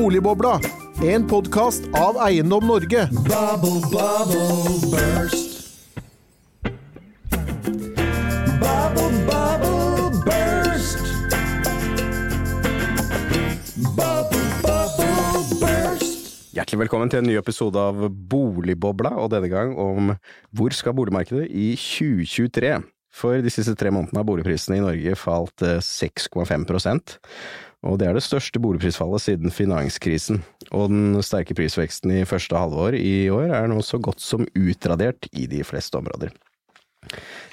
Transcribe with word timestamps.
Boligbobla, 0.00 0.60
en 1.04 1.26
podkast 1.28 1.84
av 1.92 2.16
Eiendom 2.24 2.64
Norge. 2.64 3.02
Bubble, 3.12 3.80
bubble, 3.92 4.78
burst. 4.88 5.76
Bubble, 8.62 9.10
bubble, 9.28 10.22
burst. 10.24 11.04
Bubble, 13.76 14.46
bubble, 14.64 15.44
burst. 15.60 16.32
Hjertelig 16.56 16.80
velkommen 16.86 17.12
til 17.12 17.20
en 17.20 17.28
ny 17.28 17.36
episode 17.36 17.76
av 17.76 18.00
Boligbobla, 18.08 19.18
og 19.20 19.34
denne 19.34 19.52
gang 19.52 19.76
om 19.76 20.14
hvor 20.48 20.72
skal 20.72 20.96
boligmarkedet 20.96 21.44
i 21.52 21.74
2023? 21.76 22.78
For 23.20 23.42
de 23.44 23.52
siste 23.52 23.76
tre 23.76 23.92
månedene 23.92 24.22
har 24.22 24.26
boligprisene 24.32 24.78
i 24.78 24.86
Norge 24.86 25.16
falt 25.18 25.66
eh, 25.66 25.82
6,5 25.84 26.64
og 27.86 27.96
det 28.00 28.08
er 28.08 28.16
det 28.16 28.24
største 28.24 28.60
boligprisfallet 28.60 29.24
siden 29.24 29.54
finanskrisen. 29.54 30.42
Og 30.68 30.90
den 30.92 31.22
sterke 31.24 31.56
prisveksten 31.56 32.12
i 32.18 32.26
første 32.28 32.56
halvår 32.56 32.98
i 32.98 33.30
år 33.32 33.54
er 33.56 33.70
nå 33.72 33.80
så 33.84 34.00
godt 34.02 34.20
som 34.20 34.44
utradert 34.52 35.30
i 35.32 35.46
de 35.48 35.62
fleste 35.64 35.96
områder. 35.96 36.34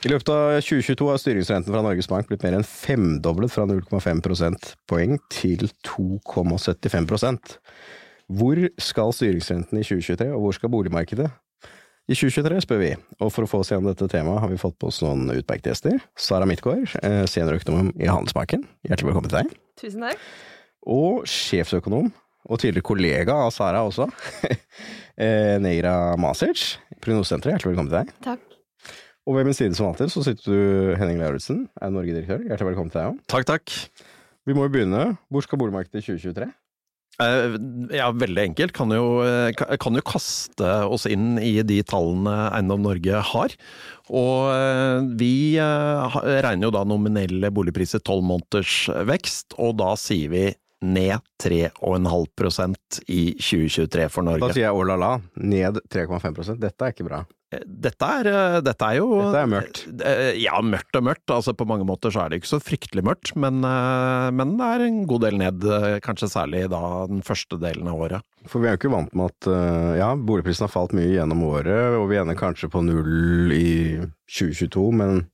I 0.04 0.12
løpet 0.12 0.30
av 0.30 0.58
2022 0.60 1.08
har 1.08 1.22
styringsrenten 1.22 1.74
fra 1.74 1.82
Norges 1.86 2.10
Bank 2.12 2.28
blitt 2.28 2.44
mer 2.44 2.58
enn 2.58 2.68
femdoblet 2.68 3.54
fra 3.54 3.64
0,5 3.70 4.22
prosentpoeng 4.26 5.16
til 5.32 5.70
2,75% 5.88 7.56
Hvor 8.28 8.60
skal 8.84 9.14
styringsrenten 9.16 9.80
i 9.80 9.86
2023, 9.88 10.28
og 10.36 10.44
hvor 10.44 10.58
skal 10.58 10.74
boligmarkedet? 10.74 11.30
I 12.08 12.16
2023 12.16 12.60
spør 12.64 12.80
vi, 12.80 12.92
og 13.20 13.32
for 13.36 13.44
å 13.44 13.50
få 13.52 13.62
oss 13.64 13.72
gjennom 13.72 13.90
dette 13.90 14.08
temaet 14.12 14.40
har 14.44 14.52
vi 14.52 14.60
fått 14.60 14.78
på 14.80 14.92
oss 14.92 15.02
noen 15.04 15.28
utmerkede 15.34 15.74
gjester. 15.74 15.98
Sara 16.16 16.48
Midtgaard, 16.48 16.88
eh, 17.04 17.24
seniorøkonom 17.28 17.96
i 18.00 18.08
Handelsbanken, 18.08 18.68
hjertelig 18.88 19.12
velkommen 19.12 19.32
til 19.32 19.42
deg. 19.42 19.67
Tusen 19.78 20.02
takk. 20.08 20.22
Og 20.88 21.26
sjefsøkonom, 21.30 22.10
og 22.48 22.62
tidligere 22.62 22.86
kollega 22.86 23.36
av 23.46 23.52
Sara 23.54 23.84
også, 23.86 24.08
Negra 25.20 25.58
Neira 25.66 25.96
Masic, 26.22 26.78
Prognosesenteret, 27.04 27.58
hjertelig 27.58 27.76
velkommen 27.76 27.92
til 27.92 28.00
deg. 28.00 28.14
Takk. 28.26 28.46
Og 29.28 29.36
ved 29.36 29.50
min 29.50 29.58
side 29.58 29.76
som 29.76 29.90
alltid 29.90 30.10
så 30.14 30.24
sitter 30.24 30.54
du 30.54 30.94
Henning 30.98 31.20
Lauritzen, 31.20 31.66
er 31.82 31.92
Norge-direktør, 31.92 32.46
hjertelig 32.48 32.72
velkommen 32.72 32.94
til 32.94 33.02
deg 33.02 33.10
òg. 33.12 33.20
Takk, 33.30 33.50
takk. 33.50 33.76
Vi 34.48 34.56
må 34.56 34.64
jo 34.64 34.72
begynne, 34.72 35.04
hvor 35.28 35.44
skal 35.44 35.60
boligmarkedet 35.60 36.00
i 36.00 36.06
2023? 36.08 36.48
Eh, 37.22 37.58
Ja, 37.98 38.12
veldig 38.14 38.44
enkelt. 38.52 38.74
Kan 38.74 38.92
jo, 38.94 39.22
eh, 39.26 39.52
kan 39.54 39.96
jo 39.96 40.02
kaste 40.06 40.68
oss 40.86 41.06
inn 41.10 41.38
i 41.40 41.62
de 41.64 41.82
tallene 41.84 42.52
Eiendom 42.52 42.84
Norge 42.86 43.22
har. 43.32 43.56
Og 44.10 44.52
eh, 44.54 45.02
vi 45.18 45.58
regner 45.58 46.68
jo 46.68 46.72
da 46.72 46.84
nominelle 46.86 47.52
boligpriser 47.52 48.04
tolv 48.06 48.24
måneders 48.24 48.88
vekst, 49.10 49.58
og 49.58 49.78
da 49.82 49.96
sier 50.00 50.30
vi 50.30 50.46
ned 50.86 51.20
3,5% 51.42 53.00
i 53.08 53.24
2023 53.40 54.10
for 54.14 54.28
Norge. 54.28 54.46
Da 54.46 54.54
sier 54.54 54.68
jeg 54.68 54.76
oh 54.78 54.86
la 54.86 54.98
la, 55.00 55.16
ned 55.42 55.82
3,5% 55.90 56.62
dette 56.62 56.86
er 56.86 56.94
ikke 56.94 57.08
bra. 57.08 57.24
Dette 57.48 58.04
er, 58.04 58.28
eh, 58.28 58.58
dette 58.60 58.84
er 58.84 58.98
jo 58.98 59.06
Dette 59.22 59.40
er 59.40 59.48
mørkt. 59.48 59.78
Eh, 60.04 60.32
Ja, 60.44 60.58
mørkt 60.60 60.98
og 61.00 61.06
mørkt. 61.08 61.32
Altså 61.32 61.54
På 61.56 61.64
mange 61.66 61.86
måter 61.88 62.12
så 62.12 62.26
er 62.26 62.30
det 62.30 62.42
ikke 62.42 62.50
så 62.52 62.60
fryktelig 62.60 63.06
mørkt, 63.08 63.32
men, 63.40 63.64
eh, 63.64 64.32
men 64.36 64.58
det 64.60 64.68
er 64.68 64.84
en 64.84 65.06
god 65.08 65.22
del 65.24 65.38
ned, 65.40 65.64
eh, 65.64 66.00
kanskje 66.04 66.28
særlig 66.28 66.66
da 66.70 67.08
den 67.08 67.22
første 67.24 67.58
delen 67.58 67.88
av 67.88 67.96
året. 67.96 68.22
For 68.52 68.60
vi 68.60 68.68
er 68.68 68.76
jo 68.76 68.82
ikke 68.82 68.92
vant 68.92 69.16
med 69.16 69.32
at 69.32 69.98
ja, 69.98 70.14
boligprisen 70.16 70.68
har 70.68 70.72
falt 70.76 70.92
mye 70.96 71.16
gjennom 71.16 71.42
året, 71.44 71.96
og 72.00 72.10
vi 72.10 72.20
ender 72.20 72.36
kanskje 72.36 72.70
på 72.70 72.84
null 72.84 73.52
i 73.52 73.98
2022, 74.28 74.92
men 74.94 75.28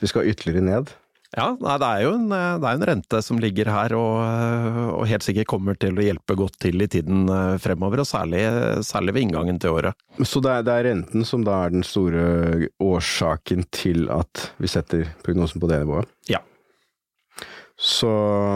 vi 0.00 0.06
skal 0.08 0.28
ytterligere 0.28 0.64
ned. 0.64 0.92
Ja, 1.36 1.52
nei, 1.62 1.76
det 1.78 1.88
er 1.88 2.00
jo 2.02 2.12
en, 2.16 2.26
eh, 2.34 2.56
det 2.58 2.66
er 2.66 2.78
en 2.78 2.86
rente 2.88 3.20
som 3.22 3.38
ligger 3.38 3.70
her, 3.70 3.94
og, 3.94 4.16
eh, 4.24 4.80
og 4.96 5.06
helt 5.06 5.22
sikkert 5.22 5.50
kommer 5.52 5.78
til 5.78 5.94
å 5.94 6.02
hjelpe 6.02 6.34
godt 6.38 6.58
til 6.66 6.82
i 6.82 6.88
tiden 6.90 7.30
eh, 7.30 7.54
fremover, 7.62 8.02
og 8.02 8.10
særlig, 8.10 8.42
særlig 8.86 9.14
ved 9.14 9.26
inngangen 9.28 9.60
til 9.62 9.78
året. 9.78 9.94
Så 10.26 10.42
det 10.42 10.56
er, 10.56 10.66
det 10.66 10.74
er 10.74 10.88
renten 10.90 11.26
som 11.28 11.46
da 11.46 11.62
er 11.64 11.76
den 11.76 11.86
store 11.86 12.70
årsaken 12.82 13.68
til 13.70 14.08
at 14.10 14.50
vi 14.58 14.70
setter 14.70 15.06
prognosen 15.22 15.62
på 15.62 15.70
det 15.70 15.84
nivået? 15.84 16.10
Ja. 16.30 16.42
Så, 17.80 18.10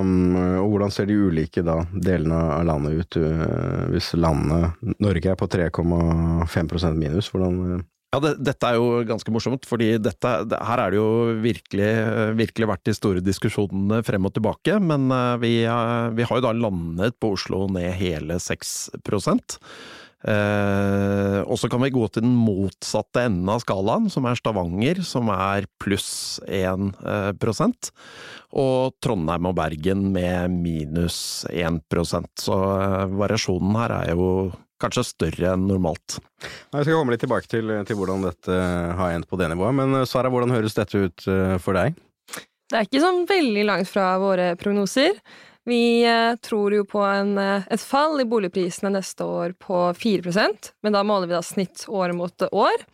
øh, 0.05 0.59
og 0.61 0.69
hvordan 0.69 0.93
ser 0.93 1.07
de 1.09 1.17
ulike 1.17 1.63
da, 1.65 1.79
delene 1.97 2.37
av 2.59 2.67
landet 2.69 2.99
ut, 3.01 3.17
øh, 3.17 3.87
hvis 3.95 4.11
landet 4.21 4.99
Norge 5.01 5.31
er 5.33 5.39
på 5.41 5.49
3,5% 5.49 6.99
minus, 6.99 7.31
hvordan 7.33 7.57
øh, 7.71 7.85
Ja, 8.15 8.21
det, 8.23 8.37
dette 8.47 8.69
er 8.69 8.79
jo 8.79 9.01
ganske 9.09 9.33
morsomt, 9.35 9.65
fordi 9.67 9.97
dette, 9.99 10.33
det, 10.47 10.61
her 10.63 10.83
er 10.85 10.95
det 10.95 11.01
jo 11.01 11.09
virkelig, 11.43 11.91
virkelig 12.39 12.69
vært 12.71 12.87
de 12.87 12.95
store 12.95 13.25
diskusjonene 13.25 14.05
frem 14.07 14.29
og 14.29 14.37
tilbake, 14.37 14.79
men 14.79 15.09
eh, 15.11 15.35
vi, 15.43 15.53
eh, 15.67 16.09
vi 16.15 16.29
har 16.29 16.39
jo 16.39 16.47
da 16.47 16.55
landet 16.55 17.19
på 17.19 17.33
Oslo 17.35 17.65
ned 17.75 17.91
hele 17.99 18.39
6 18.39 18.87
Eh, 20.25 21.41
og 21.45 21.59
så 21.61 21.69
kan 21.69 21.83
vi 21.85 21.91
gå 21.93 22.07
til 22.09 22.25
den 22.25 22.37
motsatte 22.39 23.27
enden 23.27 23.51
av 23.53 23.61
skalaen, 23.61 24.07
som 24.13 24.25
er 24.25 24.39
Stavanger, 24.41 25.03
som 25.05 25.29
er 25.35 25.67
pluss 25.83 26.41
1 26.49 26.95
eh, 27.05 27.33
prosent, 27.37 27.91
og 28.57 28.97
Trondheim 29.05 29.51
og 29.51 29.59
Bergen 29.59 30.07
med 30.15 30.55
minus 30.55 31.45
1% 31.51 32.47
Så 32.47 32.57
eh, 32.57 33.17
variasjonen 33.21 33.77
her 33.83 33.99
er 33.99 34.15
jo 34.15 34.31
kanskje 34.85 35.07
større 35.09 35.55
enn 35.55 35.67
normalt. 35.69 36.19
Nei, 36.45 36.81
Jeg 36.81 36.89
skal 36.89 36.99
komme 37.01 37.17
litt 37.17 37.25
tilbake 37.25 37.51
til, 37.51 37.73
til 37.89 37.99
hvordan 37.99 38.29
dette 38.29 38.61
har 39.01 39.17
endt 39.17 39.31
på 39.31 39.41
det 39.41 39.51
nivået, 39.53 39.79
men 39.81 40.01
øh, 40.03 40.07
Sara, 40.09 40.33
hvordan 40.33 40.55
høres 40.55 40.77
dette 40.77 41.07
ut 41.09 41.27
øh, 41.27 41.57
for 41.63 41.77
deg? 41.77 41.97
Det 42.71 42.79
er 42.79 42.87
ikke 42.87 43.03
sånn 43.03 43.27
veldig 43.29 43.67
langt 43.69 43.91
fra 43.91 44.15
våre 44.23 44.53
prognoser. 44.61 45.19
Vi 45.65 46.05
eh, 46.05 46.35
tror 46.45 46.75
jo 46.77 46.85
på 46.89 47.01
en, 47.05 47.37
eh, 47.41 47.69
et 47.73 47.81
fall 47.81 48.21
i 48.21 48.27
boligprisene 48.29 48.93
neste 48.93 49.25
år 49.25 49.55
på 49.61 49.87
4% 49.97 50.73
men 50.85 50.97
da 50.97 51.05
måler 51.07 51.31
vi 51.31 51.37
da 51.37 51.45
snitt 51.45 51.87
år 51.89 52.13
mot 52.17 52.45
år. 52.51 52.85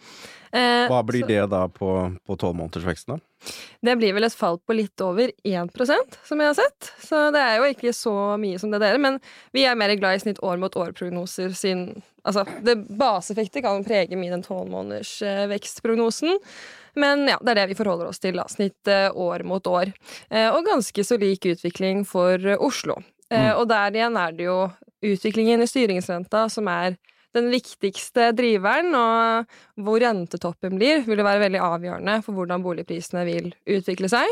Eh, 0.52 0.88
Hva 0.90 1.02
blir 1.06 1.22
så 1.22 1.28
det 1.30 1.42
da 1.52 1.68
på 1.70 2.36
tolvmånedersveksten, 2.40 3.14
da? 3.14 3.52
Det 3.86 3.94
blir 3.96 4.12
vel 4.16 4.26
et 4.26 4.34
fall 4.36 4.58
på 4.58 4.74
litt 4.76 5.00
over 5.04 5.30
1% 5.46 6.16
som 6.26 6.42
jeg 6.42 6.50
har 6.50 6.56
sett. 6.58 6.90
Så 7.06 7.20
det 7.34 7.40
er 7.40 7.60
jo 7.60 7.68
ikke 7.70 7.92
så 7.96 8.14
mye 8.40 8.58
som 8.60 8.72
det 8.74 8.82
dere, 8.82 8.98
men 9.00 9.20
vi 9.56 9.64
er 9.64 9.78
mer 9.78 9.94
glad 9.96 10.18
i 10.18 10.24
snitt 10.24 10.42
år 10.44 10.58
mot 10.60 10.76
år-prognoser 10.76 11.56
siden 11.56 12.02
Altså, 12.20 12.42
det 12.60 12.74
baseeffektet 13.00 13.62
kan 13.64 13.80
prege 13.80 14.12
mye 14.12 14.28
den 14.28 14.42
tolvmånedersvekstprognosen. 14.44 16.34
eh. 16.34 16.58
Men 17.00 17.22
ja, 17.30 17.38
det 17.40 17.54
er 17.54 17.58
det 17.62 17.70
vi 17.70 17.76
forholder 17.78 18.10
oss 18.10 18.20
til, 18.20 18.36
da. 18.36 18.44
Snitt 18.44 18.90
eh, 18.92 19.08
år 19.08 19.40
mot 19.48 19.64
år. 19.64 19.88
Og 20.28 20.66
ganske 20.68 21.00
så 21.00 21.16
lik 21.16 21.48
utvikling 21.48 22.04
for 22.04 22.36
Oslo. 22.60 22.98
Mm. 23.32 23.56
Og 23.56 23.64
der 23.72 23.96
igjen 23.96 24.20
er 24.20 24.36
det 24.36 24.50
jo 24.50 24.58
utviklingen 25.00 25.64
i 25.64 25.70
styringsrenta 25.70 26.44
som 26.52 26.68
er 26.68 26.98
den 27.36 27.50
viktigste 27.52 28.30
driveren, 28.34 28.94
og 28.94 29.84
hvor 29.84 30.00
rentetoppen 30.02 30.76
blir, 30.78 31.04
vil 31.06 31.22
være 31.22 31.44
veldig 31.44 31.60
avgjørende 31.62 32.16
for 32.26 32.34
hvordan 32.34 32.62
boligprisene 32.64 33.24
vil 33.28 33.52
utvikle 33.70 34.10
seg. 34.10 34.26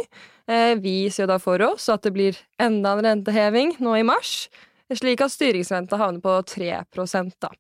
Eh, 0.49 0.75
Vi 0.83 1.09
ser 1.11 1.25
jo 1.27 1.33
da 1.33 1.39
for 1.39 1.63
oss 1.63 1.89
at 1.89 2.03
det 2.03 2.13
blir 2.17 2.39
enda 2.59 2.97
en 2.97 3.05
renteheving 3.05 3.77
nå 3.79 3.95
i 4.01 4.07
mars, 4.07 4.49
slik 4.91 5.21
at 5.21 5.31
styringsrenta 5.35 5.99
havner 6.01 6.21
på 6.25 6.39
3 6.49 6.85
da. 7.41 7.51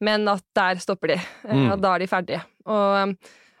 Men 0.00 0.26
at 0.28 0.42
der 0.56 0.80
stopper 0.80 1.08
de, 1.08 1.20
eh, 1.44 1.54
Mm. 1.54 1.72
og 1.72 1.80
da 1.80 1.94
er 1.94 1.98
de 1.98 2.06
ferdige. 2.06 2.42
Og, 2.66 3.16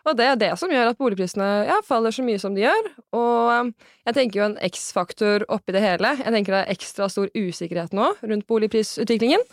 og 0.08 0.16
det 0.18 0.26
er 0.26 0.38
det 0.40 0.50
som 0.60 0.70
gjør 0.72 0.90
at 0.90 0.98
boligprisene 1.00 1.46
ja, 1.68 1.78
faller 1.86 2.14
så 2.14 2.24
mye 2.24 2.40
som 2.40 2.54
de 2.56 2.64
gjør. 2.64 2.88
Og 3.16 3.72
jeg 4.08 4.16
tenker 4.16 4.40
jo 4.40 4.46
en 4.46 4.56
X-faktor 4.68 5.44
oppi 5.52 5.74
det 5.76 5.82
hele. 5.84 6.14
Jeg 6.22 6.34
tenker 6.34 6.54
det 6.54 6.62
er 6.62 6.72
ekstra 6.74 7.08
stor 7.12 7.28
usikkerhet 7.36 7.94
nå 7.96 8.10
rundt 8.22 8.46
boligprisutviklingen. 8.48 9.44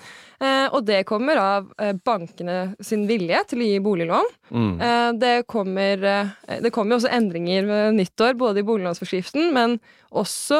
Eh, 0.43 0.67
og 0.71 0.85
det 0.87 1.03
kommer 1.09 1.39
av 1.41 1.69
eh, 1.81 1.93
bankene 2.05 2.75
sin 2.83 3.05
vilje 3.09 3.41
til 3.51 3.63
å 3.63 3.67
gi 3.69 3.83
boliglån. 3.83 4.31
Mm. 4.51 4.73
Eh, 4.87 5.09
det 5.19 5.35
kommer 5.51 6.03
Det 6.45 6.71
kommer 6.73 6.97
også 6.97 7.11
endringer 7.11 7.65
ved 7.67 7.95
nyttår, 7.99 8.35
både 8.37 8.61
i 8.61 8.65
boliglånsforskriften, 8.67 9.51
men 9.55 9.79
også 10.11 10.59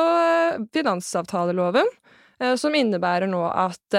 finansavtaleloven, 0.73 1.87
som 2.59 2.75
innebærer 2.75 3.29
nå 3.31 3.43
at 3.47 3.97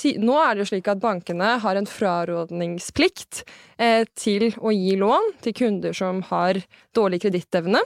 nå 0.00 0.38
er 0.40 0.54
det 0.54 0.64
jo 0.64 0.70
slik 0.72 0.88
at 0.90 1.02
bankene 1.02 1.56
har 1.62 1.78
en 1.78 1.88
frarådningsplikt 1.88 3.42
eh, 3.78 4.06
til 4.18 4.50
å 4.58 4.72
gi 4.72 4.96
lån 4.98 5.34
til 5.44 5.56
kunder 5.56 5.96
som 5.96 6.22
har 6.30 6.62
dårlig 6.96 7.22
kredittevne. 7.26 7.82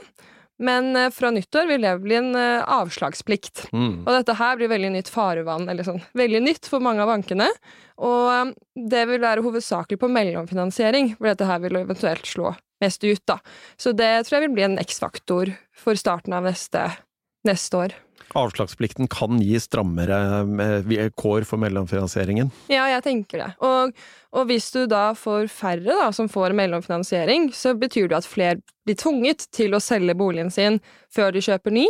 Men 0.63 0.95
eh, 0.95 1.11
fra 1.13 1.29
nyttår 1.33 1.67
vil 1.69 1.83
det 1.83 1.93
bli 2.01 2.17
en 2.17 2.31
eh, 2.39 2.63
avslagsplikt. 2.63 3.67
Mm. 3.73 4.05
Og 4.05 4.11
dette 4.13 4.37
her 4.39 4.57
blir 4.57 4.71
veldig 4.71 4.93
nytt 4.95 5.11
farevann, 5.13 5.67
eller 5.69 5.85
sånn 5.85 6.01
veldig 6.17 6.41
nytt 6.47 6.71
for 6.71 6.83
mange 6.83 7.03
av 7.03 7.11
bankene. 7.11 7.51
Og 7.97 8.55
det 8.77 9.03
vil 9.09 9.21
være 9.21 9.43
hovedsakelig 9.45 9.99
på 10.01 10.09
mellomfinansiering, 10.13 11.15
hvor 11.17 11.31
dette 11.33 11.49
her 11.49 11.61
vil 11.65 11.81
eventuelt 11.83 12.29
slå 12.29 12.55
mest 12.81 13.03
ut, 13.03 13.23
da. 13.25 13.39
Så 13.77 13.93
det 13.97 14.11
tror 14.25 14.37
jeg 14.37 14.47
vil 14.47 14.57
bli 14.57 14.67
en 14.67 14.81
X-faktor 14.81 15.53
for 15.77 15.97
starten 15.97 16.35
av 16.37 16.45
neste, 16.45 16.83
neste 17.47 17.85
år. 17.87 17.97
Avslagsplikten 18.37 19.09
kan 19.11 19.41
gi 19.41 19.59
strammere 19.61 20.19
eh, 20.63 21.09
kår 21.17 21.47
for 21.47 21.61
mellomfinansieringen. 21.61 22.51
Ja, 22.71 22.87
jeg 22.91 23.05
tenker 23.05 23.43
det. 23.43 23.51
Og, 23.65 23.95
og 24.37 24.49
hvis 24.51 24.69
du 24.73 24.83
da 24.89 25.09
får 25.17 25.49
færre 25.49 25.85
da, 25.87 26.11
som 26.13 26.29
får 26.29 26.53
mellomfinansiering, 26.57 27.49
så 27.55 27.73
betyr 27.77 28.11
det 28.11 28.19
at 28.19 28.29
flere 28.29 28.59
blir 28.87 28.97
tvunget 28.99 29.47
til 29.55 29.73
å 29.75 29.81
selge 29.83 30.15
boligen 30.17 30.51
sin 30.53 30.77
før 31.13 31.33
de 31.35 31.41
kjøper 31.43 31.73
ny. 31.73 31.87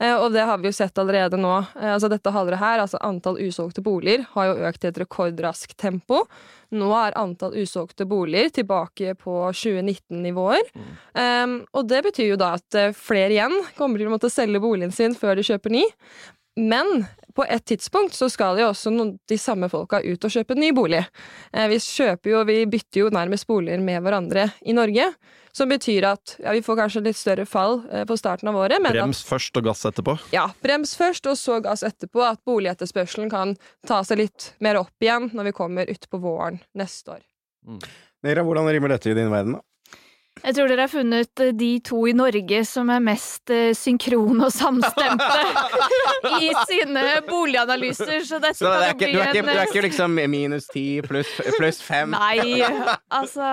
Eh, 0.00 0.14
og 0.16 0.32
det 0.34 0.46
har 0.48 0.58
vi 0.58 0.70
jo 0.70 0.74
sett 0.74 0.98
allerede 0.98 1.38
nå. 1.38 1.52
Eh, 1.76 1.92
altså 1.92 2.10
dette 2.10 2.32
halvåret 2.34 2.62
her, 2.62 2.82
altså 2.82 2.98
antall 3.06 3.38
usolgte 3.42 3.84
boliger 3.84 4.24
har 4.32 4.48
jo 4.48 4.70
økt 4.70 4.86
i 4.86 4.90
et 4.90 5.02
rekordraskt 5.02 5.76
tempo. 5.80 6.24
Nå 6.74 6.90
er 6.96 7.18
antall 7.18 7.54
usolgte 7.60 8.06
boliger 8.08 8.50
tilbake 8.60 9.14
på 9.20 9.36
2019-nivåer. 9.50 10.68
Um, 11.14 11.56
og 11.74 11.88
det 11.90 12.04
betyr 12.06 12.32
jo 12.32 12.40
da 12.40 12.54
at 12.58 12.78
eh, 12.78 12.92
flere 12.96 13.34
igjen 13.34 13.56
kommer 13.78 14.00
til 14.00 14.10
å 14.10 14.14
måtte 14.14 14.32
selge 14.32 14.62
boligen 14.62 14.94
sin 14.94 15.16
før 15.18 15.38
de 15.38 15.46
kjøper 15.46 15.74
ny. 15.74 15.84
Men 16.60 17.04
på 17.36 17.44
et 17.46 17.64
tidspunkt 17.64 18.16
så 18.16 18.28
skal 18.30 18.58
jo 18.60 18.70
også 18.70 18.90
noen, 18.92 19.14
de 19.30 19.38
samme 19.40 19.68
folka 19.72 20.00
ut 20.02 20.24
og 20.26 20.32
kjøpe 20.34 20.56
ny 20.58 20.72
bolig. 20.76 21.02
Eh, 21.54 21.68
vi 21.70 21.78
kjøper 21.80 22.32
jo, 22.34 22.40
vi 22.48 22.64
bytter 22.70 23.04
jo 23.04 23.12
nærmest 23.14 23.46
boliger 23.48 23.80
med 23.82 24.02
hverandre 24.04 24.50
i 24.66 24.74
Norge. 24.76 25.06
Som 25.56 25.70
betyr 25.72 26.04
at 26.06 26.36
ja, 26.38 26.52
vi 26.54 26.62
får 26.62 26.76
kanskje 26.78 27.02
litt 27.08 27.18
større 27.18 27.46
fall 27.48 27.80
eh, 27.90 28.04
på 28.06 28.18
starten 28.18 28.50
av 28.50 28.58
året. 28.60 28.78
Men 28.82 28.92
at, 28.92 28.98
Brems 29.00 29.22
først 29.26 29.56
og 29.58 29.66
gass 29.66 29.82
etterpå. 29.88 30.14
ja, 30.34 30.44
brems 30.62 30.92
først, 30.98 31.26
og 31.26 31.38
så 31.38 31.58
gass 31.64 31.82
etterpå. 31.86 32.22
At 32.26 32.42
boligetterspørselen 32.46 33.32
kan 33.32 33.56
ta 33.88 34.02
seg 34.06 34.22
litt 34.24 34.52
mer 34.62 34.78
opp 34.82 35.02
igjen 35.02 35.30
når 35.34 35.50
vi 35.50 35.56
kommer 35.56 35.90
utpå 35.90 36.22
våren 36.22 36.60
neste 36.78 37.16
år. 37.18 37.24
Nera, 38.26 38.44
hvordan 38.44 38.68
rimer 38.70 38.94
dette 38.94 39.10
i 39.10 39.16
din 39.16 39.32
verden, 39.32 39.58
da? 39.58 39.64
Jeg 40.40 40.54
tror 40.56 40.70
dere 40.70 40.84
har 40.86 40.90
funnet 40.90 41.40
eh, 41.44 41.52
de 41.52 41.68
to 41.84 41.98
i 42.08 42.14
Norge 42.16 42.62
som 42.64 42.88
er 42.92 43.02
mest 43.04 43.50
eh, 43.52 43.74
synkrone 43.76 44.46
og 44.46 44.52
samstemte 44.54 45.40
i 46.40 46.48
sine 46.68 47.02
boliganalyser, 47.26 48.22
så 48.24 48.38
dette 48.40 48.56
Så 48.62 48.70
det 48.80 48.94
kan 49.00 49.10
jo 49.10 49.10
ikke, 49.10 49.10
bli 49.10 49.12
du, 49.12 49.20
er 49.20 49.34
ikke, 49.34 49.42
du 49.44 49.58
er 49.58 49.68
ikke 49.68 49.82
liksom 49.84 50.16
minus 50.32 50.68
ti 50.72 50.84
pluss 51.04 51.32
plus 51.58 51.80
fem? 51.84 52.14
Nei, 52.16 52.62
altså 53.12 53.50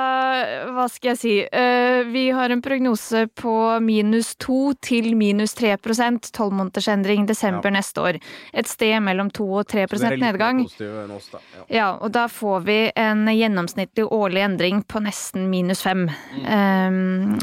hva 0.78 0.88
skal 0.92 1.12
jeg 1.14 1.20
si. 1.20 1.34
Eh, 1.44 2.08
vi 2.08 2.28
har 2.36 2.56
en 2.56 2.64
prognose 2.64 3.26
på 3.36 3.56
minus 3.84 4.36
to 4.40 4.72
til 4.84 5.12
minus 5.20 5.58
tre 5.58 5.76
prosent 5.82 6.32
tolvmånedersendring 6.38 7.28
desember 7.28 7.74
neste 7.74 8.04
år. 8.04 8.22
Et 8.56 8.70
sted 8.70 8.96
mellom 9.04 9.32
to 9.36 9.50
og 9.60 9.68
tre 9.68 9.90
prosent 9.92 10.22
nedgang. 10.24 10.64
oss, 10.64 11.30
da. 11.34 11.44
Ja. 11.58 11.68
Ja, 11.78 11.90
og 12.00 12.16
da 12.16 12.28
får 12.32 12.64
vi 12.68 12.80
en 12.96 13.28
gjennomsnittlig 13.28 14.08
årlig 14.08 14.46
endring 14.46 14.82
på 14.88 15.04
nesten 15.04 15.50
minus 15.52 15.84
fem. 15.84 16.08
Um, 16.48 16.67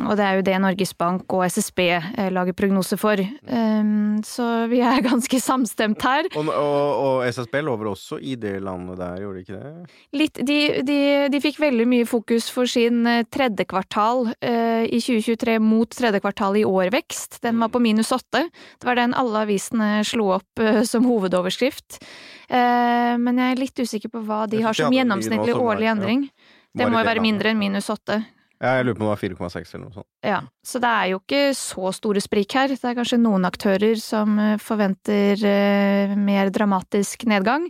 og 0.05 0.15
det 0.19 0.25
er 0.25 0.39
jo 0.39 0.45
det 0.47 0.57
Norges 0.63 0.93
Bank 0.99 1.33
og 1.35 1.45
SSB 1.47 1.81
eh, 1.95 2.31
lager 2.35 2.57
prognose 2.57 2.99
for. 3.01 3.21
Um, 3.49 4.21
så 4.27 4.67
vi 4.71 4.81
er 4.85 5.03
ganske 5.11 5.41
samstemt 5.43 6.03
her. 6.05 6.29
Og, 6.35 6.49
og, 6.49 7.01
og 7.05 7.25
SSB 7.29 7.61
lover 7.67 7.93
også 7.93 8.19
i 8.21 8.37
det 8.41 8.57
landet 8.65 9.01
der, 9.01 9.23
gjorde 9.23 9.41
de 9.41 9.45
ikke 9.45 9.61
det? 9.61 9.97
Litt, 10.21 10.41
de, 10.51 10.59
de, 10.87 10.99
de 11.33 11.43
fikk 11.45 11.61
veldig 11.63 11.89
mye 11.91 12.09
fokus 12.09 12.49
for 12.53 12.71
sin 12.71 13.05
eh, 13.11 13.25
tredje 13.33 13.67
kvartal 13.71 14.31
eh, 14.39 14.85
i 14.89 15.01
2023 15.03 15.59
mot 15.65 15.91
tredje 15.91 16.23
kvartal 16.25 16.61
i 16.61 16.67
år-vekst. 16.69 17.41
Den 17.45 17.61
var 17.63 17.73
på 17.75 17.83
minus 17.85 18.13
åtte. 18.15 18.47
Det 18.51 18.89
var 18.89 19.01
den 19.01 19.17
alle 19.19 19.45
avisene 19.47 19.91
slo 20.07 20.33
opp 20.39 20.65
som 20.91 21.09
hovedoverskrift. 21.09 22.01
Eh, 22.49 23.15
men 23.21 23.41
jeg 23.41 23.55
er 23.55 23.63
litt 23.63 23.85
usikker 23.85 24.13
på 24.13 24.25
hva 24.27 24.45
de 24.51 24.63
har 24.65 24.77
som 24.77 24.95
gjennomsnittlig 24.95 25.57
årlig 25.57 25.91
endring. 25.95 26.29
Det 26.75 26.89
må 26.91 26.99
jo 26.99 27.07
være 27.07 27.23
mindre 27.23 27.53
enn 27.53 27.61
minus 27.61 27.87
åtte. 27.93 28.19
Ja, 28.63 28.77
jeg 28.79 28.87
lurer 28.87 28.97
på 28.97 29.03
om 29.03 29.09
det 29.09 29.15
var 29.39 29.49
4,6 29.51 29.75
eller 29.75 29.85
noe 29.85 29.97
sånt. 29.97 30.09
Ja, 30.25 30.41
så 30.65 30.81
det 30.81 30.91
er 30.91 31.09
jo 31.11 31.21
ikke 31.21 31.43
så 31.59 31.91
store 31.97 32.23
sprik 32.23 32.55
her. 32.57 32.71
Det 32.71 32.79
er 32.81 32.97
kanskje 32.97 33.19
noen 33.21 33.49
aktører 33.49 33.99
som 34.01 34.39
eh, 34.41 34.55
forventer 34.63 35.43
eh, 35.51 36.15
mer 36.17 36.53
dramatisk 36.55 37.27
nedgang. 37.31 37.67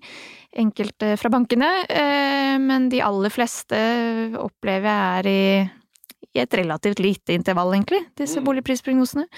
Enkelte 0.55 1.15
fra 1.19 1.33
bankene, 1.35 1.71
eh, 1.89 2.59
men 2.63 2.91
de 2.93 3.01
aller 3.03 3.33
fleste 3.35 3.81
opplever 4.39 4.93
jeg 4.93 5.25
er 5.25 5.33
i 5.33 5.41
i 6.35 6.43
et 6.43 6.57
relativt 6.59 6.99
lite 6.99 7.35
intervall, 7.35 7.71
egentlig, 7.77 8.01
disse 8.19 8.43
boligprisprognosene. 8.43 9.29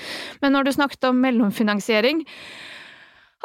Men 0.40 0.54
når 0.56 0.64
du 0.64 0.72
snakket 0.72 1.10
om 1.10 1.18
mellomfinansiering 1.20 2.22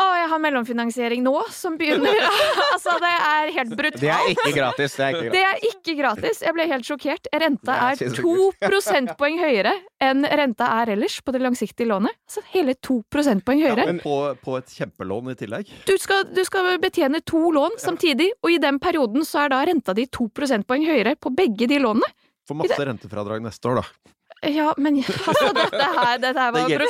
Å, 0.02 0.06
jeg 0.18 0.28
har 0.32 0.40
mellomfinansiering 0.42 1.22
nå, 1.26 1.34
som 1.54 1.76
begynner 1.78 2.16
Altså, 2.74 2.96
det 3.04 3.12
er 3.12 3.52
helt 3.58 3.74
brutalt. 3.78 4.02
Det 4.02 4.10
er 4.14 4.30
ikke 4.34 4.54
gratis! 4.56 4.96
Det 4.98 5.06
er 5.06 5.18
ikke 5.18 5.32
Det 5.36 5.42
gratis. 5.44 5.52
er 5.52 5.68
ikke 5.70 5.96
gratis. 6.00 6.42
Jeg 6.48 6.56
ble 6.58 6.66
helt 6.72 6.88
sjokkert. 6.88 7.30
Renta 7.44 7.76
er 7.92 8.02
to 8.18 8.36
prosentpoeng 8.72 9.38
høyere 9.42 9.74
enn 10.02 10.26
renta 10.26 10.70
er 10.82 10.94
ellers 10.96 11.20
på 11.22 11.36
det 11.36 11.44
langsiktige 11.44 11.90
lånet. 11.92 12.16
Altså 12.26 12.42
hele 12.56 12.74
to 12.82 13.02
prosentpoeng 13.14 13.62
høyere. 13.62 13.86
Ja, 13.92 13.98
på, 14.02 14.16
på 14.42 14.58
et 14.58 14.74
kjempelån 14.80 15.34
i 15.36 15.38
tillegg. 15.44 15.70
Du 15.86 15.94
skal, 16.02 16.26
du 16.34 16.42
skal 16.48 16.72
betjene 16.82 17.22
to 17.28 17.52
lån 17.54 17.78
samtidig, 17.82 18.32
og 18.42 18.56
i 18.56 18.58
den 18.64 18.80
perioden 18.82 19.28
så 19.28 19.46
er 19.46 19.54
da 19.54 19.62
renta 19.70 19.94
di 19.98 20.08
to 20.10 20.30
prosentpoeng 20.34 20.88
høyere 20.88 21.14
på 21.22 21.34
begge 21.38 21.70
de 21.70 21.78
lånene. 21.84 22.10
Får 22.50 22.58
masse 22.64 22.82
rentefradrag 22.90 23.44
neste 23.46 23.70
år, 23.70 23.84
da. 23.84 24.12
Ja, 24.42 24.74
men 24.78 24.98
altså, 25.28 25.52
dette 25.54 25.88
her, 25.96 26.18
dette 26.22 26.42
her 26.42 26.54
var 26.56 26.70
hjelper 26.70 26.88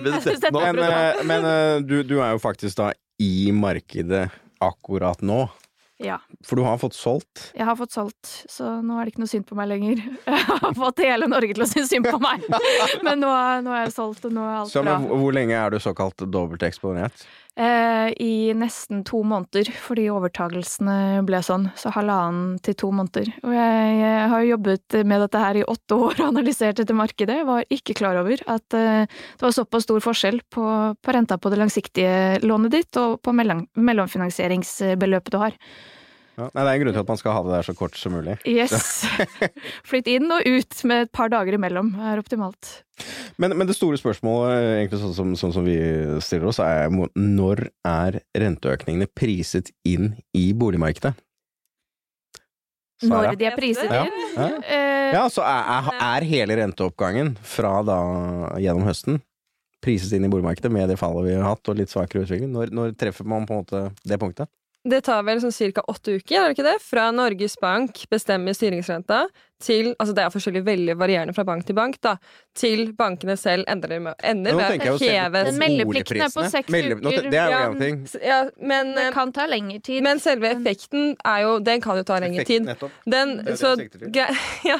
brutalt. 0.00 0.48
var 0.54 0.72
Men, 0.76 0.82
eh, 0.86 1.22
men 1.26 1.46
eh, 1.50 1.76
du, 1.82 1.96
du 2.06 2.18
er 2.22 2.36
jo 2.36 2.42
faktisk 2.42 2.78
da 2.78 2.92
i 3.22 3.50
markedet 3.52 4.28
akkurat 4.62 5.22
nå. 5.26 5.46
Ja, 5.98 6.18
For 6.44 6.60
du 6.60 6.62
har 6.66 6.76
fått 6.76 6.92
solgt. 6.92 7.52
jeg 7.56 7.64
har 7.64 7.76
fått 7.78 7.94
solgt, 7.94 8.28
så 8.52 8.82
nå 8.84 8.98
er 9.00 9.06
det 9.08 9.14
ikke 9.14 9.22
noe 9.22 9.30
synd 9.30 9.46
på 9.48 9.56
meg 9.56 9.70
lenger. 9.70 10.02
Jeg 10.28 10.42
har 10.50 10.74
fått 10.76 11.00
hele 11.00 11.24
Norge 11.32 11.56
til 11.56 11.64
å 11.64 11.68
synes 11.70 11.88
synd 11.88 12.04
på 12.04 12.18
meg. 12.20 12.44
Men 13.06 13.22
nå, 13.24 13.30
nå 13.64 13.72
er 13.72 13.86
jeg 13.86 13.94
solgt, 13.94 14.26
og 14.28 14.34
nå 14.36 14.44
er 14.44 14.58
alt 14.58 14.72
Så, 14.74 14.82
bra. 14.84 14.98
men, 14.98 15.08
hvor 15.22 15.32
lenge 15.32 15.56
er 15.56 15.72
du 15.72 15.80
såkalt 15.80 16.20
dobbelteksponert? 16.20 17.24
Eh, 17.56 18.08
I 18.20 18.52
nesten 18.52 19.00
to 19.08 19.22
måneder, 19.24 19.70
fordi 19.80 20.10
overtagelsene 20.12 21.22
ble 21.24 21.40
sånn. 21.44 21.70
Så 21.78 21.88
halvannen 21.94 22.58
til 22.60 22.76
to 22.76 22.90
måneder. 22.92 23.30
Og 23.48 23.54
jeg, 23.56 23.94
jeg 24.02 24.26
har 24.32 24.44
jo 24.44 24.50
jobbet 24.50 24.98
med 25.08 25.24
dette 25.24 25.40
her 25.40 25.60
i 25.62 25.64
åtte 25.64 25.96
år 25.96 26.20
og 26.20 26.26
analysert 26.28 26.82
dette 26.82 26.96
markedet. 26.96 27.38
Var 27.48 27.64
ikke 27.72 27.96
klar 27.96 28.20
over 28.20 28.44
at 28.44 28.76
eh, 28.76 29.08
det 29.08 29.46
var 29.46 29.56
såpass 29.56 29.88
stor 29.88 30.04
forskjell 30.04 30.42
på, 30.52 30.66
på 31.00 31.16
renta 31.16 31.40
på 31.40 31.52
det 31.52 31.62
langsiktige 31.62 32.44
lånet 32.44 32.76
ditt 32.76 33.00
og 33.00 33.22
på 33.24 33.32
mellom, 33.36 33.64
mellomfinansieringsbeløpet 33.72 35.32
du 35.32 35.40
har. 35.40 35.56
Ja. 36.36 36.50
Nei, 36.52 36.62
det 36.62 36.68
er 36.68 36.74
en 36.74 36.82
grunn 36.82 36.94
til 36.96 37.02
at 37.02 37.10
man 37.10 37.20
skal 37.20 37.32
ha 37.32 37.42
det 37.46 37.52
der 37.54 37.64
så 37.64 37.74
kort 37.76 37.96
som 37.96 38.12
mulig. 38.12 38.36
Yes! 38.44 39.06
Flytt 39.88 40.10
inn 40.12 40.28
og 40.32 40.44
ut 40.44 40.82
med 40.88 41.06
et 41.06 41.12
par 41.16 41.30
dager 41.32 41.56
imellom 41.56 41.94
er 42.10 42.20
optimalt. 42.20 42.72
Men, 43.40 43.54
men 43.56 43.68
det 43.68 43.76
store 43.76 43.96
spørsmålet, 44.00 44.66
egentlig 44.76 45.00
sånn 45.00 45.14
som, 45.16 45.36
sånn 45.40 45.54
som 45.56 45.64
vi 45.68 45.76
stiller 46.24 46.50
oss, 46.52 46.60
er 46.60 46.92
når 46.92 47.68
er 47.88 48.20
renteøkningene 48.36 49.08
priset 49.16 49.72
inn 49.88 50.12
i 50.36 50.50
boligmarkedet? 50.56 51.14
Sara? 53.00 53.32
Når 53.32 53.40
de 53.40 53.48
er 53.48 53.56
priset 53.56 53.88
inn. 53.88 54.20
Ja. 54.36 54.46
ja. 54.48 54.76
Ja, 55.12 55.24
så 55.30 55.44
er, 55.46 55.64
er, 55.76 55.90
er 56.02 56.26
hele 56.26 56.56
renteoppgangen 56.58 57.34
fra 57.46 57.78
da 57.86 57.98
gjennom 58.60 58.86
høsten 58.88 59.20
priset 59.84 60.16
inn 60.16 60.26
i 60.26 60.30
boligmarkedet 60.32 60.72
med 60.72 60.88
det 60.90 60.98
fallet 61.00 61.28
vi 61.28 61.36
har 61.36 61.46
hatt 61.46 61.70
og 61.70 61.78
litt 61.78 61.92
svakere 61.92 62.24
utvikling? 62.24 62.50
Når, 62.54 62.72
når 62.74 62.94
treffer 62.98 63.28
man 63.28 63.46
på 63.46 63.54
en 63.54 63.62
måte 63.62 63.82
det 64.08 64.18
punktet? 64.20 64.50
Det 64.86 65.00
tar 65.02 65.24
vel 65.26 65.40
sånn 65.42 65.54
ca. 65.74 65.82
åtte 65.90 66.14
uker, 66.14 66.36
er 66.38 66.44
det 66.46 66.54
ikke 66.54 66.66
det? 66.68 66.76
Fra 66.84 67.08
Norges 67.10 67.56
Bank 67.58 68.04
bestemmer 68.12 68.54
styringsrenta 68.54 69.24
til 69.62 69.94
Altså 69.98 70.12
det 70.16 70.24
er 70.24 70.32
forskjellig 70.34 70.62
veldig 70.66 70.96
varierende 71.00 71.34
fra 71.36 71.44
bank 71.48 71.64
til 71.66 71.76
bank, 71.76 71.96
da. 72.04 72.16
Til 72.56 72.92
bankene 72.96 73.36
selv 73.40 73.64
ender 73.70 73.94
med, 74.00 74.14
ender 74.24 74.52
Nå 74.52 74.58
med 74.60 74.84
å 74.90 74.96
heve 75.00 75.42
Den 75.48 75.58
meldeplikten 75.60 76.22
er 76.26 76.32
på 76.32 76.44
seks 76.52 76.68
uker. 76.72 77.30
Det 77.32 77.40
er 77.40 77.52
jo 77.54 77.60
én 77.70 77.78
ting. 77.80 78.02
Ja, 78.24 78.38
men, 78.60 78.92
det 78.96 79.06
kan 79.16 79.32
ta 79.32 79.46
lengre 79.50 79.80
tid. 79.80 80.02
men 80.04 80.20
selve 80.22 80.50
effekten 80.52 81.14
er 81.24 81.42
jo 81.44 81.58
Den 81.64 81.80
kan 81.84 81.96
jo 82.00 82.04
ta 82.06 82.18
lengre 82.22 82.44
tid. 82.48 82.68
Den, 83.06 83.34
så, 83.56 83.74
ja. 84.70 84.78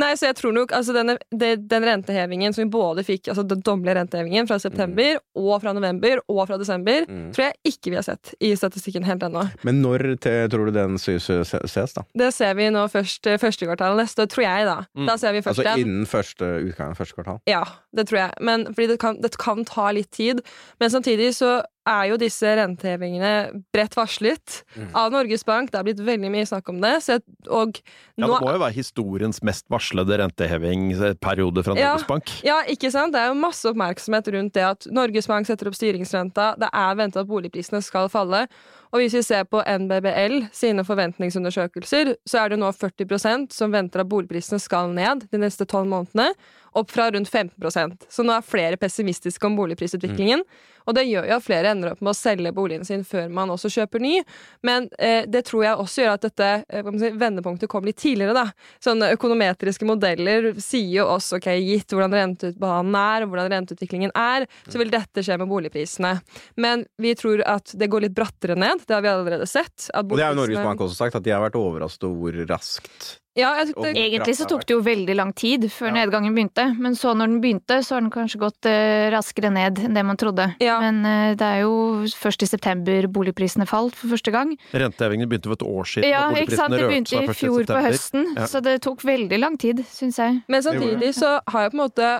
Nei, 0.00 0.12
så 0.18 0.30
jeg 0.30 0.38
tror 0.40 0.54
nok 0.56 0.74
altså 0.76 0.94
denne, 0.96 1.16
det, 1.30 1.52
den 1.70 1.86
rentehevingen 1.86 2.54
som 2.54 2.64
vi 2.64 2.70
både 2.74 3.04
fikk, 3.06 3.28
altså 3.32 3.44
den 3.46 3.62
dommelige 3.66 3.98
rentehevingen 4.00 4.48
fra 4.50 4.58
september 4.62 5.18
og 5.34 5.56
fra 5.62 5.74
november 5.76 6.22
og 6.28 6.44
fra 6.48 6.58
desember, 6.60 7.04
Mm. 7.04 7.32
tror 7.34 7.44
jeg 7.48 7.72
ikke 7.74 7.90
vi 7.92 7.96
har 7.98 8.04
sett 8.06 8.30
i 8.44 8.50
statistikken 8.56 9.04
helt 9.06 9.22
ennå. 9.26 9.42
Men 9.66 9.80
når 9.82 10.04
til, 10.22 10.48
tror 10.50 10.68
du 10.68 10.72
den 10.74 10.96
ses, 10.98 11.94
da? 11.96 12.04
Det 12.16 12.30
ser 12.34 12.54
vi 12.58 12.68
nå 12.72 12.84
først 12.92 13.28
første 13.42 13.66
kvartal 13.68 13.98
neste 14.04 14.24
år, 14.24 14.30
tror 14.32 14.46
jeg, 14.46 14.68
da. 14.68 14.78
Mm. 14.94 15.08
Da 15.10 15.18
ser 15.20 15.34
vi 15.36 15.42
først 15.44 15.64
Altså 15.64 15.82
innen 15.82 16.08
første 16.08 16.50
utgang 16.68 16.94
av 16.94 17.00
første 17.00 17.18
kvartal? 17.18 17.42
Ja, 17.50 17.62
det 17.96 18.08
tror 18.10 18.20
jeg. 18.22 18.40
Men, 18.44 18.68
fordi 18.72 18.90
det 18.94 18.98
kan, 19.02 19.20
det 19.24 19.34
kan 19.40 19.64
ta 19.68 19.90
litt 19.96 20.12
tid. 20.14 20.44
Men 20.82 20.92
samtidig 20.94 21.32
så 21.38 21.56
er 21.86 22.06
jo 22.08 22.16
disse 22.16 22.48
rentehevingene 22.56 23.62
bredt 23.74 23.94
varslet 23.98 24.62
Mm. 24.76 24.90
av 24.96 25.12
Norges 25.12 25.44
Bank. 25.44 25.70
Det 25.70 25.76
har 25.78 25.84
blitt 25.84 26.00
veldig 26.00 26.30
mye 26.32 26.46
snakk 26.48 26.68
om 26.68 26.80
det. 26.80 26.94
Så 27.04 27.18
jeg, 27.18 27.22
og 27.50 27.80
Ja, 28.16 28.26
det 28.26 28.40
må 28.40 28.52
jo 28.52 28.58
være 28.62 28.72
historiens 28.72 29.42
mest 29.42 29.66
varslede 29.68 30.16
rentehevingsperiode 30.18 31.64
fra 31.64 31.74
Ja. 31.76 31.92
Norges 31.92 32.06
Bank. 32.06 32.30
Ja, 32.44 32.62
ikke 32.64 32.90
sant? 32.90 33.12
Det 33.12 33.20
er 33.20 33.28
jo 33.28 33.34
masse 33.34 33.64
oppmerksomhet 33.68 34.26
rundt 34.32 34.52
det 34.54 34.62
at 34.64 34.86
Norges 34.90 35.26
Bank 35.26 35.46
setter 35.46 35.66
opp 35.68 35.74
styringsrenta. 35.74 36.56
Det 36.58 36.68
er 36.72 36.94
ventet 36.96 37.20
at 37.20 37.26
boligprisene 37.28 37.82
skal 37.82 38.08
falle. 38.08 38.46
Og 38.92 39.00
hvis 39.00 39.12
vi 39.14 39.22
ser 39.22 39.44
på 39.44 39.60
NBBL 39.66 40.48
sine 40.52 40.84
forventningsundersøkelser, 40.86 42.14
så 42.26 42.44
er 42.44 42.48
det 42.50 42.58
nå 42.60 42.70
40% 42.72 43.52
som 43.52 43.72
venter 43.74 44.00
at 44.00 44.08
boligprisene 44.08 44.60
skal 44.62 44.88
ned 44.94 45.28
de 45.30 45.38
neste 45.38 45.66
tolv 45.66 45.88
månedene. 45.90 46.32
Opp 46.74 46.90
fra 46.90 47.10
rundt 47.14 47.30
15% 47.30 48.06
Så 48.08 48.24
nå 48.26 48.34
er 48.34 48.46
flere 48.46 48.78
pessimistiske 48.80 49.46
om 49.46 49.56
boligprisutviklingen. 49.58 50.42
Og 50.84 50.96
det 50.96 51.06
gjør 51.08 51.28
jo 51.28 51.36
at 51.38 51.44
flere 51.44 51.70
ender 51.72 51.94
opp 51.94 52.02
med 52.04 52.12
å 52.12 52.16
selge 52.16 52.52
boligen 52.52 52.84
sin 52.84 53.04
før 53.08 53.30
man 53.32 53.52
også 53.54 53.70
kjøper 53.72 54.02
ny. 54.04 54.18
Men 54.66 54.88
eh, 54.98 55.24
det 55.30 55.46
tror 55.48 55.64
jeg 55.64 55.80
også 55.80 56.04
gjør 56.04 56.12
at 56.18 56.26
dette 56.26 56.50
eh, 56.68 56.90
si, 57.00 57.10
vendepunktet 57.20 57.70
kom 57.72 57.88
litt 57.88 57.98
tidligere, 58.02 58.36
da. 58.36 58.74
Sånne 58.84 59.12
økonometriske 59.16 59.88
modeller 59.88 60.52
sier 60.60 61.00
jo 61.00 61.08
også, 61.14 61.40
ok, 61.40 61.48
gitt 61.64 61.96
hvordan 61.96 62.18
renteutbanen 62.18 63.00
er, 63.00 63.24
og 63.24 63.32
hvordan 63.32 63.50
renteutviklingen 63.56 64.12
er, 64.18 64.48
så 64.68 64.80
vil 64.80 64.92
dette 64.92 65.24
skje 65.24 65.40
med 65.40 65.50
boligprisene. 65.50 66.14
Men 66.60 66.84
vi 67.00 67.16
tror 67.18 67.44
at 67.48 67.72
det 67.78 67.88
går 67.92 68.08
litt 68.08 68.16
brattere 68.16 68.58
ned. 68.58 68.84
Det 68.84 68.98
har 68.98 69.04
vi 69.04 69.12
allerede 69.14 69.48
sett. 69.48 69.88
Og 69.96 70.16
det 70.18 70.24
er 70.24 70.34
jo 70.36 70.42
Norges 70.42 70.64
Bank 70.64 70.84
også 70.84 71.00
sagt, 71.06 71.16
at 71.16 71.24
de 71.24 71.32
har 71.32 71.44
vært 71.44 71.58
overrasket 71.60 72.10
over 72.10 72.24
hvor 72.24 72.50
raskt 72.50 73.14
Ja, 73.34 73.48
jeg, 73.58 73.72
det, 73.74 73.92
Egentlig 73.98 74.36
så 74.38 74.46
tok 74.46 74.62
det 74.68 74.76
jo 74.76 74.80
veldig 74.86 75.14
lang 75.18 75.32
tid 75.34 75.64
før 75.74 75.88
Ja. 75.90 75.94
nedgangen 76.04 76.36
begynte, 76.36 76.68
men 76.78 76.94
så 76.94 77.14
når 77.18 77.32
den 77.32 77.40
begynte, 77.42 77.80
så 77.82 77.96
har 77.96 78.04
den 78.04 78.12
kanskje 78.14 78.38
gått 78.38 78.68
uh, 78.70 79.10
raskere 79.10 79.50
ned 79.50 79.80
enn 79.82 79.96
det 79.98 80.04
man 80.06 80.16
trodde. 80.20 80.46
Ja. 80.62 80.76
Men 80.84 81.00
uh, 81.02 81.34
det 81.34 81.42
er 81.48 81.64
jo 81.64 82.06
først 82.14 82.44
i 82.46 82.46
september 82.46 83.08
boligprisene 83.10 83.66
falt 83.66 83.98
for 83.98 84.14
første 84.14 84.30
gang. 84.30 84.54
Rentehevingene 84.70 85.26
begynte 85.26 85.50
for 85.50 85.58
et 85.58 85.66
år 85.66 85.90
siden, 85.90 86.08
Ja, 86.12 86.28
og 86.30 86.38
ikke 86.38 86.54
sant. 86.54 86.70
boligprisene 86.70 86.78
Det 86.78 86.92
begynte 86.92 87.34
i 87.34 87.38
fjor 87.42 87.66
på 87.74 87.82
høsten, 87.88 88.30
Ja. 88.38 88.46
så 88.46 88.62
det 88.62 88.76
tok 88.86 89.02
veldig 89.02 89.40
lang 89.42 89.58
tid, 89.58 89.82
syns 89.90 90.16
jeg. 90.22 90.42
Men 90.48 90.62
samtidig 90.62 91.10
så 91.18 91.40
har 91.50 91.66
jo 91.66 91.74
på 91.74 91.78
en 91.80 91.84
måte 91.88 92.14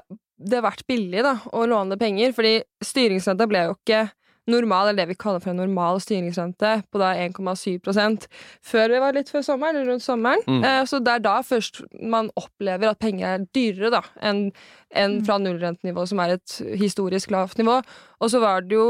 det 0.45 0.61
vært 0.67 0.83
billig 0.91 1.23
da, 1.23 1.37
å 1.55 1.63
låne 1.71 1.97
penger, 1.97 2.33
fordi 2.35 2.57
styringsrenta 2.83 3.47
ble 3.49 3.69
jo 3.69 3.77
ikke 3.79 4.11
normal, 4.51 4.91
eller 4.91 5.03
det 5.03 5.15
vi 5.15 5.19
kaller 5.21 5.43
for 5.43 5.53
en 5.55 5.61
normal 5.63 6.01
styringsrente, 6.03 6.73
på 6.93 7.01
da 7.01 7.13
1,7 7.17 8.27
før 8.65 8.93
vi 8.93 9.01
var 9.03 9.17
litt 9.17 9.33
før 9.33 9.45
sommeren, 9.47 9.79
eller 9.79 9.95
rundt 9.95 10.05
sommeren. 10.05 10.45
Mm. 10.47 10.63
Eh, 10.65 10.83
så 10.91 11.01
det 11.01 11.15
er 11.15 11.25
da 11.25 11.39
først 11.47 11.83
man 12.03 12.31
opplever 12.41 12.91
at 12.91 13.01
penger 13.03 13.27
er 13.31 13.49
dyrere 13.57 13.93
da, 13.99 14.03
enn 14.21 14.47
en 14.95 15.19
fra 15.27 15.41
nullrentenivå, 15.43 16.05
som 16.07 16.21
er 16.23 16.37
et 16.37 16.59
historisk 16.79 17.33
lavt 17.35 17.59
nivå. 17.59 17.81
Og 18.23 18.31
så 18.31 18.39
var 18.43 18.63
det 18.63 18.77
jo 18.77 18.89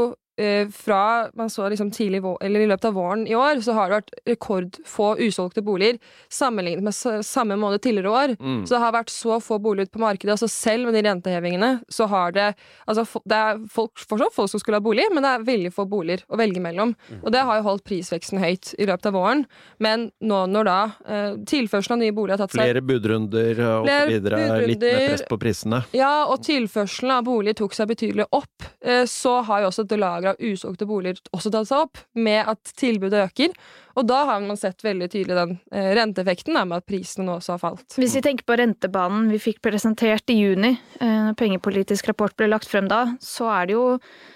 fra 0.75 1.29
man 1.33 1.49
så 1.49 1.69
liksom 1.71 1.91
tidlig 1.95 2.19
eller 2.41 2.59
i 2.59 2.67
løpet 2.67 2.89
av 2.89 2.93
våren 2.97 3.21
i 3.27 3.35
år, 3.35 3.61
så 3.63 3.73
har 3.77 3.89
det 3.89 3.99
vært 4.01 4.13
rekordfå 4.27 5.07
usolgte 5.23 5.63
boliger 5.63 5.99
sammenlignet 6.31 6.83
med 6.83 7.23
samme 7.25 7.55
måned 7.59 7.81
tidligere 7.83 8.11
år. 8.11 8.33
Mm. 8.39 8.65
Så 8.65 8.75
det 8.75 8.81
har 8.83 8.95
vært 8.95 9.13
så 9.13 9.37
få 9.43 9.59
boliger 9.63 9.87
ute 9.87 9.95
på 9.95 10.03
markedet. 10.03 10.33
altså 10.35 10.49
Selv 10.51 10.89
med 10.89 10.97
de 10.97 11.03
rentehevingene, 11.07 11.71
så 11.89 12.07
har 12.11 12.31
det 12.35 12.47
altså 12.87 13.05
Det 13.25 13.37
er 13.37 13.61
folk, 13.71 13.93
fortsatt 13.95 14.35
folk 14.35 14.51
som 14.51 14.59
skulle 14.59 14.79
ha 14.79 14.83
bolig, 14.83 15.05
men 15.13 15.23
det 15.23 15.31
er 15.31 15.45
veldig 15.47 15.71
få 15.73 15.85
boliger 15.89 16.25
å 16.27 16.39
velge 16.39 16.61
mellom. 16.63 16.95
Og 17.21 17.31
det 17.31 17.43
har 17.47 17.59
jo 17.61 17.67
holdt 17.69 17.85
prisveksten 17.87 18.41
høyt 18.43 18.73
i 18.79 18.85
løpet 18.89 19.09
av 19.11 19.15
våren. 19.15 19.45
Men 19.79 20.09
nå 20.21 20.41
når 20.51 20.67
da 20.67 20.77
eh, 21.07 21.31
tilførselen 21.47 21.97
av 21.97 22.03
nye 22.03 22.15
boliger 22.15 22.37
har 22.37 22.45
tatt 22.45 22.55
seg 22.55 22.63
Flere 22.65 22.83
budrunder 22.85 23.59
eh, 23.59 23.71
og 23.79 23.87
så 23.87 23.95
Flere 23.95 24.11
videre, 24.11 24.41
litt 24.67 24.85
mer 24.85 25.01
press 25.09 25.25
på 25.29 25.39
prisene. 25.41 25.81
Ja, 25.95 26.13
og 26.29 26.43
tilførselen 26.45 27.15
av 27.17 27.25
boliger 27.27 27.59
tok 27.61 27.75
seg 27.77 27.89
betydelig 27.93 28.27
opp. 28.35 28.67
eh, 28.83 29.05
Så 29.09 29.37
har 29.47 29.63
jo 29.63 29.71
også 29.71 29.85
et 29.85 29.93
lager 30.25 30.33
av 30.33 30.41
usolgte 30.41 30.87
boliger 30.89 31.21
også 31.35 31.51
tatt 31.53 31.69
seg 31.69 31.85
opp, 31.87 32.01
med 32.13 32.45
at 32.47 32.75
tilbudet 32.79 33.25
øker. 33.29 33.53
Og 33.95 34.03
da 34.07 34.21
har 34.27 34.43
man 34.43 34.57
sett 34.59 34.83
veldig 34.83 35.07
tydelig 35.11 35.35
den 35.37 35.53
eh, 35.71 35.91
renteeffekten, 35.95 36.57
med 36.67 36.81
at 36.81 36.87
prisene 36.87 37.27
nå 37.27 37.37
også 37.39 37.55
har 37.55 37.61
falt. 37.61 37.85
Hvis 37.95 38.17
vi 38.17 38.23
tenker 38.25 38.47
på 38.47 38.57
rentebanen 38.59 39.29
vi 39.31 39.39
fikk 39.41 39.61
presentert 39.63 40.29
i 40.31 40.37
juni, 40.41 40.73
eh, 40.99 41.19
når 41.29 41.37
pengepolitisk 41.39 42.09
rapport 42.11 42.35
ble 42.37 42.49
lagt 42.51 42.67
frem 42.71 42.89
da, 42.91 43.05
så 43.23 43.47
er 43.53 43.69
det 43.69 43.77
jo, 43.77 43.85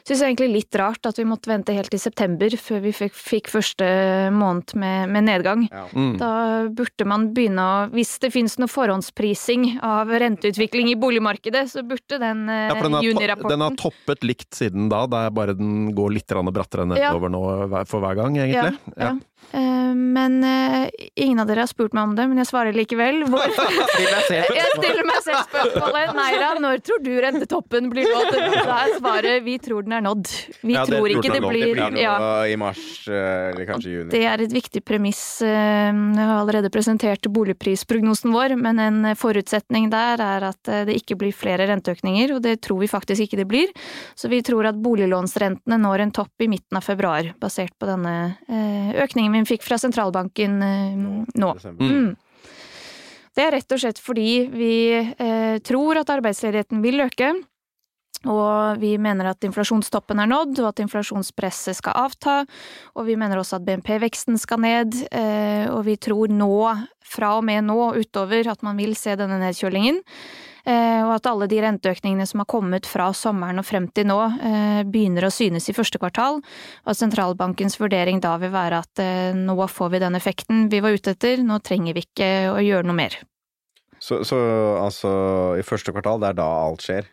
syns 0.07 0.23
jeg 0.23 0.31
egentlig 0.31 0.49
litt 0.53 0.79
rart 0.79 1.09
at 1.09 1.19
vi 1.19 1.27
måtte 1.27 1.51
vente 1.51 1.75
helt 1.75 1.91
til 1.91 2.01
september 2.01 2.55
før 2.59 2.83
vi 2.85 2.93
fikk, 2.95 3.17
fikk 3.19 3.51
første 3.51 3.89
måned 4.35 4.75
med, 4.79 5.11
med 5.11 5.27
nedgang. 5.27 5.67
Mm. 5.91 6.13
Da 6.21 6.31
burde 6.75 7.07
man 7.09 7.29
begynne 7.35 7.65
å 7.65 7.77
Hvis 7.89 8.15
det 8.23 8.31
finnes 8.31 8.55
noe 8.61 8.69
forhåndsprising 8.71 9.79
av 9.85 10.11
renteutvikling 10.21 10.91
i 10.93 10.97
boligmarkedet, 10.99 11.65
så 11.71 11.83
burde 11.87 12.19
den, 12.21 12.45
eh, 12.47 12.69
Ja, 12.69 12.77
for 12.77 12.87
den 12.87 12.97
har, 12.97 13.07
junirapporten 13.09 13.55
den 13.55 13.65
har 13.65 13.79
toppet 13.79 14.23
likt 14.23 14.55
siden 14.55 14.87
da, 14.91 15.03
det 15.09 15.25
er 15.25 15.35
bare 15.35 15.57
den 15.57 15.91
går 15.97 16.15
litt 16.15 16.29
brattere 16.29 16.85
nedover 16.87 17.31
nå 17.33 17.43
for 17.89 18.03
hver 18.03 18.15
gang, 18.19 18.37
egentlig. 18.39 18.77
Ja, 18.95 19.09
ja. 19.09 19.17
Eh, 19.53 19.93
Men 19.95 20.43
eh, 20.43 20.89
ingen 21.15 21.39
av 21.41 21.47
dere 21.49 21.63
har 21.65 21.69
spurt 21.71 21.93
meg 21.97 22.03
om 22.09 22.15
det, 22.17 22.27
men 22.29 22.37
jeg 22.41 22.49
svarer 22.51 22.75
likevel. 22.75 23.23
Hvor... 23.29 23.41
Jeg 24.29 24.67
stiller 24.75 25.05
meg 25.07 25.19
selv 25.25 25.41
spørsmålet. 25.49 26.11
Neira, 26.17 26.49
når 26.61 26.81
tror 26.85 27.01
du 27.03 27.11
rentetoppen 27.23 27.89
blir 27.91 28.07
nådd? 28.09 28.37
Da 28.67 28.77
er 28.85 28.93
svaret 28.97 29.43
vi 29.45 29.55
tror 29.61 29.83
den 29.85 29.95
er 29.97 30.03
nådd. 30.05 30.29
Vi 30.65 30.75
Ja, 30.75 30.83
tror 30.87 31.09
ikke 31.11 31.31
det 31.33 31.41
blir, 31.43 31.65
Det 31.65 31.73
blir 31.75 31.95
noe 31.95 32.01
ja, 32.03 32.15
i 32.51 32.55
mars, 32.59 32.81
eh, 33.09 33.49
eller 33.51 33.67
kanskje 33.69 33.93
juni. 33.95 34.09
Det 34.13 34.21
er 34.29 34.43
et 34.45 34.53
viktig 34.55 34.83
premiss. 34.87 35.21
eh, 35.41 35.89
Jeg 35.89 36.25
har 36.29 36.35
allerede 36.39 36.71
presentert 36.73 37.27
boligprisprognosen 37.29 38.33
vår, 38.35 38.55
men 38.59 38.79
en 38.79 38.99
forutsetning 39.19 39.89
der 39.91 40.21
er 40.23 40.47
at 40.51 40.71
det 40.87 40.95
ikke 41.01 41.17
blir 41.19 41.33
flere 41.35 41.67
renteøkninger, 41.69 42.35
og 42.35 42.43
det 42.45 42.59
tror 42.65 42.79
vi 42.83 42.87
faktisk 42.91 43.25
ikke 43.27 43.41
det 43.41 43.47
blir. 43.49 43.73
Så 44.15 44.29
vi 44.31 44.41
tror 44.45 44.69
at 44.69 44.79
boliglånsrentene 44.81 45.79
når 45.81 46.05
en 46.05 46.11
topp 46.15 46.45
i 46.45 46.49
midten 46.51 46.77
av 46.79 46.85
februar, 46.85 47.33
basert 47.41 47.73
på 47.79 47.89
denne 47.89 48.15
eh, 48.49 48.93
økningen 49.03 49.33
vi 49.33 49.38
fikk 49.47 49.63
fra 49.67 49.77
sentralbanken 49.81 50.57
eh, 50.65 51.05
nå. 51.39 51.53
Desember. 51.59 51.93
Mm. 51.93 52.15
Det 53.35 53.45
er 53.45 53.53
rett 53.55 53.71
og 53.71 53.79
slett 53.79 54.01
fordi 54.03 54.31
vi 54.51 54.73
eh, 54.99 55.59
tror 55.63 56.01
at 56.01 56.11
arbeidsledigheten 56.11 56.81
vil 56.83 57.05
øke. 57.05 57.31
Og 58.27 58.81
vi 58.81 58.97
mener 58.99 59.29
at 59.29 59.45
inflasjonstoppen 59.47 60.19
er 60.19 60.27
nådd, 60.27 60.57
og 60.59 60.73
at 60.73 60.81
inflasjonspresset 60.83 61.77
skal 61.77 61.95
avta. 62.01 62.41
Og 62.99 63.07
vi 63.07 63.15
mener 63.19 63.39
også 63.39 63.61
at 63.61 63.67
BNP-veksten 63.67 64.35
skal 64.41 64.59
ned. 64.65 64.97
Eh, 65.07 65.69
og 65.71 65.85
vi 65.87 65.95
tror 65.95 66.33
nå, 66.33 66.51
fra 67.07 67.37
og 67.37 67.45
med 67.47 67.63
nå 67.69 67.77
og 67.85 68.01
utover, 68.01 68.51
at 68.51 68.65
man 68.65 68.79
vil 68.81 68.97
se 68.99 69.15
denne 69.19 69.39
nedkjølingen. 69.39 70.03
Eh, 70.69 71.01
og 71.01 71.15
at 71.15 71.27
alle 71.29 71.47
de 71.49 71.61
renteøkningene 71.63 72.27
som 72.29 72.43
har 72.43 72.49
kommet 72.49 72.87
fra 72.89 73.07
sommeren 73.15 73.61
og 73.61 73.65
frem 73.65 73.87
til 73.95 74.05
nå, 74.09 74.19
eh, 74.37 74.81
begynner 74.85 75.25
å 75.25 75.33
synes 75.33 75.69
i 75.71 75.75
første 75.75 76.01
kvartal. 76.01 76.41
Og 76.85 76.91
at 76.93 76.99
sentralbankens 76.99 77.79
vurdering 77.81 78.21
da 78.21 78.35
vil 78.41 78.53
være 78.53 78.83
at 78.83 79.01
eh, 79.01 79.37
nå 79.37 79.57
får 79.69 79.93
vi 79.95 80.03
den 80.03 80.17
effekten 80.19 80.67
vi 80.69 80.81
var 80.85 80.93
ute 80.93 81.15
etter, 81.15 81.41
nå 81.41 81.57
trenger 81.65 81.97
vi 81.97 82.05
ikke 82.05 82.31
å 82.53 82.59
gjøre 82.61 82.89
noe 82.89 82.99
mer. 82.99 83.17
Så, 83.99 84.21
så 84.23 84.37
altså, 84.79 85.09
i 85.59 85.65
første 85.65 85.91
kvartal, 85.95 86.21
det 86.21 86.33
er 86.33 86.37
da 86.37 86.49
alt 86.67 86.85
skjer? 86.85 87.09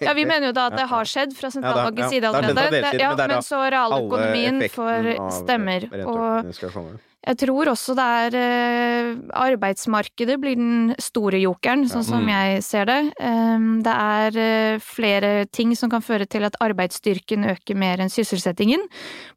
Ja, 0.00 0.14
vi 0.14 0.24
mener 0.24 0.48
jo 0.48 0.54
da 0.56 0.68
at 0.70 0.76
det 0.80 0.86
har 0.88 1.10
skjedd 1.10 1.36
fra 1.36 1.50
sentralbankens 1.52 2.06
Ja, 2.06 2.06
ja, 2.06 2.14
side 2.14 2.30
allerede. 2.30 2.94
Ja, 3.02 3.12
men 3.18 3.44
så 3.44 3.60
realøkonomien 3.76 4.64
får 4.72 5.12
stemmer. 5.42 5.90
Og. 6.06 6.56
Jeg 7.26 7.38
tror 7.42 7.66
også 7.72 7.94
det 7.98 8.04
er 8.06 8.34
eh, 8.38 9.08
Arbeidsmarkedet 9.34 10.36
blir 10.38 10.54
den 10.58 10.92
store 11.02 11.40
jokeren, 11.42 11.86
sånn 11.90 12.04
som 12.06 12.22
Mm. 12.22 12.28
jeg 12.30 12.62
ser 12.62 12.84
det. 12.86 12.98
Um, 13.18 13.82
det 13.82 13.94
er 13.94 14.38
eh, 14.38 14.78
flere 14.78 15.46
ting 15.50 15.74
som 15.74 15.90
kan 15.90 16.02
føre 16.02 16.26
til 16.28 16.44
at 16.44 16.54
arbeidsstyrken 16.60 17.48
øker 17.50 17.74
mer 17.74 17.98
enn 17.98 18.12
sysselsettingen. 18.12 18.84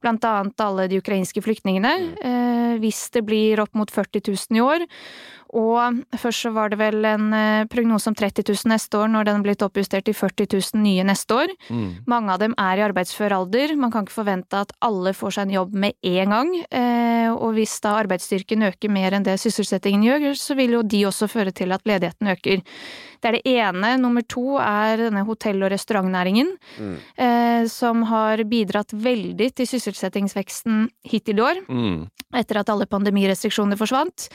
Blant 0.02 0.24
annet 0.24 0.60
alle 0.62 0.88
de 0.88 1.00
ukrainske 1.02 1.42
flyktningene. 1.42 2.14
Eh, 2.22 2.78
hvis 2.80 3.10
det 3.12 3.26
blir 3.26 3.60
opp 3.60 3.74
mot 3.74 3.90
40 3.90 4.22
000 4.28 4.58
i 4.58 4.62
år. 4.62 4.86
Og 5.58 6.02
først 6.22 6.46
så 6.46 6.52
var 6.54 6.70
det 6.70 6.78
vel 6.82 7.06
en 7.10 7.34
eh, 7.34 7.68
prognose 7.72 8.12
om 8.12 8.16
30 8.18 8.46
000 8.46 8.70
neste 8.70 9.00
år, 9.00 9.10
når 9.10 9.30
den 9.30 9.46
blitt 9.46 9.64
oppjustert 9.66 10.06
til 10.06 10.14
40 10.18 10.46
000 10.54 10.84
nye 10.84 11.06
neste 11.08 11.36
år. 11.36 11.54
Mm. 11.74 11.90
Mange 12.10 12.36
av 12.36 12.44
dem 12.44 12.54
er 12.62 12.80
i 12.80 12.86
arbeidsfør 12.86 13.34
alder. 13.40 13.74
Man 13.80 13.94
kan 13.94 14.06
ikke 14.06 14.20
forvente 14.20 14.62
at 14.62 14.74
alle 14.86 15.16
får 15.18 15.38
seg 15.38 15.48
en 15.48 15.56
jobb 15.58 15.74
med 15.86 15.98
en 16.06 16.36
gang. 16.36 16.54
Eh, 16.70 17.30
og 17.34 17.58
hvis 17.58 17.74
da 17.82 17.98
arbeidsstyrken 18.04 18.68
øker 18.70 18.94
mer 18.94 19.18
enn 19.18 19.26
det 19.26 19.40
sysselsettingen 19.42 20.06
gjør, 20.06 20.32
så 20.38 20.58
vil 20.60 20.78
jo 20.78 20.84
de 20.86 21.06
også 21.10 21.30
føre 21.32 21.56
til 21.56 21.74
at 21.74 21.86
ledigheten 21.90 22.30
øker. 22.36 22.62
Det 23.22 23.28
er 23.30 23.38
det 23.40 23.46
ene. 23.46 23.98
Nummer 24.00 24.22
to 24.28 24.58
er 24.58 24.98
denne 25.10 25.26
hotell- 25.28 25.64
og 25.66 25.72
restaurantnæringen, 25.72 26.48
Mm. 26.80 26.96
eh, 27.18 27.66
som 27.68 28.04
har 28.04 28.38
bidratt 28.46 28.92
veldig 28.94 29.54
til 29.56 29.66
sysselsettingsveksten 29.68 30.90
hittil 31.04 31.40
i 31.40 31.42
år 31.42 31.56
Mm. 31.68 32.08
etter 32.34 32.60
at 32.60 32.70
alle 32.70 32.86
pandemirestriksjoner 32.86 33.78
forsvant. 33.78 34.30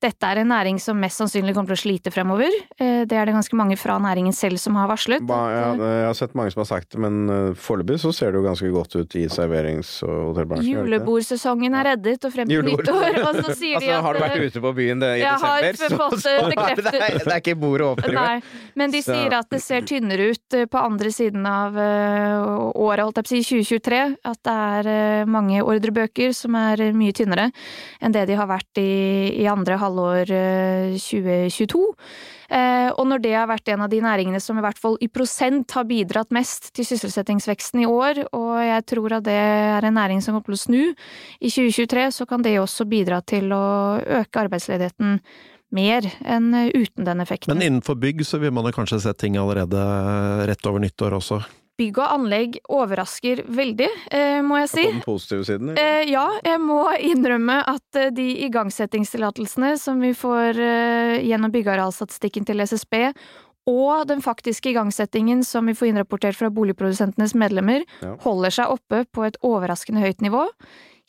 Dette 0.00 0.22
er 0.24 0.38
en 0.40 0.48
næring 0.48 0.80
som 0.80 0.98
mest 0.98 1.18
sannsynlig 1.20 1.52
kommer 1.54 1.74
til 1.74 1.76
å 1.76 1.84
slite 1.98 2.10
fremover. 2.12 2.48
Eh, 2.78 3.04
Det 3.04 3.12
er 3.12 3.24
det 3.26 3.34
ganske 3.34 3.52
mange 3.56 3.76
fra 3.76 3.98
næringen 3.98 4.32
selv 4.32 4.58
som 4.58 4.74
har 4.76 4.88
varslet. 4.88 5.26
Ba, 5.26 5.50
ja, 5.50 5.74
jeg 5.74 6.06
har 6.06 6.14
sett 6.14 6.34
mange 6.34 6.52
som 6.52 6.60
har 6.60 6.66
sagt 6.80 6.90
det, 6.90 6.98
men 7.00 7.28
uh, 7.28 7.52
foreløpig 7.54 7.98
så 8.00 8.12
ser 8.14 8.32
det 8.32 8.40
jo 8.40 8.46
ganske 8.46 8.70
godt 8.72 8.94
ut 8.96 9.16
i 9.16 9.26
serverings- 9.26 10.02
og 10.02 10.34
hotellbransjen. 10.34 10.70
Julebordsesongen 10.86 11.74
er 11.74 11.84
reddet, 11.96 12.24
og 12.24 12.32
frem 12.32 12.48
til 12.48 12.62
nyttår. 12.62 13.18
Og 13.28 13.44
så 13.44 13.54
sier 13.56 13.78
de 13.80 13.86
Altså, 13.90 13.98
at 13.98 14.04
har 14.04 14.12
du 14.14 14.20
vært 14.20 14.36
eh, 14.36 14.46
ute 14.46 14.60
på 14.60 14.72
byen 14.76 15.00
det, 15.00 15.10
i 15.18 15.24
desember, 15.24 15.72
så, 15.74 15.88
desember, 15.88 16.16
så, 16.16 16.30
det 16.50 16.84
det, 16.84 17.24
det 17.24 17.32
er 17.34 17.40
ikke 17.40 17.56
bordet 17.60 17.86
åpner. 17.90 18.14
Nei, 18.30 18.40
men 18.78 18.94
de 18.94 19.02
Så- 19.02 19.14
sier 19.14 19.34
at 19.36 19.50
det 19.50 19.60
ser 19.64 19.86
tynnere 19.88 20.30
ut 20.32 20.56
eh, 20.56 20.66
på 20.70 20.80
andre 20.80 21.10
siden 21.14 21.46
av 21.46 21.76
eh, 21.76 22.72
året, 22.78 23.04
holdt 23.04 23.20
jeg 23.20 23.26
på 23.26 23.30
å 23.30 23.34
si, 23.34 23.42
2023. 23.62 24.02
At 24.30 24.42
det 24.46 24.56
er 24.56 24.90
eh, 24.94 25.30
mange 25.30 25.62
ordrebøker 25.62 26.34
som 26.36 26.54
er 26.58 26.90
mye 26.96 27.16
tynnere 27.16 27.50
enn 28.00 28.12
det 28.14 28.26
de 28.30 28.36
har 28.38 28.50
vært 28.50 28.80
i, 28.82 29.40
i 29.42 29.48
andre 29.50 29.78
halvår 29.80 30.30
eh, 30.36 30.98
2022. 31.00 31.86
Eh, 32.50 32.88
og 32.98 33.06
når 33.06 33.22
det 33.22 33.34
har 33.36 33.46
vært 33.46 33.68
en 33.70 33.84
av 33.84 33.90
de 33.92 34.00
næringene 34.02 34.40
som 34.42 34.58
i 34.58 34.64
hvert 34.64 34.78
fall 34.80 34.96
i 35.00 35.08
prosent 35.12 35.70
har 35.76 35.86
bidratt 35.86 36.32
mest 36.34 36.72
til 36.74 36.88
sysselsettingsveksten 36.88 37.84
i 37.84 37.86
år, 37.86 38.24
og 38.34 38.56
jeg 38.58 38.86
tror 38.90 39.14
at 39.20 39.28
det 39.28 39.36
er 39.38 39.86
en 39.86 39.94
næring 39.94 40.22
som 40.24 40.34
kommer 40.34 40.50
til 40.50 40.58
å 40.58 40.64
snu 40.64 40.82
i 41.38 41.52
2023, 41.52 42.08
så 42.18 42.26
kan 42.26 42.42
det 42.42 42.56
også 42.58 42.88
bidra 42.90 43.20
til 43.22 43.54
å 43.54 43.62
øke 44.02 44.42
arbeidsledigheten 44.42 45.20
mer 45.72 46.06
enn 46.24 46.50
uten 46.74 47.04
den 47.06 47.20
effekten. 47.22 47.52
Men 47.54 47.62
innenfor 47.66 47.94
bygg 48.00 48.24
så 48.26 48.38
vil 48.42 48.52
man 48.52 48.66
jo 48.66 48.72
kanskje 48.74 49.00
se 49.04 49.12
ting 49.14 49.36
allerede 49.38 49.78
rett 50.50 50.66
over 50.66 50.80
nyttår 50.82 51.16
også. 51.20 51.40
Bygg 51.80 51.96
og 52.02 52.10
anlegg 52.12 52.58
overrasker 52.68 53.44
veldig, 53.48 53.86
eh, 54.12 54.40
må 54.44 54.58
jeg 54.60 54.68
si. 54.68 54.82
På 54.84 54.92
den 54.92 55.04
positive 55.06 55.44
siden? 55.48 55.70
eller? 55.70 55.80
Eh, 56.02 56.10
ja, 56.12 56.26
jeg 56.44 56.60
må 56.60 56.80
innrømme 57.12 57.60
at 57.70 57.96
eh, 57.96 58.10
de 58.12 58.26
igangsettingstillatelsene 58.48 59.76
som 59.80 60.00
vi 60.02 60.10
får 60.16 60.58
eh, 60.60 61.20
gjennom 61.24 61.52
byggearealstatistikken 61.54 62.44
til 62.48 62.60
SSB, 62.66 63.14
og 63.70 64.06
den 64.08 64.20
faktiske 64.24 64.72
igangsettingen 64.72 65.44
som 65.46 65.66
vi 65.68 65.74
får 65.76 65.90
innrapportert 65.92 66.36
fra 66.36 66.50
boligprodusentenes 66.50 67.34
medlemmer, 67.38 67.84
Ja. 68.02 68.16
holder 68.24 68.50
seg 68.50 68.72
oppe 68.72 69.04
på 69.12 69.24
et 69.28 69.36
overraskende 69.46 70.00
høyt 70.02 70.20
nivå. 70.24 70.48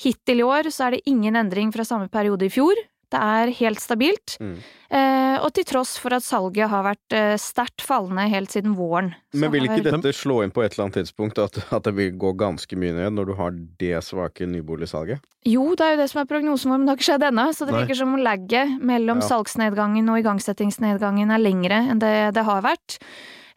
Hittil 0.02 0.40
i 0.40 0.44
år 0.46 0.70
så 0.72 0.88
er 0.88 0.92
det 0.98 1.04
ingen 1.10 1.36
endring 1.36 1.72
fra 1.74 1.84
samme 1.88 2.08
periode 2.12 2.46
i 2.46 2.50
fjor. 2.54 2.76
Det 3.12 3.20
er 3.20 3.52
helt 3.58 3.82
stabilt. 3.84 4.38
Mm. 4.40 4.54
Eh, 4.92 5.38
og 5.44 5.50
til 5.56 5.66
tross 5.68 5.98
for 6.00 6.16
at 6.16 6.24
salget 6.24 6.70
har 6.72 6.86
vært 6.86 7.16
eh, 7.16 7.34
sterkt 7.40 7.84
fallende 7.84 8.24
helt 8.32 8.52
siden 8.52 8.76
våren. 8.76 9.14
Men 9.36 9.52
vil 9.54 9.68
ikke 9.68 9.84
dette 9.84 10.14
slå 10.16 10.42
inn 10.46 10.54
på 10.56 10.64
et 10.64 10.74
eller 10.76 10.88
annet 10.88 11.02
tidspunkt, 11.02 11.40
at, 11.40 11.60
at 11.72 11.88
det 11.88 11.94
vil 11.98 12.16
gå 12.20 12.34
ganske 12.40 12.80
mye 12.80 12.96
ned 12.96 13.18
når 13.18 13.32
du 13.32 13.34
har 13.40 13.56
det 13.84 14.00
svake 14.08 14.48
nyboligsalget? 14.52 15.24
Jo, 15.48 15.72
det 15.76 15.86
er 15.86 15.96
jo 15.96 16.02
det 16.04 16.10
som 16.12 16.22
er 16.22 16.30
prognosen 16.30 16.72
vår, 16.72 16.80
men 16.80 16.88
det 16.88 16.94
har 16.94 17.00
ikke 17.00 17.10
skjedd 17.10 17.28
ennå. 17.32 17.46
Så 17.56 17.68
det 17.68 17.76
Nei. 17.76 17.84
virker 17.84 18.00
som 18.04 18.16
om 18.16 18.24
lagget 18.24 18.74
mellom 18.94 19.24
Ja. 19.24 19.28
salgsnedgangen 19.32 20.12
og 20.12 20.22
igangsettingsnedgangen 20.24 21.32
er 21.36 21.42
lengre 21.42 21.84
enn 21.92 22.04
det 22.04 22.16
det 22.36 22.48
har 22.48 22.64
vært. 22.64 23.00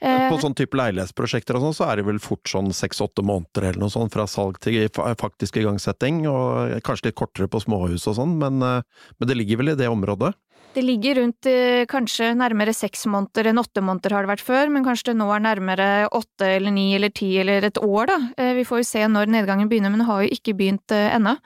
Eh, 0.01 0.29
På 0.31 0.39
sånn 0.43 0.55
type 0.57 0.77
leilighetsprosjekter 0.77 1.57
og 1.59 1.67
sånn, 1.69 1.75
så 1.79 1.91
er 1.91 1.97
det 2.01 2.07
vel 2.07 2.19
fort 2.23 2.49
sånn 2.51 2.73
seks-åtte 2.75 3.23
måneder 3.25 3.69
eller 3.71 3.81
noe 3.85 3.93
sånt 3.93 4.13
fra 4.13 4.27
salg 4.27 4.59
til 4.61 4.89
fa- 4.95 5.15
faktisk 5.15 5.57
igangsetting, 5.63 6.25
og 6.29 6.81
kanskje 6.83 7.11
litt 7.11 7.19
kortere 7.21 7.49
på 7.49 7.61
småhus 7.63 8.07
og 8.11 8.17
sånn, 8.19 8.35
men, 8.39 8.63
eh, 8.63 8.83
men 9.19 9.29
det 9.29 9.37
ligger 9.37 9.59
vel 9.63 9.69
i 9.75 9.79
det 9.79 9.89
området. 9.89 10.35
det 10.75 10.83
ligger 10.83 11.15
rundt 11.21 11.47
eh, 11.47 11.85
kanskje 11.87 12.33
nærmere 12.35 12.75
seks 12.75 13.07
måneder 13.07 13.47
enn 13.47 13.59
åtte 13.63 13.79
måneder 13.81 14.11
har 14.11 14.23
det 14.27 14.33
vært 14.33 14.43
før, 14.43 14.71
men 14.75 14.83
kanskje 14.83 15.13
det 15.13 15.19
nå 15.21 15.29
er 15.31 15.39
nærmere 15.45 16.09
åtte 16.11 16.49
eller 16.57 16.73
ni 16.75 16.97
eller 16.97 17.11
ti 17.15 17.39
eller 17.39 17.63
et 17.63 17.79
år, 17.79 18.07
da. 18.11 18.19
Vi 18.59 18.65
får 18.67 18.79
jo 18.83 18.89
se 18.89 19.07
når 19.07 19.31
nedgangen 19.31 19.69
begynner, 19.71 19.91
men 19.95 20.01
det 20.03 20.09
har 20.09 20.25
jo 20.25 20.35
ikke 20.35 20.57
begynt 20.59 20.91
ennå. 20.91 21.37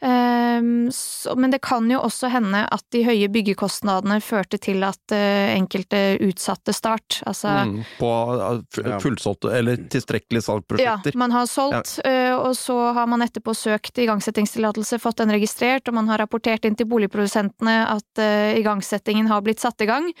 Ehm, 0.00 0.88
så, 0.92 1.34
men 1.36 1.50
det 1.50 1.58
kan 1.64 1.88
jo 1.90 1.98
også 2.06 2.28
hende 2.30 2.60
at 2.70 2.84
de 2.94 3.02
høye 3.06 3.28
byggekostnadene 3.34 4.20
førte 4.22 4.58
til 4.62 4.84
at 4.86 5.14
eh, 5.14 5.54
enkelte 5.56 6.18
utsatte 6.24 6.74
start. 6.76 7.20
Altså 7.26 7.48
Mm, 7.68 7.80
på 7.98 8.10
eh, 8.38 8.60
fu- 8.70 8.84
Ja. 8.88 8.98
fullsolgte, 9.02 9.50
eller 9.58 9.76
tilstrekkelige 9.90 10.42
salgprosjekter. 10.46 11.10
Ja, 11.12 11.18
man 11.18 11.32
har 11.34 11.46
solgt, 11.50 11.98
eh, 12.04 12.34
og 12.36 12.54
så 12.56 12.92
har 12.94 13.06
man 13.10 13.22
etterpå 13.22 13.54
søkt 13.56 13.98
igangsettingstillatelse, 13.98 14.98
fått 15.02 15.16
den 15.18 15.30
registrert, 15.34 15.88
og 15.88 15.94
man 15.94 16.08
har 16.08 16.18
rapportert 16.18 16.64
inn 16.64 16.76
til 16.76 16.86
boligprodusentene 16.86 17.76
at 17.88 18.22
igangsettingen 18.58 19.26
har 19.28 19.40
blitt 19.42 19.60
satt 19.60 19.80
i 19.80 19.86
gang. 19.86 20.12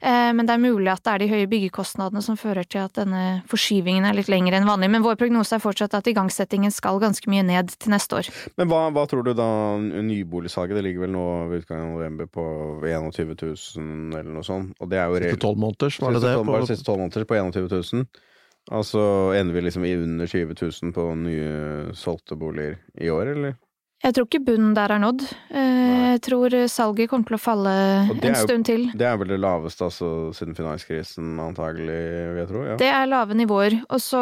Eh, 0.00 0.32
Men 0.36 0.46
det 0.46 0.54
er 0.54 0.58
mulig 0.58 0.88
at 0.92 1.02
det 1.04 1.12
er 1.12 1.18
de 1.18 1.28
høye 1.28 1.46
byggekostnadene 1.48 2.22
som 2.22 2.36
fører 2.36 2.64
til 2.68 2.80
at 2.80 2.92
denne 2.94 3.42
forskyvingen 3.48 4.04
er 4.04 4.14
litt 4.14 4.28
lengre 4.28 4.56
enn 4.58 4.66
vanlig. 4.66 4.90
Men 4.90 5.02
vår 5.02 5.16
prognose 5.16 5.54
er 5.56 5.62
fortsatt 5.62 5.94
at 5.94 6.04
igangsettingen 6.06 6.72
skal 6.72 6.98
ganske 7.00 7.28
mye 7.30 7.42
ned 7.44 7.70
til 7.78 7.90
neste 7.92 8.16
år. 8.16 8.28
Men 8.56 8.68
hva, 8.68 8.90
hva 8.92 9.06
tror 9.08 9.22
du 9.24 9.25
da 9.34 9.48
nyboligsalget? 9.80 10.76
Det 10.78 10.84
ligger 10.86 11.06
vel 11.06 11.12
nå 11.16 11.24
ved 11.50 11.64
utgangen 11.64 11.88
av 11.88 11.96
november 11.96 12.28
på 12.30 12.44
21 12.84 13.34
000 13.42 14.20
eller 14.20 14.30
noe 14.30 14.46
sånt. 14.46 14.76
Og 14.78 14.90
det 14.92 15.00
er 15.00 15.10
jo 15.10 15.18
Siste 15.18 15.42
tolv 15.42 15.58
måneder, 15.58 15.98
var 16.00 16.12
det 16.14 16.22
det? 16.22 16.32
bare 16.46 16.62
På, 16.62 16.70
siste 16.70 16.86
tolv 16.86 17.02
måneder 17.02 17.24
på 17.24 17.34
21 17.34 17.68
000. 17.92 18.06
Altså 18.76 19.00
ender 19.38 19.54
vi 19.54 19.60
liksom 19.66 19.84
i 19.86 19.94
under 19.96 20.26
20 20.26 20.54
000 20.60 20.92
på 20.92 21.06
nye 21.14 21.94
solgte 21.94 22.38
boliger 22.38 22.78
i 22.98 23.10
år, 23.10 23.34
eller? 23.34 23.54
Jeg 24.04 24.14
tror 24.14 24.26
ikke 24.28 24.44
bunnen 24.44 24.74
der 24.76 24.92
er 24.92 25.00
nådd. 25.02 25.22
Eh, 25.96 26.12
Jeg 26.16 26.22
tror 26.26 26.54
salget 26.70 27.10
kommer 27.10 27.28
til 27.28 27.36
å 27.36 27.40
falle 27.40 27.72
en 28.14 28.36
stund 28.38 28.66
til. 28.68 28.86
Det 28.96 29.06
er 29.08 29.16
vel 29.20 29.32
det 29.34 29.40
laveste 29.42 29.86
altså, 29.88 30.10
siden 30.36 30.56
finanskrisen, 30.56 31.34
antagelig, 31.42 31.98
vil 32.32 32.40
jeg 32.40 32.48
tro. 32.50 32.62
Ja. 32.70 32.76
Det 32.80 32.88
er 32.88 33.10
lave 33.10 33.36
nivåer. 33.38 33.78
Og 33.90 34.00
så 34.02 34.20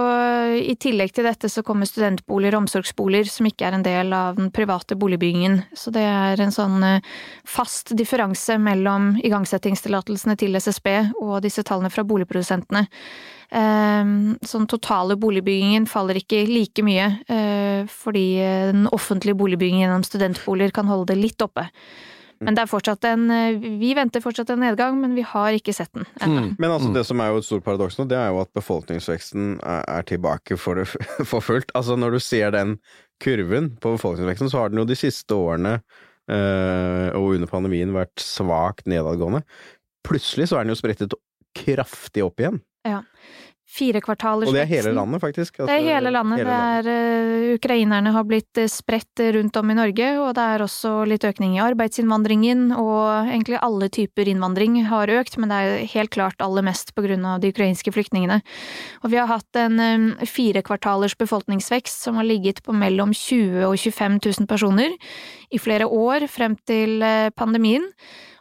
i 0.58 0.74
tillegg 0.80 1.14
til 1.14 1.28
dette 1.28 1.50
så 1.52 1.62
kommer 1.66 1.88
studentboliger 1.88 2.56
og 2.56 2.64
omsorgsboliger, 2.64 3.30
som 3.30 3.48
ikke 3.50 3.68
er 3.68 3.78
en 3.78 3.86
del 3.86 4.12
av 4.16 4.40
den 4.40 4.50
private 4.54 4.98
boligbyggingen. 4.98 5.60
Så 5.76 5.92
det 5.94 6.04
er 6.06 6.40
en 6.42 6.54
sånn 6.54 6.82
eh, 6.86 7.14
fast 7.44 7.94
differanse 7.96 8.58
mellom 8.58 9.14
igangsettingstillatelsene 9.22 10.36
til 10.40 10.56
SSB 10.58 10.90
og 11.20 11.38
disse 11.44 11.64
tallene 11.66 11.92
fra 11.92 12.04
boligprodusentene. 12.06 12.86
Eh, 13.50 14.14
Så 14.44 14.62
totale 14.70 15.16
boligbyggingen 15.20 15.86
faller 15.90 16.18
ikke 16.20 16.44
like 16.48 16.84
mye, 16.86 17.10
eh, 17.28 17.84
fordi 17.90 18.26
eh, 18.40 18.72
den 18.72 18.88
offentlige 18.92 19.38
boligbyggingen 19.38 19.88
gjennom 19.88 20.04
studentboliger 20.06 20.74
kan 20.74 20.90
holde 20.90 21.12
det 21.12 21.22
litt 21.22 21.42
oppe. 21.42 21.68
Men 22.44 22.56
det 22.56 22.64
er 22.64 22.70
fortsatt 22.70 23.04
en 23.08 23.28
eh, 23.32 23.58
Vi 23.80 23.92
venter 23.96 24.22
fortsatt 24.24 24.50
en 24.54 24.62
nedgang, 24.64 24.98
men 25.00 25.14
vi 25.16 25.24
har 25.26 25.56
ikke 25.56 25.74
sett 25.76 25.92
den 25.96 26.06
ennå. 26.20 26.46
Mm. 26.48 26.50
Men 26.58 26.74
altså, 26.76 26.90
det 26.94 27.04
som 27.08 27.22
er 27.22 27.32
jo 27.32 27.40
et 27.40 27.48
stort 27.48 27.66
paradoks 27.66 27.98
nå, 27.98 28.08
det 28.10 28.18
er 28.18 28.32
jo 28.32 28.42
at 28.42 28.52
befolkningsveksten 28.56 29.58
er, 29.62 30.06
tilbake 30.08 30.58
for, 30.60 30.80
det, 30.80 30.88
for 31.30 31.44
fullt. 31.44 31.72
Altså, 31.78 31.98
når 32.00 32.16
du 32.16 32.22
ser 32.22 32.54
den 32.54 32.76
kurven 33.22 33.72
på 33.80 33.94
befolkningsveksten, 33.96 34.50
så 34.52 34.64
har 34.64 34.72
den 34.72 34.82
jo 34.82 34.88
de 34.88 34.98
siste 34.98 35.36
årene 35.36 35.78
øh, 35.78 37.08
og 37.14 37.36
under 37.36 37.50
pandemien 37.50 37.94
vært 37.94 38.18
svakt 38.20 38.88
nedadgående. 38.90 39.44
Plutselig 40.04 40.50
så 40.50 40.58
er 40.58 40.66
den 40.66 40.74
jo 40.74 40.80
sprettet 40.80 41.14
kraftig 41.54 42.24
opp 42.26 42.42
igjen. 42.42 42.58
Fire 43.74 43.98
Og 44.52 44.54
det 44.54 44.62
er 44.62 44.68
hele 44.70 44.92
landet, 44.94 45.18
faktisk. 45.18 45.56
Det 45.58 45.72
er 45.72 45.82
hele 45.82 46.12
landet. 46.14 46.38
hele 46.38 46.46
Det 46.46 46.58
er, 46.78 46.88
uh, 46.88 47.54
ukrainerne 47.56 48.12
har 48.14 48.26
blitt 48.28 48.60
eh, 48.60 48.70
spredt 48.70 49.22
rundt 49.34 49.56
om 49.58 49.72
i 49.72 49.74
Norge, 49.74 50.10
og 50.22 50.28
det 50.36 50.44
er 50.46 50.62
også 50.62 50.92
litt 51.10 51.26
økning 51.26 51.56
i 51.56 51.62
arbeidsinnvandringen, 51.64 52.68
og 52.78 53.32
egentlig 53.32 53.58
alle 53.58 53.88
typer 53.90 54.30
innvandring 54.30 54.76
har 54.86 55.10
økt, 55.10 55.38
men 55.42 55.50
det 55.50 55.58
er 55.58 55.88
helt 55.96 56.12
klart 56.14 56.44
aller 56.44 56.62
mest 56.66 56.94
på 56.94 57.02
grunn 57.02 57.26
av 57.26 57.42
de 57.42 57.50
ukrainske 57.50 57.90
flyktningene. 57.94 58.40
Og 59.02 59.10
vi 59.10 59.18
har 59.18 59.30
hatt 59.32 59.58
en 59.58 59.82
um, 59.82 60.06
fire 60.22 60.62
kvartalers 60.62 61.16
befolkningsvekst 61.18 62.06
som 62.06 62.20
har 62.20 62.28
ligget 62.28 62.62
på 62.62 62.76
mellom 62.76 63.10
20 63.10 63.64
000 63.64 63.72
og 63.72 63.74
25 63.80 64.20
000 64.22 64.50
personer 64.50 64.94
i 65.50 65.58
flere 65.58 65.90
år 65.90 66.28
frem 66.30 66.54
til 66.68 67.02
uh, 67.02 67.34
pandemien. 67.34 67.90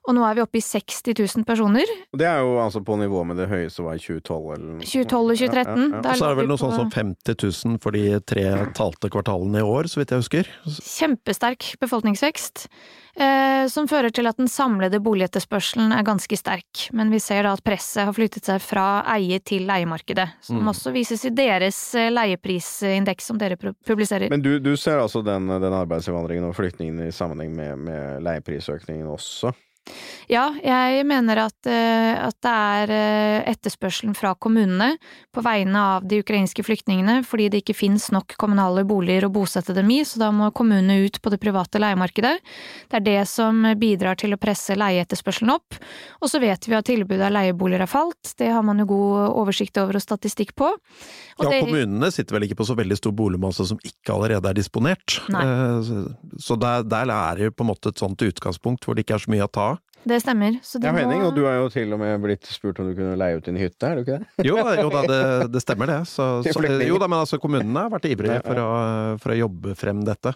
Og 0.03 0.15
nå 0.17 0.23
er 0.27 0.35
vi 0.35 0.41
oppe 0.43 0.59
i 0.59 0.61
60 0.61 1.13
000 1.15 1.45
personer. 1.47 1.87
Og 2.11 2.19
det 2.19 2.27
er 2.27 2.41
jo 2.43 2.57
altså 2.59 2.81
på 2.83 2.97
nivå 2.99 3.21
med 3.29 3.37
det 3.39 3.45
høyeste 3.47 3.85
var 3.85 3.95
i 3.95 4.01
2012 4.03 4.49
eller 4.57 4.65
noe. 4.73 4.83
2012 4.83 5.21
og 5.21 5.37
2013. 5.39 5.53
Ja, 5.53 5.75
ja, 5.77 5.93
ja. 5.93 6.01
Og 6.03 6.17
så 6.19 6.25
er 6.25 6.33
det 6.33 6.39
vel 6.41 6.49
noe 6.49 6.57
noe 6.57 6.63
sånn 6.63 6.75
som 6.75 6.91
50 6.91 7.37
000 7.69 7.79
for 7.83 7.95
de 7.95 8.03
tre 8.27 8.43
talte 8.75 9.09
kvartalene 9.13 9.61
i 9.63 9.63
år, 9.63 9.87
så 9.87 10.01
vidt 10.01 10.11
jeg 10.11 10.25
husker. 10.25 10.51
kjempesterk 10.67 11.69
befolkningsvekst, 11.81 12.67
eh, 13.15 13.63
som 13.71 13.87
fører 13.87 14.11
til 14.11 14.27
at 14.27 14.37
den 14.37 14.51
samlede 14.51 14.99
boligetterspørselen 15.03 15.95
er 15.95 16.03
ganske 16.07 16.37
sterk. 16.37 16.89
Men 16.91 17.09
vi 17.13 17.19
ser 17.23 17.43
da 17.47 17.53
at 17.55 17.63
presset 17.63 18.03
har 18.03 18.13
flyttet 18.17 18.45
seg 18.51 18.59
fra 18.61 19.03
eie 19.15 19.39
til 19.39 19.65
leiemarkedet, 19.69 20.27
som 20.43 20.59
Mm. 20.63 20.67
også 20.75 20.91
vises 20.93 21.23
i 21.25 21.31
deres 21.33 21.79
eh, 21.95 22.11
leieprisindeks 22.11 23.23
som 23.31 23.37
dere 23.39 23.55
publiserer. 23.87 24.29
Men 24.29 24.41
du, 24.43 24.59
du 24.59 24.75
ser 24.77 24.99
altså 24.99 25.23
den, 25.23 25.47
den 25.47 25.73
arbeidsinnvandringen 25.73 26.45
og 26.51 26.55
flyktningene 26.59 27.07
i 27.07 27.11
sammenheng 27.15 27.55
med, 27.55 27.77
med 27.87 28.23
leieprisøkningen 28.27 29.07
også? 29.07 29.53
Ja, 30.31 30.45
jeg 30.63 31.03
mener 31.05 31.41
at, 31.43 31.67
eh, 31.67 32.15
at 32.15 32.37
det 32.43 32.51
er 32.51 32.91
eh, 32.95 33.51
etterspørselen 33.51 34.15
fra 34.15 34.31
kommunene 34.39 34.93
på 35.35 35.43
vegne 35.43 35.81
av 35.97 36.05
de 36.07 36.21
ukrainske 36.23 36.63
flyktningene, 36.63 37.19
fordi 37.27 37.49
det 37.51 37.63
ikke 37.63 37.75
finnes 37.75 38.07
nok 38.15 38.37
kommunale 38.39 38.85
boliger 38.87 39.27
å 39.27 39.31
bosette 39.33 39.75
dem 39.75 39.91
i, 39.91 39.99
så 40.07 40.21
da 40.21 40.29
må 40.31 40.49
kommunene 40.55 41.01
ut 41.03 41.19
på 41.21 41.33
det 41.33 41.41
private 41.43 41.81
leiemarkedet. 41.83 42.37
Det 42.89 42.99
er 43.01 43.05
det 43.05 43.19
som 43.29 43.59
bidrar 43.79 44.17
til 44.19 44.33
å 44.35 44.39
presse 44.41 44.77
leieetterspørselen 44.79 45.51
opp. 45.53 45.77
Og 46.23 46.31
så 46.31 46.39
vet 46.43 46.69
vi 46.69 46.77
at 46.79 46.87
tilbudet 46.87 47.27
av 47.27 47.35
leieboliger 47.35 47.83
har 47.83 47.91
falt, 47.91 48.33
det 48.39 48.53
har 48.53 48.63
man 48.63 48.79
jo 48.79 48.87
god 48.93 49.35
oversikt 49.43 49.77
over 49.83 49.99
og 49.99 50.05
statistikk 50.05 50.55
på. 50.55 50.71
Og 50.71 51.43
Ja, 51.43 51.49
det- 51.49 51.63
kommunene 51.65 52.11
sitter 52.11 52.39
vel 52.39 52.47
ikke 52.47 52.61
på 52.61 52.65
så 52.65 52.75
veldig 52.77 52.97
stor 52.97 53.11
boligmasse 53.11 53.67
som 53.67 53.77
ikke 53.83 54.15
allerede 54.15 54.49
er 54.49 54.53
disponert. 54.53 55.19
Nei. 55.29 55.43
Eh, 55.43 55.81
så- 56.39 56.59
der, 56.59 56.83
der 56.83 57.09
er 57.11 57.35
det 57.35 57.55
på 57.55 57.61
en 57.65 57.75
måte 57.75 57.89
et 57.89 57.99
sånt 57.99 58.17
utgangspunkt 58.17 58.85
hvor 58.85 58.95
det 58.95 59.05
ikke 59.05 59.15
er 59.15 59.19
så 59.19 59.29
mye 59.29 59.47
å 59.47 59.51
ta. 59.51 59.72
Det 60.03 60.19
stemmer. 60.19 60.57
Ja, 60.83 60.91
Henning, 60.95 61.23
og 61.23 61.35
du 61.35 61.43
har 61.47 61.59
jo 61.61 61.69
til 61.71 61.93
og 61.95 62.01
med 62.01 62.17
blitt 62.23 62.47
spurt 62.51 62.79
om 62.83 62.89
du 62.89 62.95
kunne 62.97 63.15
leie 63.19 63.37
ut 63.39 63.45
din 63.47 63.59
hytte, 63.59 63.87
er 63.87 63.95
du 63.95 64.03
ikke 64.03 64.19
det? 64.19 64.47
Jo, 64.49 64.57
jo 64.59 64.89
da, 64.91 65.03
det, 65.07 65.19
det 65.55 65.61
stemmer 65.63 65.91
det. 65.93 65.99
Så, 66.11 66.27
så, 66.47 66.63
jo 66.83 66.99
da, 66.99 67.07
men 67.07 67.21
altså 67.21 67.39
kommunene 67.41 67.85
har 67.85 67.93
vært 67.93 68.09
ivrige 68.11 68.41
for 68.43 68.63
for 69.23 69.35
å 69.35 69.37
jobbe 69.37 69.77
frem 69.79 70.03
dette. 70.07 70.33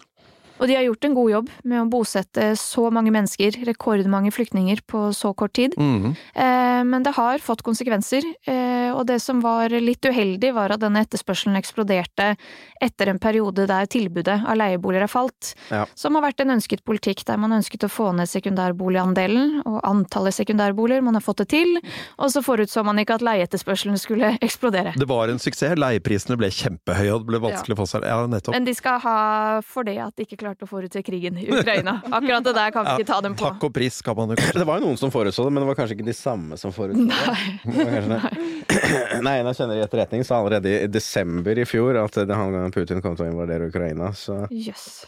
Og 0.58 0.66
de 0.68 0.74
har 0.74 0.82
gjort 0.86 1.04
en 1.06 1.14
god 1.14 1.30
jobb 1.30 1.50
med 1.64 1.80
å 1.82 1.88
bosette 1.90 2.48
så 2.58 2.88
mange 2.94 3.12
mennesker, 3.14 3.58
rekordmange 3.68 4.32
flyktninger, 4.34 4.80
på 4.90 5.08
så 5.14 5.32
kort 5.38 5.52
tid. 5.58 5.74
Mm. 5.78 6.14
Eh, 6.34 6.82
Men 6.88 7.02
det 7.02 7.12
har 7.16 7.38
fått 7.42 7.62
konsekvenser, 7.66 8.22
eh, 8.46 8.90
og 8.94 9.06
det 9.06 9.20
som 9.22 9.40
var 9.42 9.68
litt 9.70 10.02
uheldig 10.06 10.52
var 10.54 10.70
at 10.70 10.80
denne 10.80 11.00
etterspørselen 11.04 11.56
eksploderte 11.58 12.36
etter 12.80 13.08
en 13.10 13.18
periode 13.18 13.66
der 13.66 13.86
tilbudet 13.90 14.44
av 14.46 14.56
leieboliger 14.56 15.00
har 15.06 15.08
falt, 15.12 15.54
Ja. 15.70 15.84
som 15.94 16.14
har 16.14 16.22
vært 16.22 16.40
en 16.40 16.50
ønsket 16.54 16.84
politikk 16.84 17.24
der 17.24 17.36
man 17.36 17.50
ønsket 17.52 17.82
å 17.84 17.90
få 17.90 18.14
ned 18.14 18.28
sekundærboligandelen 18.28 19.62
og 19.66 19.80
antallet 19.84 20.34
sekundærboliger, 20.34 21.02
man 21.02 21.14
har 21.14 21.20
fått 21.24 21.38
det 21.42 21.48
til, 21.48 21.78
og 22.18 22.30
så 22.30 22.42
forutså 22.44 22.84
man 22.84 22.96
ikke 22.98 23.14
at 23.18 23.22
leieetterspørselen 23.26 23.98
skulle 23.98 24.38
eksplodere. 24.44 24.94
Det 24.98 25.08
var 25.08 25.28
en 25.28 25.38
suksess. 25.38 25.76
Leieprisene 25.78 26.36
ble 26.38 26.48
kjempehøye, 26.54 27.12
og 27.14 27.24
det 27.24 27.26
ble 27.32 27.40
vanskelig 27.42 27.74
å 27.76 27.80
få 27.82 27.86
seg 27.88 28.06
Ja, 28.08 28.22
nettopp. 28.26 28.54
Men 28.54 28.64
de 28.64 28.72
skal 28.74 29.00
ha 29.00 29.60
for 29.66 29.84
det 29.84 29.98
at 29.98 30.14
de 30.16 30.24
ikke 30.24 30.38
klarte 30.38 30.47
klarte 30.48 30.64
å 30.64 30.70
forutse 30.70 31.02
krigen 31.04 31.38
i 31.40 31.46
Ukraina. 31.52 31.98
Akkurat 32.08 32.46
det 32.46 32.54
der 32.56 32.72
kan 32.74 32.86
vi 32.86 32.96
ikke 32.98 33.10
ta 33.10 33.20
dem 33.24 33.36
på. 33.36 33.44
Takk 33.44 33.68
og 33.68 33.74
pris 33.74 34.00
kan 34.04 34.16
man 34.16 34.32
jo 34.32 34.38
Det 34.60 34.66
var 34.68 34.80
jo 34.80 34.88
noen 34.88 35.00
som 35.00 35.12
forutså 35.12 35.44
det, 35.44 35.52
men 35.52 35.64
det 35.64 35.68
var 35.70 35.78
kanskje 35.78 35.98
ikke 35.98 36.08
de 36.08 36.16
samme 36.16 36.58
som 36.60 36.72
forutså 36.74 37.04
det. 37.04 37.10
Nei. 37.12 37.76
var 37.76 37.92
kanskje 37.92 38.14
det. 38.14 39.20
Nei, 39.26 39.36
en 39.40 39.50
jeg 39.50 39.60
kjenner 39.60 39.80
i 39.80 39.84
etterretning 39.84 40.24
sa 40.26 40.40
allerede 40.40 40.72
i 40.72 40.88
desember 40.90 41.60
i 41.60 41.68
fjor 41.68 42.00
at 42.04 42.22
det 42.28 42.40
han 42.40 42.74
Putin 42.74 43.04
kom 43.04 43.18
til 43.18 43.28
å 43.28 43.30
invadere 43.32 43.68
Ukraina, 43.68 44.12
så, 44.16 44.40
yes. 44.54 45.04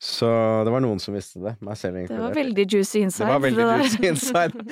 så 0.00 0.28
det 0.66 0.74
var 0.74 0.84
noen 0.84 1.00
som 1.02 1.16
visste 1.16 1.42
det. 1.42 1.56
Meg 1.64 1.80
selv 1.80 2.02
Det 2.10 2.20
var 2.20 2.36
veldig 2.36 2.68
juicy 2.68 3.06
Det 3.08 3.32
var 3.32 3.42
veldig 3.46 3.70
det 3.70 3.80
juicy 3.86 4.06
inside. 4.12 4.68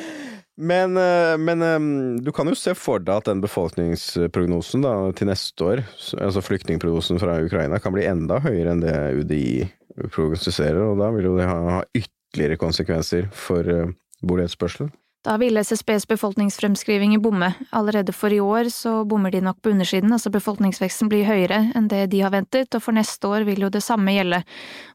Men, 0.61 0.97
eh, 1.01 1.39
men 1.41 1.63
eh, 1.65 1.79
du 2.21 2.33
kan 2.37 2.49
jo 2.51 2.57
se 2.59 2.75
for 2.77 3.01
deg 3.01 3.23
at 3.23 3.31
den 3.31 3.41
befolkningsprognosen 3.41 4.85
da, 4.85 4.93
til 5.17 5.31
neste 5.31 5.65
år, 5.65 5.85
altså 6.21 6.43
flyktningprognosen 6.45 7.21
fra 7.23 7.39
Ukraina, 7.41 7.81
kan 7.81 7.95
bli 7.97 8.05
enda 8.05 8.43
høyere 8.45 8.75
enn 8.75 8.83
det 8.85 8.97
UDI 9.23 9.71
prognostiserer, 10.09 10.81
og 10.85 10.99
da 11.01 11.11
vil 11.15 11.31
jo 11.31 11.37
det 11.39 11.49
ha, 11.51 11.83
ytterligere 11.97 12.61
konsekvenser 12.61 13.29
for 13.35 13.67
uh, 13.67 13.93
boligetterspørselen. 14.23 14.93
Da 15.21 15.35
vil 15.37 15.61
SSBs 15.61 16.07
befolkningsfremskrivinger 16.09 17.21
bomme. 17.21 17.51
Allerede 17.77 18.13
for 18.17 18.33
i 18.33 18.39
år 18.41 18.71
så 18.73 19.03
bommer 19.05 19.31
de 19.31 19.43
nok 19.45 19.59
på 19.61 19.75
undersiden, 19.75 20.13
altså 20.17 20.33
befolkningsveksten 20.33 21.11
blir 21.13 21.27
høyere 21.29 21.59
enn 21.77 21.91
det 21.93 22.07
de 22.15 22.23
har 22.25 22.33
ventet, 22.33 22.73
og 22.73 22.81
for 22.81 22.97
neste 22.97 23.29
år 23.29 23.45
vil 23.45 23.61
jo 23.67 23.69
det 23.69 23.83
samme 23.85 24.15
gjelde. 24.17 24.41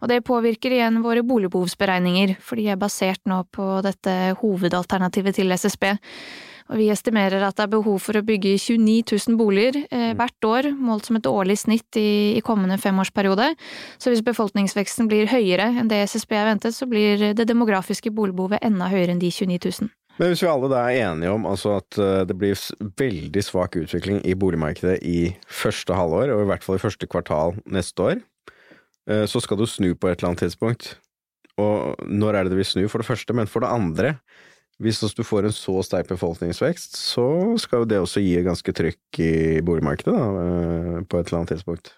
Og 0.01 0.09
det 0.09 0.23
påvirker 0.25 0.73
igjen 0.73 1.03
våre 1.05 1.21
boligbehovsberegninger, 1.21 2.39
for 2.41 2.57
de 2.57 2.71
er 2.73 2.81
basert 2.81 3.21
nå 3.29 3.43
på 3.53 3.67
dette 3.85 4.33
hovedalternativet 4.41 5.37
til 5.37 5.53
SSB. 5.53 5.91
Og 6.65 6.79
vi 6.81 6.87
estimerer 6.89 7.43
at 7.45 7.57
det 7.59 7.67
er 7.67 7.73
behov 7.75 7.99
for 8.01 8.17
å 8.17 8.23
bygge 8.25 8.55
29 8.57 9.03
000 9.27 9.37
boliger 9.37 9.77
eh, 9.93 10.13
hvert 10.17 10.47
år, 10.49 10.71
målt 10.73 11.05
som 11.05 11.19
et 11.19 11.29
årlig 11.29 11.59
snitt 11.61 11.99
i, 12.01 12.33
i 12.33 12.41
kommende 12.45 12.79
femårsperiode. 12.81 13.51
Så 14.01 14.09
hvis 14.09 14.25
befolkningsveksten 14.25 15.09
blir 15.11 15.29
høyere 15.29 15.69
enn 15.75 15.91
det 15.91 16.01
SSB 16.09 16.33
har 16.39 16.49
ventet, 16.49 16.73
så 16.73 16.89
blir 16.89 17.33
det 17.37 17.45
demografiske 17.45 18.09
boligbehovet 18.15 18.65
enda 18.65 18.89
høyere 18.89 19.13
enn 19.13 19.21
de 19.21 19.29
29 19.29 19.61
000. 19.61 19.93
Men 20.15 20.31
hvis 20.31 20.45
vi 20.45 20.47
alle 20.47 20.69
da 20.71 20.81
er 20.87 21.09
enige 21.09 21.33
om 21.35 21.45
altså 21.49 21.75
at 21.81 21.97
eh, 21.99 22.23
det 22.27 22.37
blir 22.39 22.57
veldig 22.97 23.43
svak 23.43 23.75
utvikling 23.81 24.21
i 24.23 24.35
boligmarkedet 24.39 25.01
i 25.03 25.19
første 25.51 25.97
halvår, 25.97 26.31
og 26.33 26.45
i 26.45 26.49
hvert 26.49 26.65
fall 26.65 26.79
i 26.79 26.83
første 26.85 27.09
kvartal 27.11 27.57
neste 27.67 28.09
år, 28.09 28.21
eh, 29.11 29.25
så 29.29 29.43
skal 29.43 29.59
du 29.59 29.67
snu 29.69 29.91
på 29.93 30.09
et 30.09 30.17
eller 30.17 30.31
annet 30.31 30.47
tidspunkt. 30.47 30.95
Og 31.61 31.99
når 32.07 32.35
er 32.35 32.43
det 32.43 32.55
det 32.55 32.61
vil 32.63 32.71
snu, 32.73 32.83
for 32.91 33.03
det 33.03 33.09
første, 33.09 33.35
men 33.35 33.47
for 33.47 33.63
det 33.63 33.71
andre, 33.71 34.15
hvis 34.83 34.99
du 35.15 35.23
får 35.23 35.47
en 35.47 35.55
så 35.55 35.77
sterk 35.87 36.09
befolkningsvekst, 36.11 36.97
så 36.99 37.27
skal 37.61 37.83
jo 37.83 37.89
det 37.89 37.99
også 38.03 38.23
gi 38.23 38.35
ganske 38.43 38.73
trykk 38.75 39.19
i 39.23 39.61
boligmarkedet, 39.63 40.11
da, 40.11 40.25
eh, 40.41 41.05
på 41.07 41.19
et 41.19 41.29
eller 41.29 41.39
annet 41.39 41.53
tidspunkt. 41.55 41.93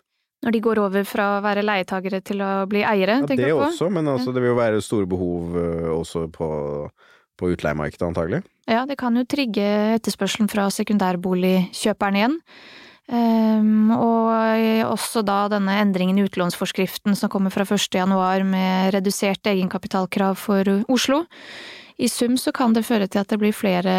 Når 0.46 0.54
de 0.54 0.62
går 0.62 0.80
over 0.84 1.04
fra 1.10 1.28
å 1.38 1.42
være 1.42 1.66
leietagere 1.66 2.22
til 2.22 2.44
å 2.46 2.68
bli 2.70 2.84
eiere, 2.86 3.22
Ja, 3.24 3.26
tenker 3.26 3.48
det 3.48 3.50
du 3.50 3.58
på? 3.58 3.70
også, 3.72 3.90
men 3.90 4.06
altså, 4.06 4.32
det 4.34 4.44
vil 4.44 4.52
jo 4.54 4.60
være 4.60 4.82
store 4.86 5.10
behov 5.10 5.58
eh, 5.58 5.90
også 5.90 6.28
på, 6.30 6.50
på 7.38 7.50
utleiemarkedet, 7.56 8.06
antagelig. 8.06 8.44
Ja, 8.70 8.86
det 8.86 9.00
kan 9.00 9.16
jo 9.18 9.26
trigge 9.26 9.66
etterspørselen 9.98 10.50
fra 10.52 10.70
sekundærboligkjøperne 10.70 12.22
igjen. 12.22 12.38
Um, 13.08 13.88
og 13.96 14.92
også 14.92 15.22
da 15.24 15.46
denne 15.48 15.78
endringen 15.80 16.18
i 16.20 16.26
utlånsforskriften 16.28 17.16
som 17.16 17.32
kommer 17.32 17.54
fra 17.56 17.64
1. 17.64 17.88
januar 17.96 18.44
med 18.44 18.92
redusert 18.92 19.48
egenkapitalkrav 19.48 20.36
for 20.36 20.84
Oslo. 20.92 21.24
I 21.98 22.08
sum 22.12 22.36
så 22.38 22.52
kan 22.54 22.74
det 22.78 22.86
føre 22.86 23.08
til 23.10 23.20
at 23.24 23.30
det 23.32 23.40
blir 23.42 23.54
flere 23.56 23.94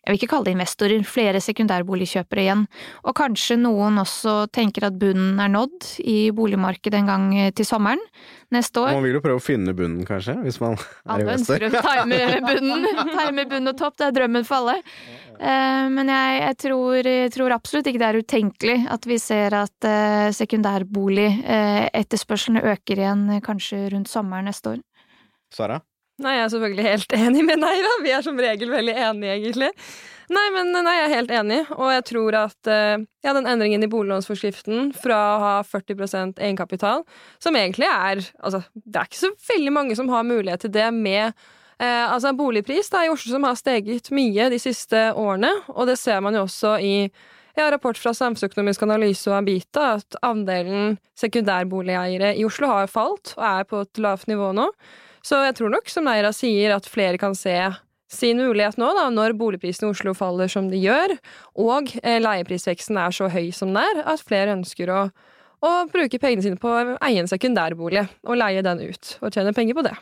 jeg 0.00 0.14
vil 0.14 0.16
ikke 0.16 0.30
kalle 0.32 0.46
det 0.48 0.54
investorer, 0.56 1.02
flere 1.04 1.40
sekundærboligkjøpere 1.44 2.40
igjen. 2.42 2.62
Og 3.04 3.12
kanskje 3.18 3.56
noen 3.60 3.98
også 4.00 4.46
tenker 4.48 4.86
at 4.88 4.96
bunnen 4.98 5.36
er 5.44 5.50
nådd 5.52 5.84
i 6.08 6.30
boligmarkedet 6.34 6.96
en 7.02 7.06
gang 7.10 7.26
til 7.54 7.66
sommeren 7.68 8.00
neste 8.50 8.80
år. 8.80 8.94
Man 8.96 9.04
vil 9.04 9.18
jo 9.18 9.22
prøve 9.22 9.36
å 9.42 9.44
finne 9.44 9.74
bunnen, 9.76 10.06
kanskje, 10.08 10.38
hvis 10.46 10.56
man 10.62 10.72
er 10.80 10.84
Alle 11.04 11.20
investor. 11.28 11.60
ønsker 11.60 11.68
å 11.68 11.70
time 11.92 12.16
bunnen. 12.48 12.86
Time 13.12 13.44
bunn 13.52 13.68
og 13.70 13.76
topp, 13.78 13.94
det 14.00 14.06
er 14.08 14.16
drømmen 14.22 14.44
for 14.48 14.56
alle. 14.62 14.76
Eh, 15.36 15.84
Men 15.92 16.06
jeg, 16.16 16.32
jeg, 16.46 16.54
tror, 16.64 16.96
jeg 17.12 17.30
tror 17.36 17.52
absolutt 17.60 17.86
ikke 17.92 18.00
det 18.00 18.08
er 18.08 18.22
utenkelig 18.24 18.78
at 18.96 19.04
vi 19.12 19.16
ser 19.20 19.52
at 19.60 19.76
eh, 19.84 20.32
sekundærbolig-etterspørselen 20.40 22.56
øker 22.72 22.96
igjen 23.04 23.28
eh, 23.36 23.44
kanskje 23.44 23.84
rundt 23.92 24.08
sommeren 24.08 24.48
neste 24.48 24.72
år. 24.74 24.80
Sara? 25.52 25.82
Nei, 26.20 26.36
jeg 26.36 26.44
er 26.44 26.54
selvfølgelig 26.54 26.86
helt 26.86 27.14
enig 27.24 27.44
med 27.48 27.62
Neira. 27.62 27.92
Vi 28.04 28.14
er 28.14 28.24
som 28.24 28.40
regel 28.40 28.72
veldig 28.72 28.96
enige, 29.08 29.36
egentlig. 29.38 29.70
Nei, 30.30 30.44
men 30.54 30.68
nei, 30.76 30.92
jeg 30.94 31.06
er 31.08 31.14
helt 31.16 31.32
enig, 31.34 31.60
og 31.74 31.88
jeg 31.90 32.02
tror 32.06 32.36
at 32.44 32.68
eh, 32.70 33.00
ja, 33.26 33.32
den 33.34 33.48
endringen 33.50 33.82
i 33.82 33.88
boliglånsforskriften 33.90 34.92
fra 34.94 35.16
å 35.32 35.40
ha 35.42 35.54
40% 35.66 36.38
egenkapital, 36.38 37.02
som 37.42 37.58
egentlig 37.58 37.88
er 37.90 38.22
Altså, 38.38 38.60
det 38.74 39.00
er 39.00 39.08
ikke 39.10 39.24
så 39.24 39.32
veldig 39.48 39.72
mange 39.74 39.96
som 39.98 40.12
har 40.12 40.28
mulighet 40.28 40.62
til 40.62 40.72
det 40.76 40.86
med 40.94 41.32
eh, 41.32 42.06
altså 42.06 42.30
boligpris 42.38 42.92
da, 42.94 43.02
i 43.02 43.10
Oslo 43.10 43.34
som 43.34 43.48
har 43.48 43.58
steget 43.58 44.12
mye 44.14 44.46
de 44.54 44.62
siste 44.62 45.08
årene, 45.18 45.50
og 45.74 45.90
det 45.90 45.98
ser 45.98 46.22
man 46.22 46.38
jo 46.38 46.46
også 46.46 46.76
i 46.78 46.94
ja, 47.58 47.66
rapport 47.66 47.98
fra 47.98 48.14
Samfunnsøkonomisk 48.14 48.86
analyse 48.86 49.26
og 49.32 49.40
Ambita 49.40 49.96
at 49.98 50.22
andelen 50.22 50.98
sekundærboligeiere 51.18 52.36
i 52.38 52.46
Oslo 52.46 52.70
har 52.70 52.90
falt 52.92 53.34
og 53.34 53.46
er 53.50 53.66
på 53.66 53.82
et 53.82 54.06
lavt 54.06 54.30
nivå 54.30 54.54
nå. 54.54 54.70
Så 55.26 55.40
jeg 55.44 55.56
tror 55.58 55.72
nok, 55.72 55.88
som 55.92 56.06
Neira 56.08 56.32
sier, 56.36 56.74
at 56.74 56.88
flere 56.88 57.20
kan 57.20 57.36
se 57.36 57.56
sin 58.10 58.40
mulighet 58.42 58.78
nå, 58.80 58.88
da, 58.96 59.06
når 59.12 59.36
boligprisene 59.38 59.90
i 59.90 59.94
Oslo 59.94 60.14
faller 60.18 60.50
som 60.50 60.66
de 60.70 60.80
gjør, 60.82 61.14
og 61.62 61.92
eh, 62.02 62.18
leieprisveksten 62.22 62.98
er 62.98 63.14
så 63.14 63.30
høy 63.30 63.52
som 63.54 63.70
den 63.70 63.84
er, 63.84 64.02
at 64.10 64.24
flere 64.26 64.56
ønsker 64.56 64.90
å, 64.90 65.04
å 65.62 65.72
bruke 65.92 66.18
pengene 66.18 66.42
sine 66.42 66.58
på 66.58 66.72
å 66.72 66.96
eie 67.06 67.22
en 67.22 67.30
sekundærbolig 67.30 68.08
og 68.26 68.40
leie 68.40 68.64
den 68.66 68.82
ut, 68.82 69.14
og 69.22 69.30
tjene 69.30 69.54
penger 69.54 69.78
på 69.78 69.86
det. 69.86 69.94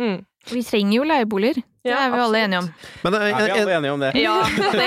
Mm. 0.00 0.18
Vi 0.48 0.62
trenger 0.64 0.96
jo 0.96 1.02
leieboliger, 1.04 1.58
det 1.84 1.92
er 1.92 2.10
vi 2.12 2.18
alle 2.20 2.38
enige 2.46 2.58
om. 2.62 2.68
Men 3.04 3.14
er, 3.14 3.22
Er 3.28 3.42
vi 3.44 3.60
alle 3.60 3.74
enige 3.76 3.92
om 3.92 4.00
det? 4.00 4.08
Ja, 4.16 4.38
det, 4.72 4.86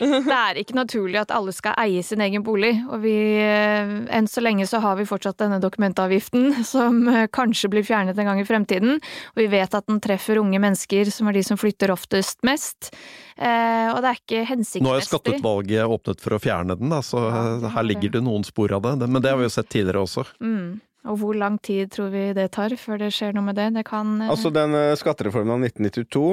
det 0.00 0.36
er 0.36 0.58
ikke 0.60 0.76
naturlig 0.76 1.18
at 1.20 1.30
alle 1.36 1.52
skal 1.56 1.76
eie 1.80 2.00
sin 2.04 2.20
egen 2.24 2.42
bolig, 2.44 2.72
og 2.88 3.02
vi, 3.04 3.12
eh, 3.44 3.92
enn 4.16 4.28
så 4.28 4.40
lenge 4.44 4.64
så 4.68 4.80
har 4.80 4.96
vi 4.96 5.04
fortsatt 5.08 5.38
denne 5.44 5.60
dokumentavgiften, 5.62 6.64
som 6.64 7.02
eh, 7.12 7.26
kanskje 7.32 7.70
blir 7.72 7.84
fjernet 7.86 8.16
en 8.18 8.30
gang 8.30 8.40
i 8.40 8.46
fremtiden, 8.48 8.96
og 9.34 9.42
vi 9.44 9.46
vet 9.52 9.76
at 9.76 9.86
den 9.92 10.00
treffer 10.04 10.40
unge 10.40 10.60
mennesker, 10.64 11.12
som 11.12 11.28
er 11.30 11.36
de 11.36 11.44
som 11.46 11.60
flytter 11.60 11.92
oftest 11.94 12.40
mest, 12.48 12.90
eh, 13.36 13.92
og 13.92 14.00
det 14.04 14.14
er 14.14 14.20
ikke 14.24 14.80
nå 14.80 14.88
har 14.92 15.00
jo 15.02 15.06
skatteutvalget 15.10 15.84
åpnet 16.00 16.24
for 16.24 16.36
å 16.36 16.42
fjerne 16.42 16.76
den, 16.80 16.92
da, 16.96 17.02
så 17.04 17.28
her 17.76 17.86
ligger 17.86 18.16
det 18.18 18.24
noen 18.24 18.44
spor 18.48 18.72
av 18.72 18.82
det. 18.88 18.96
Det- 19.04 19.08
Men 19.12 19.22
det 19.22 19.30
har 19.32 19.38
vi 19.40 19.48
jo 19.50 19.52
sett 19.60 19.68
tidligere 19.68 20.04
også. 20.08 20.26
Mm. 20.40 20.80
Og 21.06 21.20
hvor 21.20 21.36
lang 21.38 21.58
tid 21.62 21.92
tror 21.94 22.10
vi 22.10 22.28
det 22.36 22.48
tar 22.56 22.74
før 22.80 23.00
det 23.04 23.12
skjer 23.14 23.34
noe 23.36 23.46
med 23.46 23.58
det? 23.58 23.68
Det 23.78 23.86
kan 23.86 24.16
eh, 24.20 24.30
Altså, 24.32 24.50
den 24.54 24.74
eh, 24.74 24.94
skattereformen 24.98 25.54
av 25.54 25.66
1992, 25.68 26.24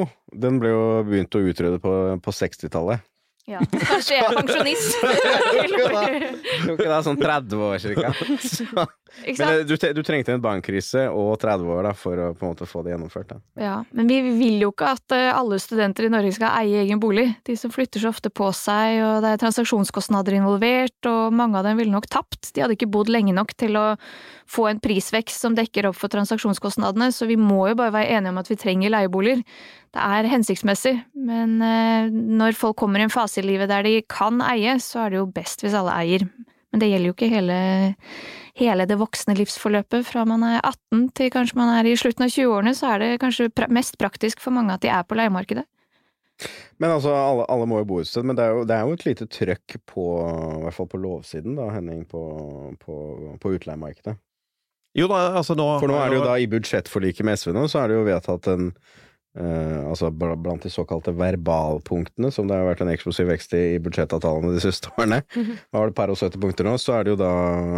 den 0.46 0.60
ble 0.62 0.74
jo 0.74 0.86
begynt 1.08 1.38
å 1.38 1.44
utrede 1.46 1.82
på, 1.84 1.94
på 2.24 2.36
60-tallet. 2.42 3.06
Ja. 3.44 3.60
Kanskje 3.60 4.16
jeg 4.16 4.24
er 4.24 4.36
pensjonist. 4.38 5.02
Tok 6.64 6.80
det 6.80 7.00
sånn 7.08 7.20
30 7.20 7.64
år 7.68 7.82
cirka. 7.84 8.12
Så, 8.40 8.68
men 9.28 9.50
eh, 9.50 9.64
du, 9.68 9.74
du 9.76 10.00
trengte 10.06 10.32
en 10.38 10.44
bankkrise 10.44 11.10
og 11.12 11.34
30 11.42 11.74
år 11.76 11.90
da, 11.90 11.92
for 11.98 12.22
å 12.24 12.30
på 12.38 12.48
en 12.48 12.54
måte 12.54 12.68
få 12.70 12.86
det 12.86 12.94
gjennomført. 12.94 13.34
Da. 13.34 13.42
Ja, 13.60 13.76
men 13.92 14.08
vi 14.08 14.22
vil 14.40 14.64
jo 14.64 14.72
ikke 14.72 14.94
at 14.96 15.16
eh, 15.18 15.28
alle 15.36 15.60
studenter 15.60 16.08
i 16.08 16.14
Norge 16.14 16.32
skal 16.38 16.56
eie 16.62 16.86
egen 16.86 17.04
bolig. 17.04 17.28
De 17.44 17.58
som 17.60 17.74
flytter 17.74 18.06
så 18.06 18.14
ofte 18.14 18.32
på 18.32 18.48
seg, 18.56 19.02
og 19.04 19.20
det 19.26 19.34
er 19.34 19.44
transaksjonskostnader 19.44 20.40
involvert, 20.40 21.12
og 21.12 21.36
mange 21.36 21.60
av 21.60 21.68
dem 21.68 21.84
ville 21.84 21.92
nok 21.92 22.08
tapt. 22.16 22.54
De 22.56 22.64
hadde 22.64 22.80
ikke 22.80 22.92
bodd 22.96 23.12
lenge 23.12 23.36
nok 23.36 23.52
til 23.60 23.76
å 23.76 23.90
få 24.48 24.70
en 24.72 24.80
prisvekst 24.84 25.44
som 25.44 25.56
dekker 25.58 25.90
opp 25.90 26.00
for 26.00 26.12
transaksjonskostnadene, 26.16 27.12
så 27.12 27.28
vi 27.28 27.36
må 27.40 27.66
jo 27.74 27.80
bare 27.80 27.96
være 28.00 28.20
enige 28.20 28.32
om 28.32 28.40
at 28.40 28.52
vi 28.52 28.60
trenger 28.60 28.96
leieboliger. 28.96 29.44
Det 29.94 30.02
er 30.02 30.26
hensiktsmessig, 30.32 30.96
men 31.14 31.60
eh, 31.62 32.08
når 32.10 32.56
folk 32.58 32.80
kommer 32.82 33.02
i 33.02 33.06
en 33.06 33.14
fase 33.14 33.44
i 33.44 33.46
livet 33.46 33.70
der 33.70 33.86
de 33.86 34.00
kan 34.10 34.42
eie, 34.42 34.80
så 34.82 35.04
er 35.04 35.14
det 35.14 35.20
jo 35.20 35.28
best 35.36 35.62
hvis 35.62 35.76
alle 35.78 35.94
eier. 35.94 36.26
Men 36.74 36.82
det 36.82 36.90
gjelder 36.90 37.12
jo 37.12 37.14
ikke 37.14 37.30
hele, 37.30 37.58
hele 38.58 38.88
det 38.90 38.98
voksne 38.98 39.36
livsforløpet. 39.38 40.08
Fra 40.10 40.24
man 40.26 40.42
er 40.48 40.58
18 40.64 41.12
til 41.14 41.30
kanskje 41.36 41.60
man 41.60 41.76
er 41.76 41.86
i 41.86 41.94
slutten 42.00 42.26
av 42.26 42.34
20-årene, 42.34 42.74
så 42.74 42.90
er 42.96 43.04
det 43.04 43.12
kanskje 43.22 43.52
pra 43.54 43.70
mest 43.70 44.00
praktisk 44.02 44.42
for 44.42 44.56
mange 44.56 44.74
at 44.74 44.82
de 44.82 44.90
er 44.90 45.06
på 45.06 45.20
leiemarkedet. 45.20 45.68
Men 46.82 46.96
altså, 46.96 47.14
alle, 47.14 47.46
alle 47.54 47.70
må 47.70 47.84
jo 47.84 47.90
bo 47.94 48.02
et 48.02 48.10
sted, 48.10 48.26
men 48.26 48.38
det 48.38 48.48
er 48.48 48.58
jo, 48.58 48.66
det 48.66 48.76
er 48.76 48.88
jo 48.88 48.98
et 48.98 49.06
lite 49.06 49.30
trøkk 49.30 49.78
på, 49.94 50.08
i 50.58 50.64
hvert 50.66 50.78
fall 50.80 50.90
på 50.90 51.02
lovsiden, 51.06 51.54
da, 51.62 51.70
Henning, 51.76 52.02
på, 52.10 52.24
på, 52.82 52.98
på 53.38 53.54
utleiemarkedet. 53.60 54.18
Jo 54.98 55.08
da, 55.10 55.24
altså 55.40 55.56
nå 55.58 55.66
For 55.82 55.90
nå 55.90 55.98
er 55.98 56.12
det 56.12 56.20
jo 56.20 56.26
da 56.26 56.36
i 56.38 56.50
budsjettforliket 56.50 57.26
med 57.26 57.40
SV 57.42 57.54
nå, 57.56 57.66
så 57.70 57.82
er 57.82 57.90
det 57.90 57.96
jo 57.98 58.06
vedtatt 58.06 58.50
en 58.52 58.68
eh, 59.39 59.80
altså 59.89 60.10
bl- 60.13 60.38
blant 60.39 60.65
de 60.65 60.72
såkalte 60.74 61.13
verbalpunktene, 61.17 62.32
som 62.34 62.50
det 62.50 62.58
har 62.58 62.67
vært 62.69 62.84
en 62.86 62.93
eksplosiv 62.93 63.30
vekst 63.32 63.56
i, 63.58 63.63
i 63.76 63.84
budsjettavtalene 63.84 64.56
de 64.56 64.63
siste 64.63 64.91
årene. 64.98 65.22
Hva 65.72 65.84
var 65.84 65.91
det 65.91 65.98
par 66.00 66.13
og 66.13 66.19
70 66.19 66.41
punkter 66.43 66.69
nå? 66.69 66.76
Så 66.82 66.98
er 66.98 67.06
det 67.08 67.15
jo 67.15 67.22
da 67.24 67.32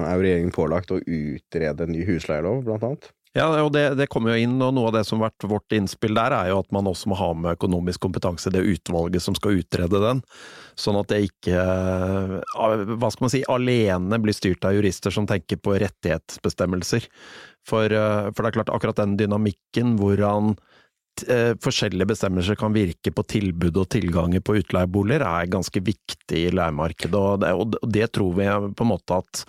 er 0.05 0.15
jo 0.15 0.25
regjeringen 0.25 0.55
pålagt 0.55 0.95
å 0.95 1.01
utrede 1.03 1.87
en 1.87 1.95
ny 1.95 2.07
husleielov, 2.07 2.65
blant 2.67 2.89
annet. 2.89 3.11
Ja, 3.35 3.49
og 3.65 3.73
det, 3.75 3.97
det 3.99 4.05
kommer 4.07 4.31
jo 4.31 4.45
inn, 4.45 4.53
og 4.63 4.69
noe 4.77 4.87
av 4.87 4.93
det 4.95 5.01
som 5.03 5.19
har 5.19 5.27
vært 5.27 5.45
vårt 5.51 5.73
innspill 5.75 6.15
der, 6.15 6.31
er 6.31 6.53
jo 6.53 6.61
at 6.61 6.69
man 6.71 6.87
også 6.87 7.09
må 7.11 7.17
ha 7.19 7.33
med 7.35 7.57
økonomisk 7.57 8.05
kompetanse 8.05 8.47
i 8.47 8.53
det 8.55 8.61
utvalget 8.63 9.25
som 9.25 9.35
skal 9.35 9.57
utrede 9.59 9.99
den. 9.99 10.21
Sånn 10.79 10.95
at 11.01 11.09
det 11.11 11.19
ikke, 11.27 11.57
eh, 11.59 12.37
hva 12.95 13.09
skal 13.11 13.25
man 13.25 13.33
si, 13.33 13.41
alene 13.51 14.21
blir 14.23 14.37
styrt 14.37 14.63
av 14.63 14.77
jurister 14.77 15.11
som 15.11 15.27
tenker 15.27 15.59
på 15.59 15.75
rettighetsbestemmelser. 15.83 17.09
For, 17.67 17.91
eh, 17.91 18.31
for 18.31 18.39
det 18.39 18.53
er 18.53 18.57
klart, 18.61 18.71
akkurat 18.71 19.03
den 19.03 19.17
dynamikken 19.19 19.97
hvordan 19.99 20.53
eh, 20.55 20.74
forskjellige 21.63 22.10
bestemmelser 22.10 22.58
kan 22.60 22.73
virke 22.75 23.13
på 23.15 23.23
tilbud 23.30 23.78
og 23.80 23.88
tilganger 23.93 24.43
på 24.43 24.58
utleieboliger, 24.60 25.23
er 25.23 25.51
ganske 25.54 25.82
viktig 25.86 26.41
i 26.47 26.51
leiemarkedet. 26.51 27.15
Og 27.15 27.39
det, 27.43 27.54
og 27.56 27.93
det 27.93 28.10
tror 28.17 28.36
vi 28.36 28.49
på 28.75 28.86
en 28.86 28.91
måte 28.91 29.21
at 29.21 29.45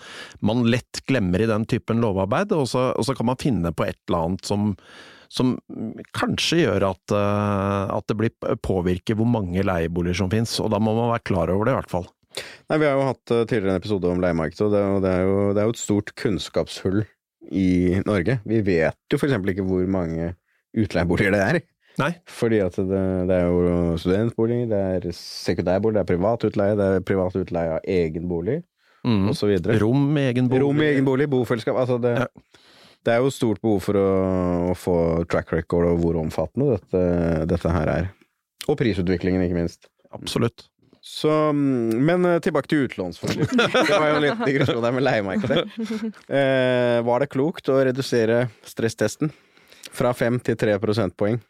man 0.46 0.62
lett 0.70 1.02
glemmer 1.08 1.42
i 1.42 1.50
den 1.50 1.66
typen 1.68 2.00
lovarbeid, 2.04 2.54
og 2.54 2.68
så, 2.70 2.92
og 2.94 3.08
så 3.08 3.16
kan 3.18 3.30
man 3.32 3.40
finne 3.42 3.74
på 3.74 3.88
et 3.88 3.98
eller 4.06 4.28
annet 4.28 4.48
som 4.48 4.72
som 5.32 5.56
kanskje 6.16 6.62
gjør 6.64 6.90
at, 6.92 7.14
eh, 7.14 7.94
at 7.96 8.06
det 8.10 8.18
blir 8.18 8.56
påvirker 8.64 9.18
hvor 9.18 9.28
mange 9.30 9.64
leieboliger 9.66 10.20
som 10.22 10.30
finnes, 10.32 10.58
og 10.62 10.70
da 10.74 10.80
må 10.82 10.94
man 10.96 11.12
være 11.14 11.26
klar 11.26 11.52
over 11.52 11.66
det, 11.66 11.74
i 11.74 11.80
hvert 11.80 11.92
fall. 11.92 12.08
Nei, 12.70 12.78
Vi 12.78 12.86
har 12.86 12.96
jo 12.98 13.10
hatt 13.10 13.34
eh, 13.34 13.44
tidligere 13.48 13.76
en 13.76 13.82
episode 13.82 14.10
om 14.12 14.22
leiemarkedet, 14.22 14.66
og 14.66 14.74
det, 14.74 14.82
og 14.96 15.04
det, 15.04 15.12
er 15.12 15.26
jo, 15.26 15.36
det 15.52 15.62
er 15.62 15.68
jo 15.68 15.76
et 15.76 15.82
stort 15.82 16.14
kunnskapshull 16.20 17.04
i 17.50 17.68
Norge. 18.06 18.40
Vi 18.48 18.60
vet 18.66 18.98
jo 19.12 19.20
eksempel 19.20 19.54
ikke 19.54 19.66
hvor 19.66 19.86
mange 19.90 20.34
utleieboliger 20.76 21.32
det 21.34 21.42
er. 21.44 21.58
Nei. 21.96 22.10
Fordi 22.28 22.58
at 22.60 22.74
det, 22.76 23.02
det 23.30 23.36
er 23.40 23.46
jo 23.48 23.96
studentbolig, 24.02 24.58
det 24.68 24.80
er 24.98 25.06
sekundærbolig, 25.16 25.96
det 25.96 26.02
er 26.04 26.10
privat 26.10 26.44
utleie, 26.44 26.76
det 26.76 26.88
er 26.98 27.04
privat 27.08 27.36
utleie 27.40 27.76
av 27.78 27.92
egen 27.98 28.28
bolig, 28.30 28.62
Mm. 29.06 29.28
videre. 29.30 29.76
Rom 29.78 30.16
i 30.18 30.22
egen 30.32 30.48
bolig. 30.50 30.60
Rom 30.64 30.80
i 30.82 30.86
egen 30.88 31.04
bolig, 31.06 31.28
bofellesskap 31.30 31.76
Altså 31.78 32.00
det, 32.02 32.16
Ja. 32.18 32.26
det 33.06 33.12
er 33.14 33.20
jo 33.22 33.28
stort 33.30 33.60
behov 33.62 33.78
for 33.84 33.94
å, 33.94 34.06
å 34.72 34.74
få 34.74 34.94
track 35.30 35.52
record 35.52 35.86
og 35.86 36.00
hvor 36.02 36.16
omfattende 36.18 36.72
dette, 36.74 37.02
dette 37.46 37.70
her 37.70 37.86
er. 37.92 38.08
Og 38.66 38.74
prisutviklingen, 38.80 39.44
ikke 39.46 39.54
minst. 39.60 39.86
Absolutt. 40.10 40.66
Så, 41.06 41.30
men 41.54 42.26
eh, 42.26 42.40
tilbake 42.42 42.66
til 42.66 42.88
utlånsforskriften. 42.88 43.62
Det 43.86 43.94
var 43.94 44.10
jo 44.10 44.22
litt 44.26 44.42
digresjon 44.48 44.82
der 44.82 44.96
med 44.96 45.06
leiemarkedet. 45.06 45.62
Eh, 46.26 46.98
var 47.06 47.22
det 47.22 47.30
klokt 47.30 47.70
å 47.70 47.78
redusere 47.86 48.48
stresstesten 48.66 49.30
fra 49.96 50.12
fem 50.16 50.38
til 50.44 50.58
tre 50.60 50.76
prosentpoeng? 50.82 51.40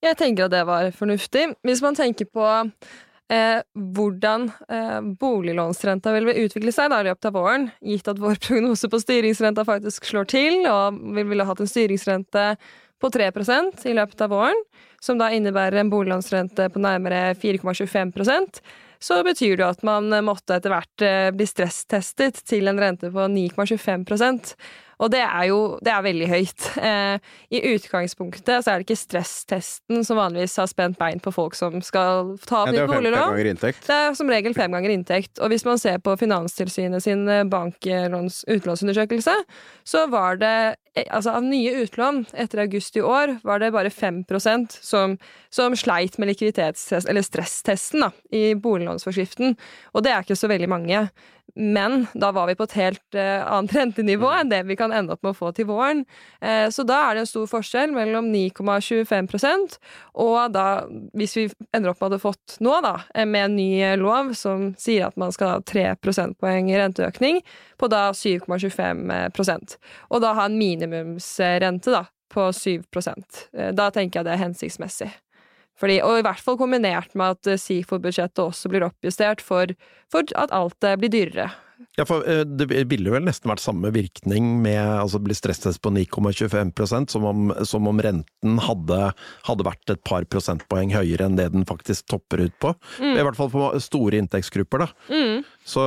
Jeg 0.00 0.16
tenker 0.16 0.48
at 0.48 0.54
det 0.54 0.64
var 0.68 0.88
fornuftig. 0.96 1.50
Hvis 1.66 1.82
man 1.84 1.96
tenker 1.98 2.28
på 2.32 2.46
eh, 2.48 3.60
hvordan 3.76 4.48
eh, 4.72 4.98
boliglånsrenta 5.20 6.14
vil 6.16 6.30
utvikle 6.32 6.72
seg 6.72 6.92
da, 6.92 7.02
i 7.02 7.10
løpet 7.10 7.28
av 7.28 7.36
våren, 7.36 7.68
gitt 7.84 8.08
at 8.08 8.20
vår 8.20 8.40
prognose 8.46 8.88
på 8.88 9.02
styringsrenta 9.04 9.66
faktisk 9.68 10.08
slår 10.08 10.30
til, 10.32 10.62
og 10.70 11.00
vi 11.16 11.26
ville 11.28 11.48
hatt 11.48 11.60
en 11.60 11.70
styringsrente 11.70 12.46
på 13.00 13.08
3 13.08 13.30
i 13.88 13.96
løpet 13.96 14.20
av 14.24 14.32
våren, 14.32 14.58
som 15.00 15.20
da 15.20 15.30
innebærer 15.32 15.80
en 15.80 15.92
boliglånsrente 15.92 16.68
på 16.72 16.80
nærmere 16.82 17.34
4,25% 17.40 18.60
så 19.00 19.22
betyr 19.24 19.56
det 19.56 19.64
at 19.64 19.82
man 19.86 20.12
måtte 20.24 20.58
etter 20.58 20.74
hvert 20.74 21.04
eh, 21.04 21.30
bli 21.32 21.46
stresstestet 21.48 22.42
til 22.48 22.68
en 22.68 22.80
rente 22.80 23.08
på 23.12 23.26
9,25 23.32 24.04
og 25.00 25.08
det 25.12 25.22
er 25.24 25.46
jo 25.48 25.60
det 25.84 25.92
er 25.94 26.04
veldig 26.04 26.28
høyt. 26.28 26.66
Eh, 26.80 27.30
I 27.56 27.60
utgangspunktet 27.72 28.64
så 28.64 28.72
er 28.72 28.80
det 28.80 28.86
ikke 28.86 29.00
stresstesten 29.00 30.04
som 30.06 30.20
vanligvis 30.20 30.58
har 30.60 30.68
spent 30.70 30.98
bein 31.00 31.22
på 31.22 31.32
folk 31.34 31.56
som 31.58 31.80
skal 31.84 32.34
ta 32.44 32.64
opp 32.64 32.74
Ja, 32.74 32.84
nytt 32.84 32.92
boliglån. 32.92 33.56
Det 33.86 33.96
er 33.96 34.14
som 34.18 34.30
regel 34.32 34.56
fem 34.56 34.76
ganger 34.76 34.92
inntekt. 34.92 35.40
Og 35.40 35.52
hvis 35.52 35.64
man 35.68 35.80
ser 35.80 36.00
på 36.04 36.16
Finanstilsynet 36.20 37.04
sin 37.06 37.24
eh, 37.28 37.46
banklåns 37.48 38.42
utlånsundersøkelse, 38.50 39.36
så 39.88 40.04
var 40.12 40.40
det 40.42 40.54
eh, 40.94 41.08
altså 41.08 41.38
av 41.38 41.48
nye 41.48 41.72
utlån 41.80 42.26
etter 42.44 42.66
august 42.66 43.00
i 43.00 43.04
år, 43.04 43.38
var 43.46 43.64
det 43.64 43.72
bare 43.72 43.90
5 43.90 44.24
som, 44.80 45.16
som 45.50 45.76
sleit 45.76 46.18
med 46.18 46.28
likviditetstest, 46.34 47.08
eller 47.08 47.24
stresstesten, 47.24 48.04
da, 48.04 48.12
i 48.36 48.54
boliglånsforskriften. 48.54 49.56
Og 49.94 50.04
det 50.04 50.12
er 50.12 50.24
ikke 50.26 50.36
så 50.36 50.50
veldig 50.50 50.68
mange. 50.68 51.06
Men 51.54 52.06
da 52.14 52.30
var 52.36 52.46
vi 52.50 52.56
på 52.58 52.66
et 52.68 52.76
helt 52.78 53.18
eh, 53.18 53.40
annet 53.46 53.74
rentenivå 53.78 54.30
enn 54.34 54.52
det 54.52 54.62
vi 54.68 54.76
kan 54.78 54.92
ende 54.94 55.16
opp 55.16 55.24
med 55.26 55.34
å 55.34 55.38
få 55.38 55.52
til 55.56 55.68
våren. 55.70 56.04
Eh, 56.40 56.68
så 56.72 56.84
da 56.88 57.00
er 57.08 57.16
det 57.16 57.24
en 57.24 57.30
stor 57.32 57.48
forskjell 57.50 57.94
mellom 57.96 58.30
9,25% 58.32 59.78
og 60.20 60.38
da, 60.54 60.66
hvis 61.16 61.36
vi 61.38 61.46
ender 61.76 61.92
opp 61.92 62.00
med 62.02 62.14
å 62.14 62.18
ha 62.18 62.22
fått 62.22 62.58
nå, 62.64 62.76
da, 62.84 62.94
eh, 63.14 63.26
med 63.28 63.48
en 63.48 63.56
ny 63.58 63.96
lov 64.00 64.34
som 64.38 64.70
sier 64.80 65.08
at 65.08 65.18
man 65.20 65.32
skal 65.34 65.56
ha 65.56 65.64
3 65.66 65.94
prosentpoeng 66.02 66.70
i 66.70 66.78
renteøkning, 66.78 67.42
på 67.80 67.88
da 67.88 68.10
7,25% 68.12 69.76
Og 70.10 70.20
da 70.20 70.34
ha 70.36 70.44
en 70.48 70.58
minimumsrente 70.58 71.94
da, 71.94 72.04
på 72.30 72.52
7 72.52 72.82
Eh, 73.56 73.72
Da 73.72 73.90
tenker 73.90 74.20
jeg 74.20 74.24
det 74.24 74.32
er 74.32 74.44
hensiktsmessig. 74.44 75.10
Fordi, 75.80 76.00
og 76.04 76.20
i 76.20 76.24
hvert 76.26 76.42
fall 76.44 76.58
kombinert 76.60 77.14
med 77.16 77.38
at 77.38 77.48
eh, 77.48 77.60
SIFO-budsjettet 77.60 78.42
også 78.44 78.70
blir 78.72 78.84
oppjustert 78.84 79.40
for, 79.44 79.72
for 80.12 80.28
at 80.36 80.52
alt 80.52 80.84
eh, 80.84 80.98
blir 81.00 81.12
dyrere. 81.12 81.48
Ja, 81.98 82.04
for 82.08 82.24
eh, 82.28 82.42
Det 82.44 82.66
ville 82.88 83.10
vel 83.12 83.24
nesten 83.26 83.50
vært 83.50 83.62
samme 83.62 83.90
virkning 83.94 84.46
med 84.62 84.78
altså 84.80 85.20
bli 85.22 85.34
stresstest 85.36 85.80
på 85.84 85.90
9,25% 85.94 87.10
som, 87.10 87.24
om- 87.24 87.54
som 87.66 87.86
om 87.88 88.00
renten 88.02 88.58
hadde, 88.64 89.12
hadde 89.48 89.66
vært 89.66 89.90
et 89.94 90.02
par 90.06 90.24
prosentpoeng 90.30 90.92
høyere 90.94 91.26
enn 91.28 91.36
det 91.38 91.50
den 91.52 91.64
faktisk 91.68 92.06
topper 92.12 92.44
ut 92.46 92.56
på. 92.62 92.74
I 93.00 93.16
hvert 93.20 93.36
fall 93.38 93.50
på 93.52 93.70
store 93.82 94.20
inntektsgrupper. 94.20 94.84
da. 94.86 94.88
Mm. 95.10 95.44
Så, 95.70 95.82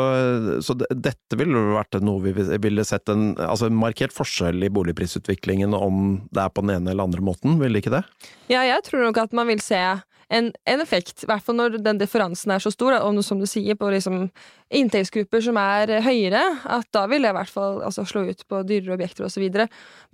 så 0.63 0.75
dette 0.77 1.37
ville 1.39 1.59
vært 1.75 1.97
noe 2.03 2.21
vi 2.23 2.33
ville 2.61 2.85
sett 2.87 3.09
en, 3.09 3.33
altså 3.37 3.67
en 3.69 3.77
markert 3.79 4.13
forskjell 4.15 4.63
i 4.63 4.69
boligprisutviklingen 4.73 5.73
om 5.75 6.21
det 6.31 6.43
er 6.45 6.49
på 6.53 6.61
den 6.65 6.75
ene 6.77 6.91
eller 6.93 7.07
andre 7.09 7.21
måten, 7.25 7.57
ville 7.61 7.81
ikke 7.81 7.93
det? 7.93 8.03
Ja, 8.51 8.61
jeg 8.67 8.83
tror 8.87 9.03
nok 9.07 9.17
at 9.25 9.33
man 9.35 9.47
vil 9.49 9.61
se 9.63 9.79
en, 10.33 10.49
en 10.65 10.81
effekt, 10.81 11.23
i 11.23 11.29
hvert 11.29 11.43
fall 11.45 11.57
når 11.59 11.77
den 11.85 11.99
differansen 12.01 12.51
er 12.55 12.61
så 12.63 12.71
stor, 12.73 12.95
og 12.97 13.19
som 13.25 13.41
du 13.41 13.45
sier, 13.49 13.77
på 13.77 13.91
liksom 13.93 14.27
inntektsgrupper 14.73 15.43
som 15.45 15.57
er 15.61 15.91
høyere, 16.05 16.41
at 16.65 16.87
da 16.95 17.05
vil 17.11 17.25
det 17.25 17.33
i 17.33 17.37
hvert 17.37 17.51
fall 17.53 17.81
altså, 17.85 18.05
slå 18.09 18.25
ut 18.31 18.43
på 18.49 18.63
dyrere 18.67 18.95
objekter 18.97 19.27
osv. 19.27 19.45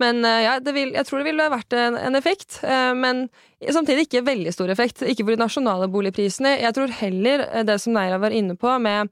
Men 0.02 0.24
eh, 0.28 0.42
ja, 0.44 0.58
det 0.60 0.74
vil, 0.76 0.92
jeg 0.96 1.08
tror 1.08 1.22
det 1.22 1.30
ville 1.30 1.50
vært 1.52 1.76
en, 1.78 1.96
en 1.96 2.18
effekt, 2.18 2.60
eh, 2.66 2.92
men 2.96 3.28
samtidig 3.64 4.08
ikke 4.08 4.26
veldig 4.28 4.52
stor 4.56 4.72
effekt. 4.72 5.04
Ikke 5.06 5.24
for 5.24 5.34
de 5.34 5.40
nasjonale 5.40 5.88
boligprisene. 5.92 6.58
Jeg 6.60 6.76
tror 6.76 6.98
heller 7.00 7.46
eh, 7.48 7.64
det 7.68 7.80
som 7.80 7.96
Neira 7.96 8.20
var 8.20 8.36
inne 8.36 8.58
på, 8.60 8.76
med 8.82 9.08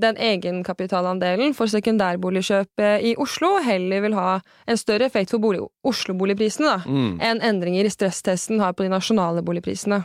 den 0.00 0.16
egenkapitalandelen 0.16 1.52
for 1.52 1.68
sekundærboligkjøp 1.68 2.80
i 3.04 3.10
Oslo 3.20 3.58
heller 3.60 4.00
vil 4.00 4.14
ha 4.16 4.38
en 4.64 4.80
større 4.80 5.04
effekt 5.04 5.34
for 5.34 5.42
bolig, 5.42 5.60
Oslo-boligprisene 5.84 6.78
Mm. 6.88 7.20
enn 7.20 7.42
endringer 7.44 7.84
i 7.84 7.92
stresstesten 7.92 8.60
har 8.64 8.72
på 8.72 8.86
de 8.86 8.88
nasjonale 8.88 9.44
boligprisene. 9.44 10.00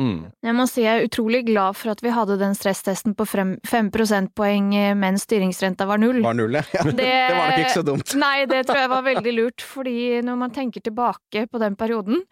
Mm. 0.00 0.30
Jeg 0.40 0.54
må 0.56 0.64
si 0.70 0.84
jeg 0.86 1.02
er 1.02 1.04
utrolig 1.04 1.42
glad 1.44 1.76
for 1.76 1.92
at 1.92 2.00
vi 2.00 2.12
hadde 2.16 2.38
den 2.40 2.54
stresstesten 2.56 3.12
på 3.18 3.26
frem- 3.28 3.58
5 3.68 3.90
prosentpoeng 3.92 4.70
eh, 4.78 4.94
mens 4.96 5.26
styringsrenta 5.28 5.84
var 5.90 6.00
null. 6.00 6.22
Var 6.24 6.38
null, 6.38 6.56
ja. 6.56 6.64
Det, 6.88 6.96
Det 7.02 7.36
var 7.36 7.50
nok 7.52 7.60
ikke 7.66 7.76
så 7.76 7.84
dumt. 7.84 8.14
Nei, 8.16 8.46
det 8.48 8.62
tror 8.70 8.80
jeg 8.80 8.92
var 8.94 9.04
veldig 9.10 9.34
lurt, 9.36 9.64
fordi 9.74 9.96
når 10.24 10.40
man 10.46 10.54
tenker 10.56 10.80
tilbake 10.88 11.44
på 11.52 11.60
den 11.60 11.76
perioden, 11.76 12.22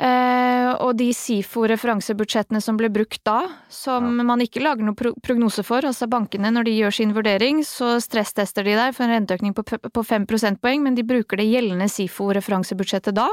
og 0.00 0.94
de 0.96 1.10
SIFO-referansebudsjettene 1.12 2.60
som 2.64 2.78
ble 2.80 2.88
brukt 2.92 3.20
da, 3.26 3.42
som 3.68 4.06
man 4.26 4.40
ikke 4.40 4.62
lager 4.62 4.86
noen 4.86 4.96
prognose 4.96 5.64
for, 5.66 5.84
altså 5.86 6.08
bankene 6.10 6.50
når 6.54 6.66
de 6.68 6.74
gjør 6.78 6.94
sin 6.96 7.12
vurdering, 7.16 7.60
så 7.66 7.98
stresstester 8.02 8.64
de 8.64 8.76
der 8.78 8.94
for 8.96 9.04
en 9.04 9.12
renteøkning 9.12 9.52
på, 9.56 9.64
på 9.66 10.04
5 10.06 10.24
prosentpoeng, 10.30 10.82
men 10.86 10.96
de 10.96 11.04
bruker 11.06 11.40
det 11.40 11.48
gjeldende 11.50 11.88
SIFO-referansebudsjettet 11.92 13.16
da. 13.18 13.28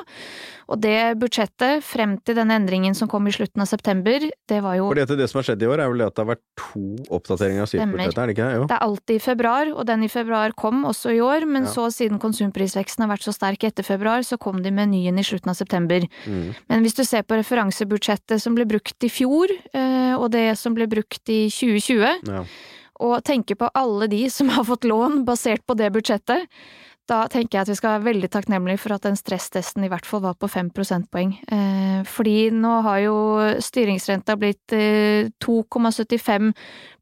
Og 0.67 0.82
det 0.84 1.15
budsjettet, 1.21 1.86
frem 1.88 2.17
til 2.27 2.36
den 2.36 2.51
endringen 2.51 2.97
som 2.97 3.08
kom 3.08 3.27
i 3.30 3.34
slutten 3.36 3.63
av 3.63 3.69
september, 3.71 4.27
det 4.51 4.60
var 4.65 4.75
jo 4.82 4.89
Fordi 4.91 5.06
at 5.08 5.15
det 5.21 5.30
som 5.32 5.39
har 5.39 5.47
skjedd 5.47 5.63
i 5.63 5.71
år, 5.71 5.86
er 5.86 5.93
vel 5.93 6.06
at 6.10 6.17
det 6.17 6.25
har 6.25 6.32
vært 6.34 6.43
to 6.60 6.84
oppdateringer 7.15 7.63
av 7.63 7.71
Stemmer. 7.71 8.03
SIF-budsjettet, 8.03 8.21
er 8.23 8.27
det 8.27 8.36
ikke 8.36 8.49
det? 8.49 8.60
Jo. 8.60 8.67
Det 8.67 8.77
er 8.77 8.86
alltid 8.89 9.15
i 9.15 9.23
februar, 9.23 9.73
og 9.73 9.88
den 9.88 10.03
i 10.03 10.12
februar 10.12 10.58
kom 10.60 10.84
også 10.91 11.15
i 11.15 11.23
år, 11.23 11.47
men 11.47 11.63
Ja. 11.63 11.71
så 11.71 11.88
siden 11.95 12.19
konsumprisveksten 12.19 13.06
har 13.08 13.13
vært 13.15 13.23
så 13.23 13.34
sterk 13.36 13.63
etter 13.63 13.88
februar, 13.88 14.27
så 14.27 14.38
kom 14.38 14.62
de 14.62 14.71
med 14.71 14.91
ny 14.91 15.08
en 15.08 15.19
i 15.19 15.23
slutten 15.23 15.49
av 15.53 15.56
september. 15.56 16.03
Mm. 16.27 16.57
Men 16.70 16.82
hvis 16.86 16.98
du 16.98 17.04
ser 17.08 17.24
på 17.28 17.38
referansebudsjettet 17.39 18.41
som 18.41 18.56
ble 18.58 18.65
brukt 18.70 19.04
i 19.04 19.12
fjor, 19.12 19.52
eh, 19.74 20.15
og 20.17 20.32
det 20.34 20.58
som 20.58 20.74
ble 20.78 20.88
brukt 20.91 21.30
i 21.30 21.46
2020, 21.54 22.28
Ja. 22.28 22.43
og 23.00 23.24
tenker 23.24 23.56
på 23.56 23.70
alle 23.76 24.08
de 24.08 24.28
som 24.30 24.50
har 24.50 24.63
fått 24.63 24.84
lån 24.89 25.24
basert 25.26 25.65
på 25.67 25.78
det 25.78 25.91
budsjettet, 25.93 26.48
da 27.08 27.22
tenker 27.32 27.56
jeg 27.56 27.62
at 27.62 27.70
vi 27.72 27.76
skal 27.80 27.93
være 27.96 28.08
veldig 28.10 28.30
takknemlige 28.34 28.82
for 28.84 28.91
at 28.98 29.06
den 29.08 29.15
stresstesten 29.15 29.86
i 29.86 29.88
hvert 29.88 30.06
fall 30.06 30.20
var 30.26 30.34
på 30.36 30.50
5 30.52 30.74
prosentpoeng. 30.76 31.38
Eh, 31.48 32.02
fordi 32.04 32.50
nå 32.52 32.82
har 32.84 33.00
jo 33.00 33.13
styringsrenta 33.63 34.36
blitt 34.36 34.76
eh, 34.76 35.30
2,75 35.39 36.52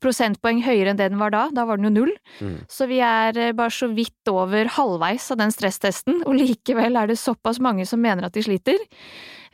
prosentpoeng 0.04 0.62
høyere 0.62 0.94
enn 0.94 1.00
det 1.00 1.10
den 1.10 1.22
var 1.22 1.34
da. 1.34 1.48
Da 1.50 1.66
var 1.66 1.82
den 1.82 1.90
jo 1.90 1.96
null. 1.96 2.14
Mm. 2.38 2.60
Så 2.70 2.86
vi 2.92 3.00
er 3.02 3.38
eh, 3.48 3.56
bare 3.58 3.74
så 3.74 3.90
vidt 3.98 4.30
over 4.30 4.70
halvveis 4.78 5.26
av 5.34 5.42
den 5.42 5.54
stresstesten, 5.56 6.22
og 6.26 6.38
likevel 6.38 7.02
er 7.02 7.10
det 7.10 7.18
såpass 7.18 7.58
mange 7.64 7.88
som 7.90 8.04
mener 8.04 8.28
at 8.30 8.38
de 8.38 8.46
sliter. 8.46 8.78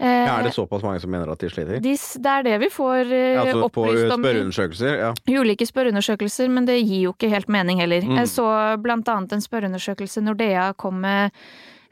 Eh, 0.01 0.25
Ja, 0.25 0.39
er 0.39 0.43
det 0.47 0.53
såpass 0.55 0.81
mange 0.81 0.99
som 0.99 1.11
mener 1.13 1.29
at 1.29 1.37
de 1.43 1.49
sliter? 1.51 1.77
de, 1.79 1.91
det 1.93 2.25
er 2.31 2.43
det 2.47 2.55
vi 2.63 2.69
får 2.73 3.11
eh, 3.13 3.37
Altså 3.37 3.59
på 3.61 3.67
opplyst 3.85 4.13
om 4.15 4.23
i- 4.25 4.27
spørreundersøkelser? 4.31 4.95
Ja. 4.97 5.13
ulike 5.41 5.67
spørreundersøkelser, 5.69 6.49
men 6.49 6.65
det 6.65 6.79
gir 6.81 7.03
jo 7.03 7.13
ikke 7.13 7.29
helt 7.29 7.47
mening 7.53 7.77
heller. 7.79 8.01
Mm. 8.01 8.15
Jeg 8.17 8.27
så 8.33 8.47
blant 8.81 9.07
annet 9.07 9.33
en 9.33 9.41
spørreundersøkelse 9.45 10.23
Nordea 10.25 10.71
kom 10.73 11.01
med 11.01 11.29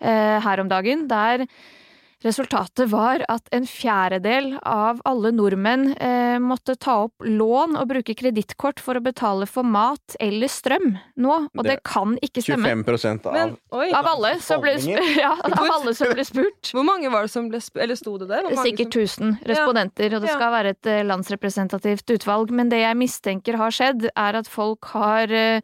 eh, 0.02 0.40
her 0.42 0.60
om 0.64 0.68
dagen, 0.72 1.08
der 1.08 1.46
Resultatet 2.20 2.90
var 2.92 3.22
at 3.32 3.46
en 3.56 3.64
fjerdedel 3.64 4.58
av 4.68 4.98
alle 5.08 5.30
nordmenn 5.32 5.94
eh, 5.96 6.36
måtte 6.44 6.74
ta 6.76 6.98
opp 7.06 7.24
lån 7.24 7.78
og 7.80 7.86
bruke 7.94 8.12
kredittkort 8.20 8.82
for 8.84 9.00
å 9.00 9.04
betale 9.06 9.48
for 9.48 9.64
mat 9.64 10.18
eller 10.20 10.52
strøm 10.52 10.98
nå, 11.16 11.38
og 11.56 11.64
det, 11.64 11.78
Det- 11.78 11.84
kan 11.88 12.18
ikke 12.20 12.44
stemme. 12.44 12.68
25 12.84 13.24
av 13.26 13.34
Men 13.38 13.54
oi, 13.72 13.88
Av 13.96 14.06
alle 14.12 14.34
som 14.44 14.60
ble, 14.60 14.74
ja, 15.24 15.32
av 15.48 15.64
alle 15.72 15.94
som 15.96 16.12
ble 16.12 16.26
spurt. 16.28 16.74
hvor 16.76 16.84
mange 16.84 17.10
var 17.10 17.24
det 17.24 17.32
som 17.32 17.48
ble 17.48 17.62
spurt, 17.64 17.84
Eller 17.84 17.96
sto 17.96 18.18
det 18.18 18.28
der? 18.28 18.44
Hvor 18.50 18.56
mange 18.60 18.68
Sikkert 18.68 18.94
som- 19.00 19.32
1000 19.32 19.40
respondenter, 19.54 20.16
og 20.16 20.22
det 20.28 20.30
skal 20.36 20.52
være 20.52 20.76
et 20.76 20.86
eh, 20.92 21.04
landsrepresentativt 21.08 22.12
utvalg. 22.20 22.52
Men 22.52 22.68
det 22.68 22.82
jeg 22.84 22.98
mistenker 23.00 23.56
har 23.56 23.72
skjedd, 23.72 24.10
er 24.16 24.36
at 24.36 24.48
folk 24.52 24.92
har 24.92 25.32
eh, 25.32 25.62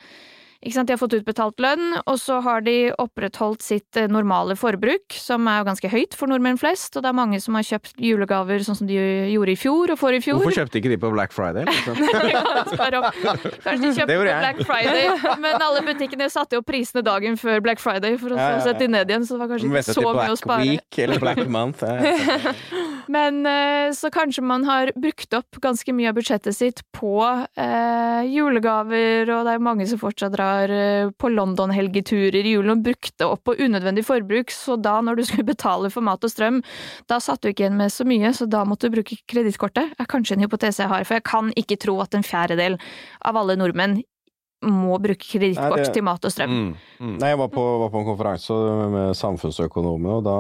De 0.62 0.72
har 0.94 0.98
fått 0.98 1.14
utbetalt 1.18 1.60
lønn, 1.62 1.98
og 2.06 2.18
så 2.22 2.40
har 2.42 2.64
de 2.66 2.92
opprettholdt 3.02 3.62
sitt 3.66 3.98
eh, 4.00 4.08
normale 4.12 4.56
forbruk, 4.58 5.14
som 5.14 5.46
er 5.52 5.60
jo 5.62 5.68
ganske 5.68 5.92
høyt 5.92 6.16
for 6.18 6.32
nordmenn 6.32 6.58
flest. 6.58 6.96
Og 6.96 7.04
det 7.06 7.12
er 7.12 7.18
mange 7.18 7.40
som 7.44 7.58
har 7.58 7.66
kjøpt 7.68 8.00
julegaver 8.02 8.64
sånn 8.66 8.80
som 8.80 8.90
de 8.90 8.96
gjorde 9.34 9.54
i 9.54 9.60
fjor 9.60 9.94
og 9.94 10.00
forrige 10.00 10.26
fjor. 10.28 10.40
Hvorfor 10.42 10.58
kjøpte 10.62 10.80
ikke 10.82 10.94
de 10.96 11.00
på 11.02 11.12
Black 11.14 11.36
Friday? 11.36 11.68
Liksom? 11.70 12.00
Kanskje 13.66 13.84
de 13.84 13.92
kjøpte 14.00 14.16
på. 14.16 14.24
Black 14.26 14.62
Friday, 14.66 15.10
men 15.44 15.62
alle 15.62 15.84
butikkene 15.86 16.30
satte 16.34 16.58
jo 16.58 16.64
prisene 16.66 17.04
dagen 17.06 17.38
før 17.40 17.62
Black 17.66 17.82
Friday 17.84 18.18
for 18.22 18.34
å 18.34 18.40
Ja, 18.40 18.50
ja, 18.56 18.58
ja. 18.58 18.64
sette 18.66 18.86
de 18.86 18.90
ned 18.96 19.12
igjen, 19.12 19.26
så 19.28 19.36
det 19.38 19.44
var 19.44 19.54
kanskje 19.54 19.70
ikke 19.72 19.96
så 19.96 20.06
mye 20.16 20.34
å 20.34 20.40
spare. 20.40 20.66
Week 20.66 21.00
eller 21.06 21.22
Black 21.22 21.44
Month. 21.52 21.84
Men 23.16 23.44
eh, 23.46 23.92
så 23.94 24.10
kanskje 24.14 24.42
man 24.46 24.66
har 24.68 24.92
brukt 24.98 25.34
opp 25.38 25.60
ganske 25.62 25.94
mye 25.94 26.10
av 26.10 26.18
budsjettet 26.18 26.58
sitt 26.58 26.82
på 26.96 27.20
eh, 27.22 28.22
julegaver, 28.32 29.30
og 29.36 29.46
det 29.46 29.54
er 29.56 29.64
mange 29.64 29.86
som 29.90 30.02
fortsatt 30.02 30.34
drar 30.34 30.55
eh, 30.72 31.12
på 31.18 31.30
London-helgeturer 31.34 32.42
i 32.42 32.56
julen 32.56 32.78
og 32.78 32.86
brukte 32.86 33.28
opp 33.28 33.44
på 33.48 33.58
unødvendig 33.60 34.06
forbruk, 34.08 34.54
så 34.54 34.78
da 34.80 34.98
når 35.04 35.20
du 35.20 35.26
skulle 35.28 35.48
betale 35.54 35.92
for 35.94 36.06
mat 36.06 36.24
og 36.24 36.32
strøm, 36.32 36.62
da 37.12 37.20
satt 37.24 37.44
du 37.44 37.52
ikke 37.52 37.66
igjen 37.66 37.80
med 37.80 37.94
så 37.94 38.08
mye, 38.08 38.34
så 38.36 38.48
da 38.50 38.64
måtte 38.68 38.90
du 38.90 38.98
bruke 38.98 39.20
kredittkortet. 39.32 39.96
er 40.00 40.12
kanskje 40.12 40.38
en 40.38 40.46
hypotese 40.48 40.84
jeg 40.84 40.92
har, 40.92 41.06
for 41.08 41.20
jeg 41.20 41.28
kan 41.28 41.54
ikke 41.60 41.80
tro 41.82 42.00
at 42.04 42.16
en 42.16 42.26
fjerdedel 42.26 42.80
av 43.26 43.38
alle 43.40 43.58
nordmenn 43.60 44.02
må 44.66 44.98
bruke 45.02 45.22
kredittkort 45.22 45.84
det- 45.84 45.94
til 45.94 46.04
mat 46.04 46.24
og 46.26 46.32
strøm. 46.32 46.50
Mm, 46.50 46.76
mm. 47.00 47.18
Nei, 47.20 47.30
jeg 47.30 47.38
var 47.38 47.50
på, 47.54 47.64
var 47.84 47.90
på 47.94 48.00
en 48.02 48.08
konferanse 48.08 48.56
med 48.90 49.16
samfunnsøkonomene, 49.16 50.16
og 50.18 50.24
da 50.26 50.38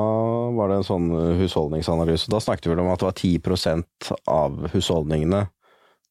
var 0.56 0.72
det 0.72 0.78
en 0.80 0.88
sånn 0.88 1.10
husholdningsanalyse. 1.42 2.32
Da 2.32 2.40
snakket 2.42 2.72
vi 2.72 2.80
om 2.80 2.90
at 2.90 3.04
det 3.04 3.10
var 3.10 3.20
10% 3.20 4.14
av 4.28 4.72
husholdningene 4.74 5.46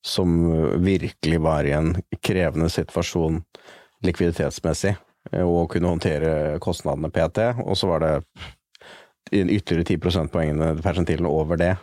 som 0.05 0.37
virkelig 0.85 1.41
var 1.41 1.65
i 1.65 1.73
en 1.73 1.95
krevende 2.21 2.69
situasjon 2.69 3.41
likviditetsmessig, 4.07 4.95
eh, 5.33 5.45
og 5.45 5.73
kunne 5.73 5.91
håndtere 5.95 6.61
kostnadene 6.65 7.11
PT, 7.15 7.51
og 7.65 7.77
så 7.79 7.91
var 7.91 8.05
det 8.05 8.15
ytterligere 9.33 9.89
10 9.97 9.99
prosentpoengene 10.03 10.75
persentilene 10.85 11.31
over 11.31 11.59
det, 11.61 11.75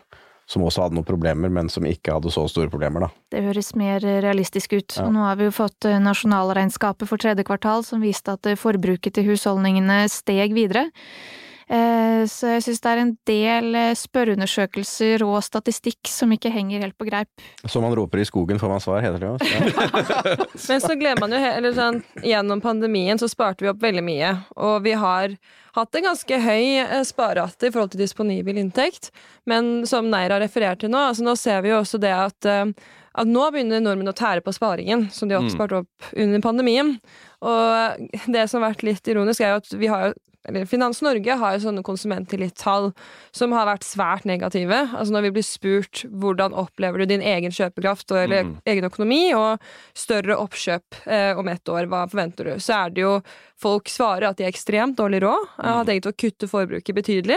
som 0.52 0.66
også 0.66 0.86
hadde 0.86 0.98
noen 0.98 1.08
problemer, 1.08 1.52
men 1.54 1.70
som 1.72 1.86
ikke 1.88 2.16
hadde 2.16 2.32
så 2.34 2.44
store 2.52 2.72
problemer, 2.72 3.06
da. 3.06 3.10
Det 3.32 3.44
høres 3.46 3.72
mer 3.80 4.04
realistisk 4.04 4.76
ut. 4.76 4.98
Ja. 4.98 5.08
Nå 5.12 5.24
har 5.24 5.40
vi 5.40 5.48
jo 5.48 5.56
fått 5.56 5.88
eh, 5.88 6.00
nasjonalregnskapet 6.04 7.10
for 7.10 7.22
tredje 7.22 7.46
kvartal 7.48 7.86
som 7.88 8.04
viste 8.04 8.36
at 8.36 8.50
eh, 8.50 8.60
forbruket 8.60 9.16
til 9.16 9.32
husholdningene 9.32 10.04
steg 10.12 10.56
videre. 10.58 10.90
Eh, 11.72 12.26
Så 12.28 12.50
jeg 12.52 12.64
syns 12.66 12.82
det 12.84 12.90
er 12.92 13.00
en 13.02 13.12
del 13.26 13.76
eh, 13.80 13.94
spørreundersøkelser 13.98 15.24
og 15.26 15.38
statistikk 15.46 16.10
som 16.12 16.32
ikke 16.36 16.52
henger 16.54 16.84
helt 16.84 16.98
på 17.00 17.08
greip. 17.08 17.30
Som 17.72 17.86
man 17.86 17.96
roper 17.98 18.22
i 18.22 18.26
skogen 18.28 18.60
får 18.62 18.70
man 18.74 18.84
svar, 18.84 19.02
heter 19.02 19.24
det 19.24 19.30
jo. 19.32 19.38
Men 20.70 20.84
så 20.84 20.98
glemmer 21.00 21.24
man 21.26 21.34
jo 21.38 21.40
eller 21.48 21.74
sånn, 21.78 22.02
Gjennom 22.22 22.62
pandemien 22.62 23.18
så 23.22 23.30
sparte 23.32 23.64
vi 23.66 23.72
opp 23.72 23.82
veldig 23.82 24.04
mye. 24.06 24.34
Og 24.62 24.84
vi 24.86 24.94
har 25.00 25.34
hatt 25.78 25.96
en 25.96 26.08
ganske 26.12 26.42
høy 26.44 26.66
eh, 26.84 27.02
sparerate 27.08 27.70
i 27.70 27.74
forhold 27.74 27.96
til 27.96 28.04
disponibel 28.04 28.60
inntekt. 28.62 29.10
Men 29.50 29.88
som 29.90 30.12
Neira 30.12 30.38
refererte 30.44 30.86
til 30.86 30.94
nå, 30.94 31.02
altså 31.10 31.26
nå 31.26 31.38
ser 31.40 31.64
vi 31.66 31.72
jo 31.74 31.80
også 31.82 32.02
det 32.04 32.12
at, 32.14 32.52
at 32.52 33.28
nå 33.28 33.48
begynner 33.56 33.82
nordmenn 33.84 34.12
å 34.12 34.18
tære 34.18 34.44
på 34.46 34.54
sparingen, 34.56 35.08
som 35.16 35.30
de 35.32 35.36
har 35.40 35.42
Mm. 35.48 35.50
spart 35.56 35.72
opp 35.82 36.12
under 36.16 36.44
pandemien. 36.44 36.98
Og 37.42 38.10
det 38.32 38.50
som 38.50 38.62
har 38.62 38.72
vært 38.74 38.84
litt 38.86 39.08
ironisk, 39.08 39.42
er 39.42 39.56
jo 39.56 39.64
at 39.64 39.74
vi 39.82 39.90
har 39.92 40.10
jo 40.10 40.20
eller 40.42 40.66
Finans 40.66 41.04
Norge 41.06 41.36
har 41.38 41.54
jo 41.54 41.60
sånne 41.68 41.84
konsumenttillitstall 41.86 42.88
som 43.30 43.52
har 43.54 43.68
vært 43.70 43.86
svært 43.86 44.24
negative. 44.26 44.80
Altså 44.98 45.14
når 45.14 45.28
vi 45.28 45.32
blir 45.36 45.46
spurt 45.46 46.02
hvordan 46.10 46.56
opplever 46.58 46.98
du 46.98 47.12
din 47.12 47.22
egen 47.22 47.54
kjøpekraft 47.54 48.10
og, 48.10 48.24
eller 48.24 48.48
Mm. 48.48 48.56
egen 48.66 48.88
økonomi, 48.90 49.36
og 49.38 49.62
større 49.94 50.40
oppkjøp 50.42 51.06
eh, 51.06 51.38
om 51.38 51.48
ett 51.48 51.70
år, 51.70 51.86
hva 51.86 52.08
forventer 52.10 52.50
du? 52.50 52.54
Så 52.58 52.74
er 52.74 52.90
det 52.90 53.06
jo 53.06 53.22
Folk 53.62 53.92
svarer 53.94 54.26
at 54.26 54.40
de 54.40 54.44
har 54.48 54.50
ekstremt 54.50 54.96
dårlig 54.98 55.20
råd, 55.22 55.44
har 55.62 55.86
tenkt 55.86 56.08
å 56.10 56.16
kutte 56.18 56.48
forbruket 56.50 56.96
betydelig. 56.98 57.36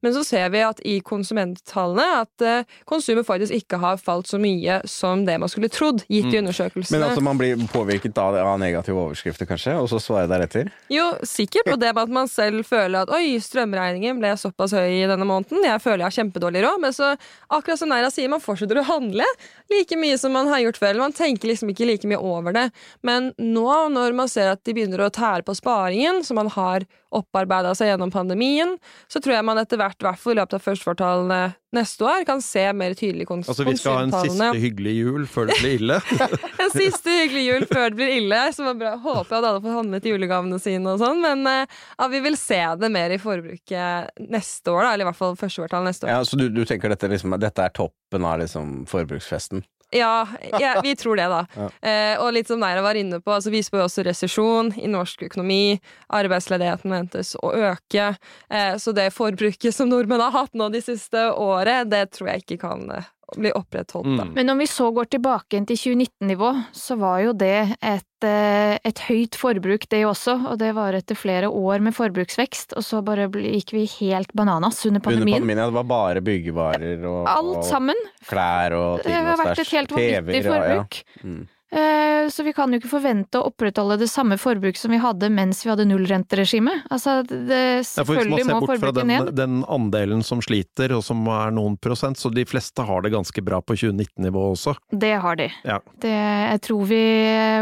Men 0.00 0.14
så 0.14 0.22
ser 0.24 0.48
vi 0.48 0.62
at 0.64 0.80
i 0.88 0.94
konsumenttallene 1.04 2.22
at 2.22 2.44
eh, 2.44 2.64
konsumet 2.88 3.26
faktisk 3.28 3.52
ikke 3.52 3.76
har 3.82 4.00
falt 4.00 4.30
så 4.30 4.40
mye 4.40 4.78
som 4.88 5.26
det 5.26 5.36
man 5.42 5.52
skulle 5.52 5.68
trodd, 5.68 6.00
gitt 6.08 6.32
i 6.32 6.40
undersøkelsene. 6.40 6.96
Men 6.96 7.10
altså 7.10 7.20
man 7.20 7.36
blir 7.36 7.60
påvirket 7.68 8.16
av, 8.16 8.38
av 8.40 8.56
negative 8.62 9.02
overskrifter, 9.04 9.45
kanskje, 9.48 9.74
og 9.80 9.88
så 9.90 10.00
svarer 10.02 10.30
deretter? 10.30 10.70
Jo, 10.92 11.08
sikkert. 11.26 11.70
Og 11.72 11.80
det 11.82 11.92
med 11.94 12.02
at 12.04 12.14
man 12.18 12.30
selv 12.30 12.66
føler 12.68 13.04
at 13.04 13.12
oi, 13.14 13.36
strømregningen 13.42 14.20
ble 14.20 14.34
såpass 14.40 14.74
høy 14.76 15.02
i 15.02 15.06
denne 15.08 15.26
måneden, 15.28 15.64
jeg 15.66 15.82
føler 15.84 16.04
jeg 16.04 16.08
har 16.10 16.16
kjempedårlig 16.18 16.64
råd, 16.66 16.82
men 16.82 16.96
så 16.96 17.12
akkurat 17.48 17.80
som 17.80 17.90
Neira 17.92 18.10
sier, 18.12 18.30
man 18.32 18.42
fortsetter 18.42 18.80
å 18.82 18.86
handle 18.88 19.26
like 19.72 19.98
mye 19.98 20.18
som 20.20 20.34
man 20.36 20.50
har 20.52 20.62
gjort 20.64 20.80
før. 20.82 21.00
Man 21.00 21.16
tenker 21.16 21.50
liksom 21.50 21.72
ikke 21.72 21.88
like 21.88 22.10
mye 22.10 22.20
over 22.20 22.54
det. 22.56 22.68
Men 23.06 23.32
nå, 23.40 23.68
når 23.94 24.16
man 24.18 24.30
ser 24.30 24.52
at 24.52 24.62
de 24.66 24.76
begynner 24.76 25.06
å 25.06 25.12
tære 25.12 25.46
på 25.46 25.56
sparingen, 25.58 26.22
som 26.26 26.38
man 26.38 26.52
har 26.54 26.86
opparbeida 27.16 27.74
seg 27.76 27.92
gjennom 27.92 28.12
pandemien, 28.14 28.76
så 29.10 29.22
tror 29.22 29.38
jeg 29.38 29.46
man 29.46 29.60
etter 29.62 29.80
hvert, 29.80 29.98
i 30.00 30.06
hvert 30.08 30.20
fall 30.20 30.36
i 30.36 30.40
løpet 30.40 30.58
av 30.58 30.66
førstekvartalene 30.66 31.40
neste 31.76 32.06
år, 32.06 32.24
kan 32.28 32.40
se 32.44 32.62
mer 32.76 32.94
tydelig 32.96 33.26
kons 33.28 33.48
Altså, 33.50 33.66
vi 33.66 33.76
skal 33.78 33.98
ha 33.98 34.04
en 34.06 34.14
siste 34.14 34.48
hyggelig 34.62 34.94
jul 34.96 35.26
før 35.30 35.50
det 35.50 35.58
blir 35.60 35.76
ille. 35.80 35.98
En 36.66 36.72
siste 36.72 37.12
hyggelig 37.12 37.44
jul 37.44 37.66
før 37.68 37.92
det 37.92 37.98
blir 37.98 38.12
ille. 38.16 38.38
Så 38.54 38.64
var 38.66 38.78
bra. 38.80 38.94
Håper 39.00 39.36
jeg 39.36 39.42
at 39.42 39.48
alle 39.50 39.62
får 39.62 39.76
handlet 39.76 40.08
julegavene 40.08 40.58
sine 40.62 40.94
og 40.94 40.98
sånn. 41.02 41.20
Men 41.22 41.46
eh, 41.46 41.76
ja, 41.94 42.08
vi 42.10 42.22
vil 42.24 42.38
se 42.40 42.58
det 42.80 42.90
mer 42.92 43.14
i 43.14 43.20
forbruket 43.22 44.26
neste 44.32 44.72
år, 44.72 44.82
da. 44.82 44.94
Eller 44.94 45.06
i 45.06 45.08
hvert 45.10 45.20
fall 45.20 45.38
første 45.38 45.62
kvartal 45.62 45.86
neste 45.86 46.08
år. 46.08 46.14
Ja, 46.16 46.26
så 46.26 46.40
du, 46.40 46.48
du 46.52 46.64
tenker 46.68 46.92
dette, 46.92 47.10
liksom, 47.12 47.36
dette 47.42 47.68
er 47.68 47.74
toppen 47.76 48.26
av 48.26 48.40
liksom, 48.42 48.80
forbruksfesten? 48.90 49.62
Ja, 49.94 50.26
ja, 50.60 50.80
vi 50.82 50.96
tror 50.96 51.16
det, 51.16 51.28
da. 51.30 51.46
Ja. 51.56 51.68
Eh, 51.88 52.20
og 52.20 52.32
litt 52.34 52.48
som 52.50 52.60
Neira 52.60 52.82
var 52.82 52.98
inne 52.98 53.20
på, 53.22 53.30
altså 53.32 53.52
vi 53.54 53.62
spør 53.64 53.86
også 53.86 54.04
resesjon 54.06 54.72
i 54.80 54.88
norsk 54.90 55.22
økonomi. 55.28 55.78
Arbeidsledigheten 56.12 56.92
ventes 56.92 57.34
å 57.38 57.52
øke. 57.54 58.08
Eh, 58.50 58.74
så 58.82 58.94
det 58.96 59.12
forbruket 59.14 59.74
som 59.74 59.90
nordmenn 59.90 60.24
har 60.24 60.34
hatt 60.34 60.54
nå 60.58 60.68
de 60.74 60.82
siste 60.84 61.28
året, 61.32 61.90
det 61.92 62.04
tror 62.16 62.32
jeg 62.32 62.44
ikke 62.44 62.60
kan 62.66 62.90
eh, 62.98 63.08
bli 63.34 63.50
opprettholdt, 63.58 64.06
da. 64.18 64.24
Mm. 64.24 64.34
Men 64.34 64.50
om 64.50 64.58
vi 64.58 64.66
så 64.70 64.90
går 64.94 65.08
tilbake 65.16 65.56
igjen 65.56 65.66
til 65.66 65.80
2019-nivå, 65.80 66.50
så 66.76 66.96
var 67.00 67.22
jo 67.24 67.32
det 67.34 67.74
et, 67.80 68.26
eh, 68.26 68.76
et 68.86 69.02
høyt 69.08 69.38
forbruk 69.40 69.88
det 69.90 70.04
også, 70.06 70.36
og 70.52 70.60
det 70.62 70.70
var 70.76 70.94
etter 70.94 71.18
flere 71.18 71.50
år 71.50 71.82
med 71.82 71.96
forbruksvekst, 71.96 72.76
og 72.78 72.86
så 72.86 73.02
bare 73.06 73.26
gikk 73.30 73.74
vi 73.74 73.82
helt 73.96 74.30
bananas 74.36 74.78
under 74.84 75.00
Under 75.00 75.08
pandemien. 75.08 75.40
pandemien, 75.40 75.58
ja, 75.58 75.66
det 75.66 75.78
var 75.80 75.90
bare 75.90 76.22
byggevarer 76.22 77.02
og, 77.02 77.26
Alt 77.32 77.66
og 77.66 77.92
klær 78.28 78.78
og 78.78 79.02
Det 79.02 79.12
har 79.12 79.42
vært 79.42 79.58
et 79.58 79.74
helt 79.74 79.92
vanvittig 79.96 80.22
TV-er, 80.22 80.38
ja, 80.38 80.46
ja. 80.46 80.54
forbruk. 80.54 81.02
Mm. 81.24 81.44
Eh, 81.72 82.28
Så 82.30 82.42
vi 82.42 82.52
kan 82.52 82.72
jo 82.72 82.78
ikke 82.80 82.90
forvente 82.90 83.38
å 83.38 83.46
opprettholde 83.50 83.98
det 84.00 84.08
samme 84.10 84.34
forbruket 84.38 84.78
som 84.80 84.90
vi 84.90 84.98
hadde 85.02 85.28
mens 85.30 85.64
vi 85.64 85.70
hadde 85.70 85.86
nullrenteregime. 85.86 86.72
Altså, 86.90 87.20
det, 87.26 87.86
Ja, 87.86 88.04
for 88.04 88.14
hvis 88.14 88.26
man 88.26 88.38
selvfølgelig 88.38 88.44
ser 88.44 88.52
må 88.54 88.60
bort 88.66 88.80
fra 88.82 88.92
den, 88.92 89.06
ned. 89.06 89.30
den 89.38 89.56
andelen 89.64 90.22
som 90.26 90.42
sliter, 90.42 90.94
og 90.96 91.04
som 91.06 91.26
er 91.26 91.50
noen 91.54 91.76
prosent, 91.78 92.18
så 92.18 92.32
de 92.34 92.44
fleste 92.44 92.82
har 92.86 93.02
det 93.02 93.12
ganske 93.14 93.44
bra 93.46 93.60
på 93.62 93.74
2019-nivå 93.78 94.44
også. 94.54 94.76
Det 94.90 95.14
har 95.22 95.36
de. 95.36 95.50
Ja. 95.64 95.78
Det, 96.02 96.14
jeg 96.14 96.60
tror 96.66 96.84
vi 96.86 97.02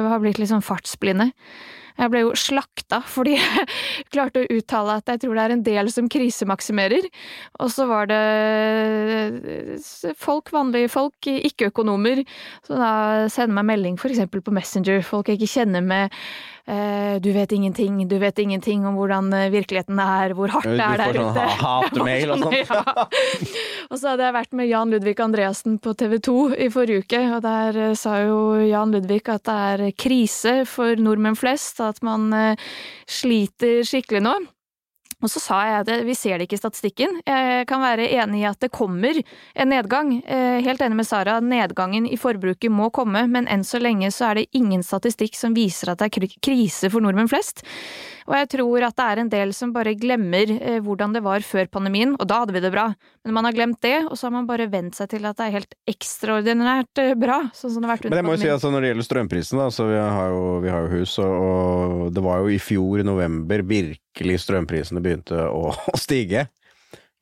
har 0.08 0.20
blitt 0.20 0.38
litt 0.40 0.52
sånn 0.52 0.64
fartsblinde. 0.64 1.30
Jeg 1.94 2.10
ble 2.10 2.24
jo 2.24 2.32
slakta 2.38 2.98
fordi 3.06 3.36
jeg 3.38 3.66
klarte 4.14 4.42
å 4.42 4.48
uttale 4.56 4.96
at 4.98 5.12
jeg 5.12 5.22
tror 5.22 5.36
det 5.38 5.44
er 5.44 5.54
en 5.54 5.66
del 5.66 5.90
som 5.94 6.08
krisemaksimerer. 6.10 7.06
Og 7.62 7.70
så 7.74 7.86
var 7.90 8.10
det 8.10 8.18
folk, 10.18 10.50
vanlige 10.54 10.90
folk, 10.92 11.30
ikke-økonomer, 11.50 12.24
som 12.66 12.82
da 12.82 12.92
sender 13.32 13.54
meg 13.60 13.70
melding 13.74 14.00
eksempel 14.14 14.42
på 14.44 14.54
Messenger, 14.54 15.02
folk 15.06 15.30
jeg 15.30 15.40
ikke 15.40 15.54
kjenner 15.60 15.84
med 15.84 16.10
eh, 16.10 16.18
'du 16.66 17.32
vet 17.32 17.52
ingenting, 17.52 18.08
du 18.08 18.18
vet 18.18 18.38
ingenting 18.38 18.86
om 18.86 18.96
hvordan 18.96 19.32
eh, 19.36 19.50
virkeligheten 19.52 19.98
er, 20.00 20.32
hvor 20.32 20.48
hardt 20.48 20.64
det 20.64 20.80
er 20.80 21.02
der 21.02 21.10
ute. 21.12 21.18
Du 21.18 21.24
får 21.24 21.34
sånn 21.36 21.60
hatemail 21.64 22.34
og 22.34 22.44
sånt. 22.44 22.54
Ja. 22.74 23.06
Og 23.90 23.98
så 24.00 24.08
hadde 24.10 24.24
jeg 24.24 24.34
vært 24.34 24.56
med 24.56 24.68
Jan 24.70 24.90
Ludvig 24.94 25.20
Andreassen 25.20 25.76
på 25.82 25.92
TV 25.98 26.16
2 26.24 26.36
i 26.56 26.70
forrige 26.72 27.04
uke, 27.04 27.20
og 27.36 27.42
der 27.44 27.80
eh, 27.90 27.94
sa 27.98 28.16
jo 28.24 28.38
Jan 28.64 28.94
Ludvig 28.96 29.22
at 29.28 29.44
det 29.44 29.58
er 29.68 29.84
krise 29.92 30.54
for 30.68 30.96
nordmenn 30.96 31.36
flest, 31.36 31.82
at 31.84 32.00
man 32.06 32.32
eh, 32.32 32.66
sliter 33.06 33.84
skikkelig 33.84 34.24
nå. 34.24 34.34
Og 35.24 35.30
så 35.32 35.40
sa 35.40 35.58
jeg 35.64 35.80
at 35.80 35.90
vi 36.04 36.14
ser 36.18 36.36
det 36.36 36.46
ikke 36.46 36.58
i 36.58 36.60
statistikken. 36.60 37.20
Jeg 37.24 37.64
kan 37.70 37.80
være 37.80 38.10
enig 38.12 38.42
i 38.42 38.48
at 38.50 38.60
det 38.60 38.72
kommer 38.74 39.16
en 39.16 39.70
nedgang. 39.72 40.18
Eh, 40.20 40.60
Helt 40.64 40.84
enig 40.84 40.98
med 41.00 41.08
Sara, 41.08 41.38
nedgangen 41.40 42.04
i 42.04 42.18
forbruket 42.20 42.72
må 42.72 42.90
komme, 42.92 43.24
men 43.32 43.48
enn 43.48 43.64
så 43.64 43.80
lenge 43.80 44.12
så 44.12 44.30
er 44.30 44.42
det 44.42 44.50
ingen 44.52 44.84
statistikk 44.84 45.38
som 45.38 45.56
viser 45.56 45.94
at 45.94 46.02
det 46.02 46.10
er 46.12 46.36
krise 46.44 46.92
for 46.92 47.04
nordmenn 47.04 47.32
flest. 47.32 47.64
Og 48.24 48.36
jeg 48.38 48.48
tror 48.54 48.86
at 48.86 48.96
det 48.96 49.06
er 49.06 49.20
en 49.20 49.30
del 49.32 49.52
som 49.56 49.72
bare 49.74 49.92
glemmer 49.98 50.50
eh, 50.56 50.78
hvordan 50.84 51.12
det 51.16 51.20
var 51.24 51.44
før 51.44 51.68
pandemien, 51.72 52.14
og 52.16 52.28
da 52.30 52.40
hadde 52.42 52.54
vi 52.56 52.62
det 52.64 52.72
bra. 52.72 52.86
Men 53.24 53.36
man 53.36 53.48
har 53.48 53.56
glemt 53.56 53.80
det, 53.84 53.98
og 54.08 54.16
så 54.16 54.28
har 54.28 54.34
man 54.38 54.48
bare 54.48 54.70
vent 54.72 54.96
seg 54.96 55.10
til 55.12 55.28
at 55.28 55.38
det 55.38 55.48
er 55.48 55.56
helt 55.58 55.76
ekstraordinært 55.90 57.02
eh, 57.02 57.12
bra. 57.20 57.42
sånn 57.56 57.74
som 57.74 57.84
det 57.84 57.90
har 57.90 57.96
vært 57.98 58.08
under 58.08 58.16
pandemien. 58.16 58.16
Men 58.16 58.22
jeg 58.22 58.28
må 58.30 58.36
jo 58.38 58.42
si 58.44 58.54
altså 58.54 58.72
når 58.72 58.84
det 58.84 58.92
gjelder 58.92 59.08
strømprisen, 59.10 59.60
da, 59.60 59.68
så 59.74 59.88
vi 59.90 60.00
har 60.00 60.34
jo, 60.34 60.42
vi 60.64 60.72
har 60.72 60.86
jo 60.86 61.00
hus, 61.00 61.18
og, 61.22 61.36
og 61.44 62.12
det 62.16 62.24
var 62.24 62.42
jo 62.44 62.52
i 62.54 62.60
fjor, 62.62 63.00
i 63.02 63.06
november, 63.06 63.64
virkelig 63.74 64.40
strømprisene 64.46 65.04
begynte 65.04 65.44
å, 65.50 65.74
å 65.94 66.00
stige. 66.00 66.48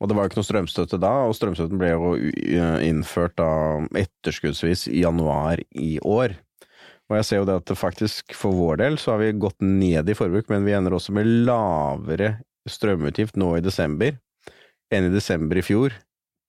Og 0.03 0.09
det 0.09 0.17
var 0.17 0.25
jo 0.25 0.31
ikke 0.31 0.41
noe 0.41 0.47
strømstøtte 0.47 0.99
da, 0.99 1.11
og 1.27 1.35
strømstøtten 1.37 1.79
ble 1.79 1.93
jo 1.93 2.15
uh, 2.15 2.79
innført 2.83 3.37
da 3.39 3.51
etterskuddsvis 4.01 4.89
i 4.91 5.03
januar 5.05 5.61
i 5.79 5.95
år. 6.03 6.35
Og 7.13 7.19
jeg 7.19 7.27
ser 7.27 7.37
jo 7.43 7.45
det 7.45 7.59
at 7.61 7.71
faktisk 7.77 8.33
for 8.33 8.55
vår 8.57 8.79
del 8.81 8.95
så 8.97 9.13
har 9.13 9.19
vi 9.21 9.27
gått 9.37 9.59
ned 9.61 10.07
i 10.09 10.15
forbruk, 10.17 10.47
men 10.49 10.65
vi 10.65 10.73
ender 10.73 10.95
også 10.97 11.13
med 11.13 11.29
lavere 11.45 12.39
strømutgift 12.69 13.37
nå 13.37 13.51
i 13.59 13.61
desember 13.61 14.15
enn 14.93 15.09
i 15.09 15.13
desember 15.13 15.59
i 15.61 15.65
fjor 15.65 15.93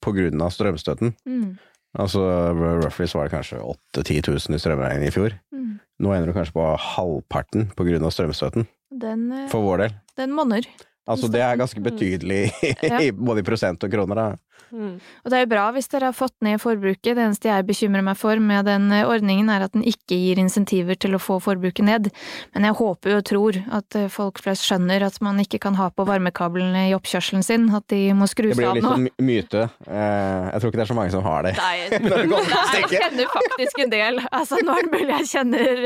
på 0.05 0.13
grunn 0.17 0.41
av 0.45 0.55
strømstøtten. 0.57 1.13
Mm, 1.29 1.55
Altså 1.95 2.19
roughly 2.59 3.07
så 3.07 3.21
var 3.21 3.29
det 3.29 3.37
kanskje 3.37 3.61
8000-10 3.95 4.49
000 4.49 4.57
i 4.57 4.63
strømregning 4.65 5.07
i 5.07 5.13
fjor. 5.15 5.37
mm. 5.55 5.69
Nå 6.03 6.11
ender 6.11 6.33
du 6.33 6.35
kanskje 6.35 6.57
på 6.57 6.65
halvparten 6.83 7.69
på 7.77 7.85
grunn 7.87 8.03
av 8.09 8.11
strømstøtten, 8.17 8.65
Den, 8.91 9.29
eh, 9.31 9.45
for 9.53 9.63
vår 9.63 9.85
del. 9.85 9.93
den 10.19 10.33
monner. 10.35 10.67
Altså 11.07 11.29
det 11.31 11.45
er 11.45 11.61
ganske 11.61 11.79
betydelig, 11.85 12.49
Ja. 12.83 12.99
både 13.29 13.45
i 13.45 13.47
prosent 13.47 13.85
og 13.87 13.93
kroner, 13.93 14.15
da. 14.19 14.27
Mm. 14.75 14.97
Og 14.99 15.31
det 15.31 15.37
er 15.39 15.45
jo 15.45 15.51
bra 15.53 15.65
hvis 15.75 15.87
dere 15.93 16.09
har 16.11 16.17
fått 16.17 16.35
ned 16.43 16.59
forbruket. 16.63 17.15
Det 17.15 17.23
eneste 17.23 17.51
jeg 17.51 17.67
bekymrer 17.69 18.03
meg 18.07 18.19
for 18.19 18.41
med 18.43 18.67
den 18.67 18.89
eh, 18.95 19.07
ordningen, 19.07 19.51
er 19.53 19.67
at 19.67 19.75
den 19.77 19.85
ikke 19.87 20.17
gir 20.19 20.41
insentiver 20.43 20.99
til 20.99 21.15
å 21.15 21.21
få 21.23 21.37
forbruket 21.43 21.87
ned. 21.87 22.09
Men 22.57 22.67
jeg 22.69 22.77
håper 22.81 23.15
jo 23.15 23.21
og 23.21 23.27
tror 23.29 23.59
at 23.79 23.99
eh, 24.01 24.09
folk 24.13 24.41
flest 24.43 24.67
skjønner 24.67 25.05
at 25.07 25.21
man 25.25 25.39
ikke 25.43 25.61
kan 25.63 25.79
ha 25.79 25.91
på 25.95 26.07
varmekablene 26.09 26.89
i 26.91 26.95
oppkjørselen 26.97 27.45
sin, 27.47 27.69
at 27.77 27.87
de 27.93 28.01
må 28.19 28.27
skru 28.31 28.51
seg 28.51 28.65
av 28.67 28.75
nå. 28.75 28.81
Det 28.81 28.81
blir 28.81 28.81
jo 28.81 28.81
litt 28.81 28.91
sånn 28.91 29.29
myte. 29.31 29.67
Eh, 29.87 30.49
Jeg 30.55 30.65
tror 30.65 30.73
ikke 30.73 30.81
det 30.81 30.87
er 30.87 30.93
så 30.93 30.99
mange 30.99 31.15
som 31.15 31.27
har 31.29 31.47
det. 31.47 31.55
Nei, 31.61 31.75
jeg 31.85 32.91
kjenner 32.97 33.33
faktisk 33.37 33.85
en 33.87 33.95
del. 33.95 34.21
Altså, 34.35 34.59
nå 34.65 34.75
er 34.79 34.89
det 34.89 34.95
mulig 34.97 35.13
jeg 35.15 35.31
kjenner 35.35 35.85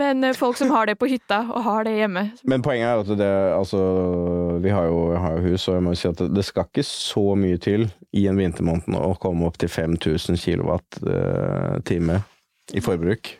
Men 0.00 0.26
folk 0.36 0.58
som 0.60 0.72
har 0.72 0.88
det 0.88 0.96
på 1.00 1.08
hytta, 1.10 1.42
og 1.52 1.64
har 1.64 1.86
det 1.88 1.96
hjemme. 1.98 2.26
Men 2.48 2.64
poenget 2.64 2.88
er 2.90 3.04
at 3.04 3.12
det, 3.20 3.30
altså, 3.56 3.80
vi 4.64 4.72
har 4.72 4.88
jo, 4.88 4.98
har 5.20 5.36
jo 5.38 5.52
hus, 5.52 5.68
og 5.68 5.78
jeg 5.78 5.84
må 5.84 5.94
jo 5.94 6.00
si 6.00 6.08
at 6.10 6.20
det, 6.20 6.30
det 6.36 6.44
skal 6.48 6.68
ikke 6.68 6.84
så 6.86 7.26
mye 7.38 7.60
til 7.62 7.85
i 8.16 8.26
en 8.30 8.38
vintermåned 8.38 8.96
å 8.98 9.14
komme 9.20 9.48
opp 9.48 9.58
til 9.60 9.70
5000 9.72 10.40
kilowatt-time 10.40 12.20
i 12.74 12.82
forbruk. 12.84 13.36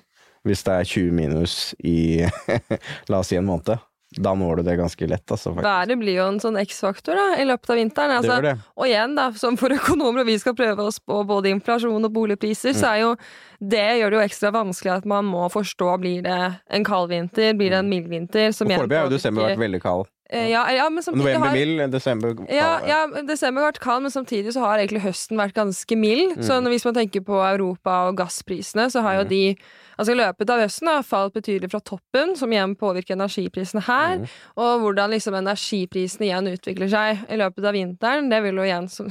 Hvis 0.46 0.62
det 0.66 0.78
er 0.78 0.86
20 0.86 1.12
minus 1.16 1.74
i 1.82 2.22
la 3.10 3.20
oss 3.20 3.32
si 3.32 3.38
en 3.38 3.48
måned. 3.48 3.78
Da 4.16 4.32
når 4.38 4.60
du 4.60 4.68
det 4.68 4.76
ganske 4.78 5.06
lett, 5.10 5.24
altså. 5.34 5.50
Været 5.56 5.98
blir 5.98 6.20
jo 6.20 6.28
en 6.30 6.38
sånn 6.40 6.56
X-faktor 6.60 7.18
da, 7.18 7.24
i 7.42 7.44
løpet 7.44 7.72
av 7.74 7.78
vinteren. 7.80 8.14
Altså, 8.20 8.36
det 8.38 8.52
det. 8.52 8.68
Og 8.78 8.86
igjen, 8.86 9.16
da, 9.18 9.26
som 9.36 9.58
for 9.60 9.74
økonomer, 9.74 10.22
og 10.22 10.30
vi 10.30 10.36
skal 10.40 10.54
prøve 10.56 10.86
oss 10.86 11.00
på 11.02 11.18
både 11.26 11.50
inflasjon 11.50 12.06
og 12.06 12.14
boligpriser, 12.14 12.76
så 12.78 12.92
er 12.94 13.02
jo 13.02 13.10
det 13.58 13.84
gjør 13.98 14.14
det 14.14 14.20
jo 14.20 14.24
ekstra 14.24 14.52
vanskelig 14.54 14.94
at 15.00 15.08
man 15.10 15.26
må 15.28 15.48
forstå 15.52 15.90
blir 16.00 16.22
det 16.24 16.38
en 16.78 16.86
kald 16.86 17.10
vinter, 17.10 17.50
blir 17.58 17.74
det 17.74 17.82
en 17.82 17.90
mild 17.90 18.08
vinter. 18.12 18.54
Som 18.54 18.70
Og 18.70 18.78
foreløpig 18.78 19.00
har 19.00 19.10
jo 19.10 19.16
desember 19.18 19.50
vært 19.50 19.64
veldig 19.66 19.82
kald. 19.82 20.08
Eh, 20.30 20.48
Ja, 20.50 20.64
ja, 20.74 20.88
men 20.90 21.02
samtidig 21.02 21.24
November 21.24 21.48
har 21.48 21.54
mild, 21.54 21.92
desember 21.92 22.34
kald. 22.34 22.48
ja, 22.50 22.80
ja, 22.86 23.22
desember 23.22 23.62
har 23.62 23.72
vært 23.72 23.80
kald, 23.80 24.02
men 24.02 24.10
samtidig 24.10 24.52
så 24.52 24.60
har 24.60 24.78
egentlig 24.78 25.04
høsten 25.06 25.38
vært 25.38 25.54
ganske 25.54 25.96
mild. 25.96 26.36
Så 26.42 26.56
Mm. 26.60 26.64
Så 26.66 26.68
hvis 26.72 26.84
man 26.84 26.94
tenker 26.94 27.20
på 27.20 27.36
Europa 27.54 28.08
og 28.08 28.16
gassprisene, 28.16 28.90
så 28.90 29.02
har 29.02 29.22
jo 29.22 29.24
de 29.28 29.56
Altså 29.98 30.12
i 30.12 30.18
løpet 30.18 30.50
av 30.50 30.60
høsten 30.60 30.88
har 30.88 31.02
falt 31.02 31.32
betydelig 31.32 31.70
fra 31.72 31.80
toppen, 31.80 32.34
som 32.36 32.50
igjen 32.52 32.74
påvirker 32.76 33.14
energiprisene 33.16 33.80
her. 33.86 34.18
Mm. 34.18 34.26
Og 34.60 34.80
hvordan 34.82 35.14
liksom 35.14 35.32
energiprisene 35.38 36.26
igjen 36.28 36.50
utvikler 36.52 36.90
seg 36.92 37.22
i 37.32 37.38
løpet 37.40 37.64
av 37.64 37.72
vinteren, 37.72 38.28
det 38.28 38.42
vil 38.44 38.60
jo 38.60 38.66
igjen 38.66 38.90
som, 38.92 39.08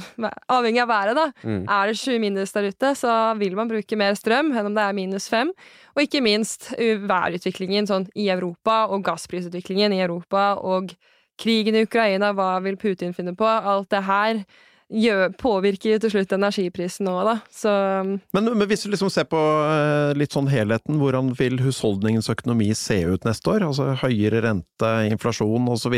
avhengig 0.48 0.82
av 0.84 0.88
været, 0.92 1.16
da. 1.18 1.32
Mm. 1.42 1.64
Er 1.66 1.90
det 1.90 1.98
20 1.98 2.20
minus 2.22 2.52
der 2.52 2.68
ute, 2.70 2.92
så 2.94 3.16
vil 3.36 3.56
man 3.58 3.66
bruke 3.68 3.98
mer 3.98 4.14
strøm 4.14 4.52
enn 4.54 4.70
om 4.70 4.78
det 4.78 4.84
er 4.86 4.92
minus 4.92 5.26
5. 5.32 5.50
Og 5.96 6.04
ikke 6.06 6.22
minst 6.22 6.70
værutviklingen 6.78 7.90
sånn 7.90 8.06
i 8.14 8.28
Europa, 8.30 8.86
og 8.86 9.02
gassprisutviklingen 9.02 9.92
i 9.92 10.02
Europa, 10.06 10.54
og 10.62 10.94
krigen 11.40 11.76
i 11.76 11.84
Ukraina, 11.86 12.32
hva 12.36 12.56
vil 12.64 12.78
Putin 12.80 13.14
finne 13.16 13.36
på? 13.36 13.46
Alt 13.46 13.90
det 13.92 14.04
her 14.06 14.40
påvirker 14.86 15.96
jo 15.96 15.98
til 15.98 16.12
slutt 16.12 16.32
energiprisen 16.32 17.08
òg, 17.10 17.24
da. 17.26 17.34
Så 17.50 17.70
um, 17.70 18.20
Men, 18.32 18.52
men 18.54 18.68
hvis 18.68 18.84
du 18.84 18.90
liksom 18.92 19.10
ser 19.10 19.26
på 19.26 19.36
eh, 19.36 20.14
litt 20.14 20.32
sånn 20.32 20.46
helheten, 20.46 21.00
hvordan 21.00 21.34
vil 21.34 21.58
husholdningens 21.58 22.30
økonomi 22.30 22.72
se 22.74 23.02
ut 23.04 23.24
neste 23.26 23.50
år? 23.50 23.66
Altså 23.66 23.96
høyere 24.04 24.44
rente, 24.44 24.92
inflasjon 25.10 25.66
osv. 25.68 25.96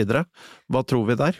Hva 0.73 0.85
tror 0.89 1.05
vi 1.11 1.19
der? 1.21 1.37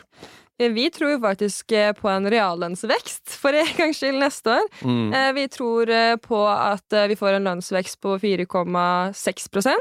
Vi 0.59 0.89
tror 0.91 1.11
jo 1.13 1.19
faktisk 1.23 1.71
eh, 1.71 1.93
på 1.95 2.09
en 2.11 2.27
reallønnsvekst 2.29 3.29
for 3.41 3.55
en 3.55 3.69
gangs 3.77 3.99
skyld 4.01 4.19
neste 4.19 4.51
år. 4.57 4.65
Mm. 4.83 5.13
Eh, 5.13 5.29
Vi 5.37 5.45
tror 5.47 5.89
eh, 5.89 6.15
på 6.19 6.39
at 6.51 6.93
eh, 6.93 7.07
vi 7.07 7.15
får 7.15 7.37
en 7.37 7.47
lønnsvekst 7.47 7.99
på 8.03 8.17
4,6 8.19 9.71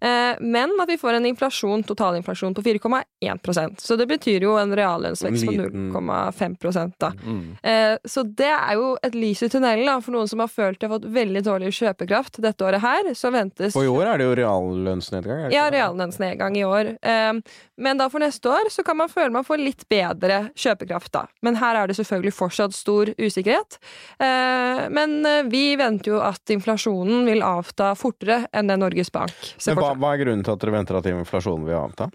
eh, 0.00 0.36
men 0.40 0.74
at 0.80 0.88
vi 0.88 0.98
får 1.00 1.16
en 1.16 1.26
inflasjon, 1.26 1.82
totalinflasjon 1.88 2.54
på 2.54 2.62
4,1% 2.62 3.80
Så 3.80 3.96
det 3.96 4.06
betyr 4.10 4.44
jo 4.44 4.56
en 4.60 4.74
reallønnsvekst 4.76 5.46
på 5.46 5.52
0,5 5.52 6.92
da. 7.00 7.12
Mm. 7.24 7.56
Eh, 7.62 7.96
Så 8.04 8.22
det 8.22 8.50
er 8.52 8.74
jo 8.76 8.96
et 9.02 9.14
lys 9.14 9.42
i 9.42 9.48
tunnelen 9.48 9.86
da, 9.88 9.98
for 10.04 10.12
noen 10.12 10.28
som 10.28 10.42
har 10.44 10.48
følt 10.52 10.80
de 10.80 10.86
har 10.88 10.98
fått 10.98 11.08
veldig 11.14 11.42
dårlig 11.46 11.72
kjøpekraft 11.76 12.40
dette 12.44 12.64
året 12.66 12.82
her. 12.84 13.12
Så 13.14 13.32
ventes 13.32 13.76
Og 13.76 13.84
i 13.84 13.90
år 13.90 14.06
er 14.12 14.18
det 14.20 14.28
jo 14.28 14.36
reallønnsnedgang. 14.42 15.48
det 15.48 15.56
ja, 15.56 15.68
reallønnsnedgang 15.72 16.56
i 16.60 16.64
år. 16.68 16.94
Eh, 17.00 17.32
Men 17.80 17.96
da 17.96 18.08
for 18.12 18.20
neste 18.20 18.48
år 18.52 18.68
så 18.70 18.84
kan 18.84 18.96
man 19.00 19.08
føle 19.08 19.30
man 19.32 19.44
får 19.46 19.58
litt 19.64 19.88
bedre 19.88 20.09
kjøpekraft, 20.18 21.12
da. 21.12 21.26
Men 21.42 21.56
her 21.56 21.76
er 21.76 21.86
det 21.86 21.96
selvfølgelig 21.96 22.32
fortsatt 22.34 22.72
stor 22.74 23.06
usikkerhet. 23.18 23.78
Eh, 24.18 24.88
Men 24.90 25.26
eh, 25.26 25.42
vi 25.50 25.76
venter 25.76 26.12
jo 26.12 26.20
at 26.20 26.40
inflasjonen 26.50 27.24
vil 27.26 27.42
avta 27.42 27.94
fortere 27.94 28.46
enn 28.52 28.66
det 28.66 28.78
Norges 28.78 29.10
Bank 29.12 29.30
ser 29.58 29.74
Men 29.74 29.76
seg. 29.76 29.82
hva, 29.84 29.94
hva 29.98 30.14
er 30.14 30.24
grunnen 30.24 30.44
til 30.44 30.52
at 30.52 30.60
dere 30.60 30.72
venter 30.72 30.96
at 30.96 31.06
inflasjonen 31.06 31.66
vil 31.66 31.74
avta? 31.78 32.10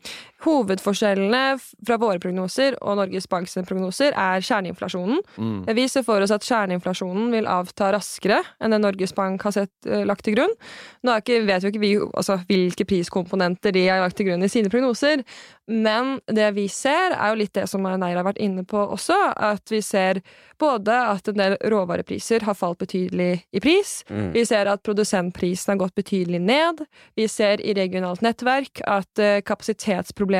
Hovedforskjellene 0.45 1.57
fra 1.59 1.97
våre 2.01 2.21
prognoser 2.21 2.77
og 2.81 2.99
Norges 2.99 3.25
Banks 3.31 3.57
prognoser 3.65 4.13
er 4.13 4.43
kjerneinflasjonen. 4.45 5.23
Mm. 5.41 5.57
Vi 5.77 5.87
ser 5.89 6.05
for 6.05 6.21
oss 6.21 6.33
at 6.35 6.45
kjerneinflasjonen 6.45 7.31
vil 7.33 7.49
avta 7.49 7.89
raskere 7.95 8.43
enn 8.61 8.75
det 8.75 8.81
Norges 8.83 9.15
Bank 9.17 9.41
har 9.47 9.55
sett, 9.55 9.73
uh, 9.89 10.03
lagt 10.05 10.25
til 10.27 10.37
grunn. 10.37 10.53
Nå 11.01 11.13
er 11.15 11.23
ikke, 11.23 11.41
vet 11.47 11.65
jo 11.65 11.73
ikke 11.73 11.83
vi 11.83 11.93
altså, 12.05 12.37
hvilke 12.49 12.85
priskomponenter 12.85 13.73
de 13.73 13.87
har 13.89 14.03
lagt 14.03 14.19
til 14.19 14.29
grunn 14.29 14.45
i 14.45 14.51
sine 14.51 14.69
prognoser, 14.69 15.25
men 15.65 16.19
det 16.29 16.51
vi 16.53 16.67
ser, 16.69 17.15
er 17.15 17.31
jo 17.31 17.39
litt 17.39 17.55
det 17.57 17.65
som 17.71 17.81
Neira 17.81 18.19
har 18.19 18.27
vært 18.27 18.41
inne 18.43 18.61
på 18.69 18.77
også, 18.77 19.17
at 19.33 19.65
vi 19.73 19.81
ser 19.81 20.21
både 20.61 20.93
at 20.93 21.27
en 21.31 21.39
del 21.39 21.57
råvarepriser 21.73 22.45
har 22.45 22.57
falt 22.57 22.77
betydelig 22.83 23.31
i 23.49 23.61
pris, 23.63 24.03
Mm. 24.05 24.33
vi 24.33 24.43
ser 24.45 24.67
at 24.69 24.83
produsentprisen 24.85 25.71
har 25.73 25.79
gått 25.81 25.95
betydelig 25.95 26.39
ned, 26.41 26.85
vi 27.17 27.25
ser 27.27 27.61
i 27.65 27.73
regionalt 27.73 28.21
nettverk 28.21 28.81
at 28.85 29.09
uh, 29.19 29.41
kapasitetsproblemene 29.41 30.34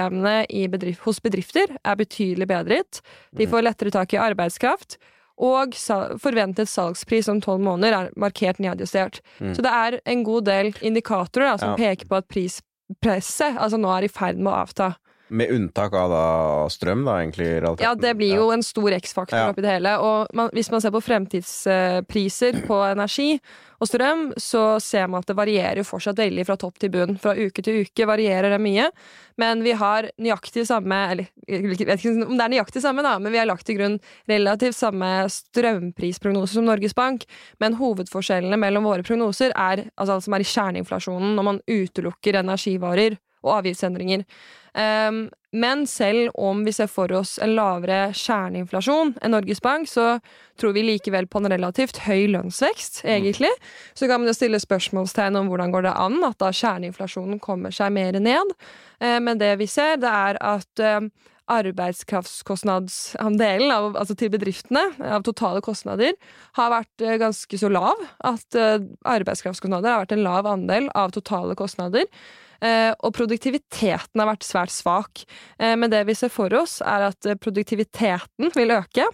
i 0.50 0.68
bedrift, 0.72 1.02
hos 1.06 1.20
bedrifter 1.24 1.72
er 1.84 1.96
betydelig 2.00 2.48
bedret. 2.48 3.02
De 3.36 3.48
får 3.48 3.64
lettere 3.64 3.91
tak 3.96 4.14
i 4.14 4.18
arbeidskraft. 4.22 4.98
Og 5.38 5.74
forventet 6.24 6.70
salgspris 6.72 7.28
om 7.28 7.41
tolv 7.43 7.60
måneder 7.60 7.91
er 7.98 8.12
markert 8.16 8.60
nedjustert. 8.64 9.20
Så 9.41 9.62
det 9.66 9.72
er 9.72 9.98
en 10.06 10.24
god 10.24 10.46
del 10.48 10.70
indikatorer 10.82 11.50
da, 11.52 11.58
som 11.58 11.70
Ja. 11.74 11.76
peker 11.76 12.08
på 12.08 12.16
at 12.22 12.28
prispresset 12.32 13.58
altså 13.60 13.78
nå 13.78 13.89
er 13.98 14.04
i 14.06 14.08
ferd 14.08 14.38
med 14.38 14.54
å 14.54 14.62
avta. 14.64 14.96
Med 15.28 15.49
unntak 15.49 15.93
av 15.97 16.11
da 16.13 16.26
strøm, 16.69 17.01
da, 17.07 17.17
egentlig? 17.23 17.47
Ja, 17.82 17.95
det 17.97 18.11
blir 18.19 18.36
jo 18.38 18.51
en 18.53 18.61
stor 18.63 18.93
X-faktor 18.93 19.39
Ja. 19.39 19.49
oppi 19.49 19.63
det 19.65 19.71
hele. 19.71 19.97
Og 19.97 20.28
man, 20.38 20.51
hvis 20.53 20.69
man 20.69 20.82
ser 20.82 20.91
på 20.93 21.01
fremtidspriser 21.01 22.61
på 22.67 22.78
energi 22.91 23.39
og 23.82 23.89
strøm, 23.89 24.34
så 24.38 24.80
ser 24.80 25.07
man 25.07 25.19
at 25.23 25.28
det 25.28 25.36
varierer 25.36 25.82
jo 25.82 25.88
fortsatt 25.88 26.21
veldig 26.21 26.45
fra 26.45 26.55
topp 26.55 26.78
til 26.80 26.93
bunn. 26.93 27.17
Fra 27.17 27.34
uke 27.34 27.63
til 27.65 27.82
uke 27.82 28.05
varierer 28.05 28.53
det 28.53 28.61
mye. 28.61 28.91
Men 29.41 29.63
vi 29.65 29.73
har 29.76 30.11
nøyaktig 30.21 30.63
samme 30.65 30.95
Eller 31.11 31.28
jeg 31.47 31.88
vet 31.88 31.99
ikke 31.99 32.13
om 32.23 32.38
det 32.38 32.45
er 32.45 32.53
nøyaktig 32.53 32.82
samme, 32.82 33.01
da, 33.03 33.17
men 33.19 33.34
vi 33.34 33.41
har 33.41 33.49
lagt 33.49 33.65
til 33.65 33.78
grunn 33.80 33.99
relativt 34.30 34.78
samme 34.78 35.26
strømprisprognose 35.28 36.53
som 36.53 36.65
Norges 36.65 36.93
Bank. 36.93 37.26
Men 37.59 37.76
hovedforskjellene 37.82 38.57
mellom 38.61 38.86
våre 38.86 39.03
prognoser 39.03 39.51
er 39.51 39.89
altså 39.97 40.21
som 40.21 40.34
er 40.38 40.45
i 40.45 40.49
kjerneinflasjonen, 40.53 41.36
når 41.36 41.43
man 41.49 41.61
utelukker 41.67 42.39
energivarer 42.39 43.17
og 43.46 43.62
avgiftsendringer. 43.62 44.26
Um, 44.76 45.30
men 45.56 45.86
selv 45.88 46.34
om 46.36 46.66
vi 46.68 46.74
ser 46.76 46.89
for 46.91 47.12
oss 47.16 47.38
en 47.39 47.54
lavere 47.56 48.10
kjerneinflasjon 48.12 49.14
enn 49.24 49.32
Norges 49.32 49.62
Bank, 49.64 49.88
så 49.88 50.18
tror 50.60 50.74
vi 50.76 50.84
likevel 50.84 51.30
på 51.32 51.39
en 51.39 51.48
relativt 51.54 52.02
høy 52.04 52.26
lønnsvekst, 52.34 53.06
egentlig. 53.08 53.54
Så 53.96 54.10
kan 54.10 54.20
man 54.20 54.28
jo 54.28 54.36
stille 54.36 54.60
spørsmålstegn 54.60 55.39
om 55.39 55.48
hvordan 55.52 55.72
går 55.72 55.88
det 55.88 55.96
an 55.96 56.20
at 56.28 56.41
da 56.43 56.52
kjerneinflasjonen 56.52 57.39
kommer 57.43 57.72
seg 57.76 57.96
mer 57.96 58.20
ned. 58.20 58.52
Eh, 59.00 59.22
men 59.24 59.39
det 59.39 59.54
vi 59.64 59.70
ser, 59.72 59.96
det 60.04 60.12
er 60.12 60.41
at 60.43 60.84
eh, 60.84 61.08
arbeidskraftkostnadsandelen 61.52 63.72
av, 63.72 63.96
altså 64.00 64.16
til 64.18 64.30
bedriftene 64.34 64.82
av 65.00 65.24
totale 65.26 65.62
kostnader 65.66 66.14
har 66.58 66.70
vært 66.74 67.02
eh, 67.04 67.18
ganske 67.22 67.58
så 67.62 67.70
lav. 67.72 67.96
At 68.26 68.56
eh, 68.58 68.80
arbeidskraftskostnader 69.06 69.91
har 69.91 70.00
vært 70.06 70.16
en 70.18 70.26
lav 70.26 70.46
andel 70.50 70.89
av 70.98 71.12
totale 71.16 71.56
kostnader. 71.60 72.06
Eh, 72.64 72.91
og 72.99 73.14
produktiviteten 73.16 74.22
har 74.22 74.30
vært 74.30 74.47
svært 74.47 74.74
svak. 74.74 75.26
Eh, 75.60 75.76
men 75.80 75.91
det 75.91 76.03
vi 76.08 76.16
ser 76.18 76.32
for 76.34 76.53
oss, 76.58 76.80
er 76.86 77.10
at 77.10 77.28
eh, 77.28 77.39
produktiviteten 77.39 78.53
vil 78.56 78.76
øke. 78.76 79.10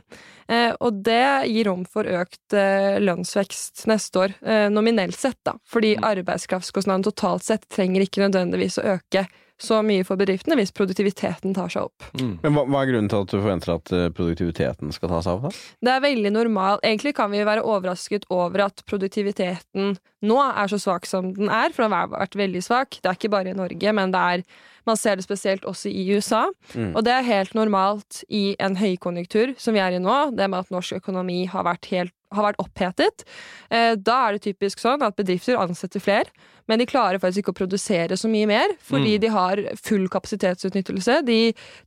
Og 0.51 0.97
det 1.05 1.47
gir 1.47 1.69
rom 1.69 1.85
for 1.87 2.03
økt 2.03 2.51
lønnsvekst 2.51 3.85
neste 3.87 4.19
år, 4.19 4.33
nominelt 4.73 5.15
sett, 5.15 5.37
da. 5.47 5.53
Fordi 5.63 5.93
arbeidskraftskostnaden 5.95 7.05
totalt 7.07 7.45
sett 7.45 7.63
trenger 7.71 8.03
ikke 8.03 8.25
nødvendigvis 8.25 8.75
å 8.81 8.97
øke 8.97 9.23
så 9.61 9.81
mye 9.85 10.05
for 10.07 10.19
bedriftene 10.19 10.57
hvis 10.59 10.73
produktiviteten 10.75 11.55
tar 11.57 11.71
seg 11.71 11.89
opp. 11.89 12.07
Men 12.17 12.55
hva, 12.55 12.65
hva 12.65 12.81
er 12.81 12.91
grunnen 12.91 13.11
til 13.11 13.23
at 13.23 13.31
du 13.31 13.37
forventer 13.37 13.73
at 13.75 13.93
eh, 13.95 14.07
produktiviteten 14.15 14.93
skal 14.95 15.11
ta 15.13 15.21
seg 15.25 15.37
opp? 15.37 15.49
da? 15.49 15.65
Det 15.87 15.93
er 15.93 16.05
veldig 16.07 16.33
normalt. 16.35 16.85
Egentlig 16.87 17.15
kan 17.17 17.31
vi 17.33 17.43
være 17.47 17.65
overrasket 17.65 18.27
over 18.33 18.67
at 18.67 18.83
produktiviteten 18.89 19.95
nå 20.21 20.37
er 20.45 20.69
så 20.69 20.77
svak 20.81 21.07
som 21.09 21.31
den 21.33 21.49
er, 21.49 21.73
for 21.73 21.85
den 21.85 21.95
har 21.97 22.11
vært 22.11 22.37
veldig 22.37 22.61
svak. 22.65 22.99
Det 23.01 23.09
er 23.09 23.17
ikke 23.17 23.33
bare 23.33 23.53
i 23.53 23.57
Norge, 23.57 23.93
men 23.97 24.13
det 24.13 24.21
er, 24.35 24.43
man 24.89 24.99
ser 24.99 25.17
det 25.17 25.25
spesielt 25.25 25.65
også 25.69 25.89
i 25.89 26.05
USA. 26.13 26.43
Mm. 26.75 26.91
Og 26.93 27.05
det 27.05 27.15
er 27.15 27.29
helt 27.29 27.57
normalt 27.57 28.21
i 28.29 28.51
en 28.61 28.77
høykonjunktur 28.77 29.55
som 29.61 29.77
vi 29.77 29.81
er 29.81 29.97
i 29.97 30.01
nå, 30.01 30.19
det 30.37 30.49
med 30.49 30.65
at 30.65 30.73
norsk 30.73 31.01
økonomi 31.01 31.43
har 31.49 31.65
vært 31.65 31.89
helt 31.93 32.15
har 32.31 32.47
vært 32.47 32.61
opphetet. 32.63 33.25
Eh, 33.69 33.93
da 33.99 34.17
er 34.27 34.37
det 34.37 34.45
typisk 34.47 34.81
sånn 34.81 35.03
at 35.05 35.17
bedrifter 35.19 35.59
ansetter 35.59 36.03
flere, 36.03 36.31
men 36.69 36.79
de 36.79 36.87
klarer 36.87 37.19
faktisk 37.19 37.43
ikke 37.43 37.53
å 37.55 37.57
produsere 37.57 38.15
så 38.15 38.29
mye 38.31 38.47
mer, 38.47 38.73
fordi 38.85 39.17
de 39.19 39.31
har 39.33 39.59
full 39.81 40.05
kapasitetsutnyttelse. 40.11 41.17
De, 41.27 41.39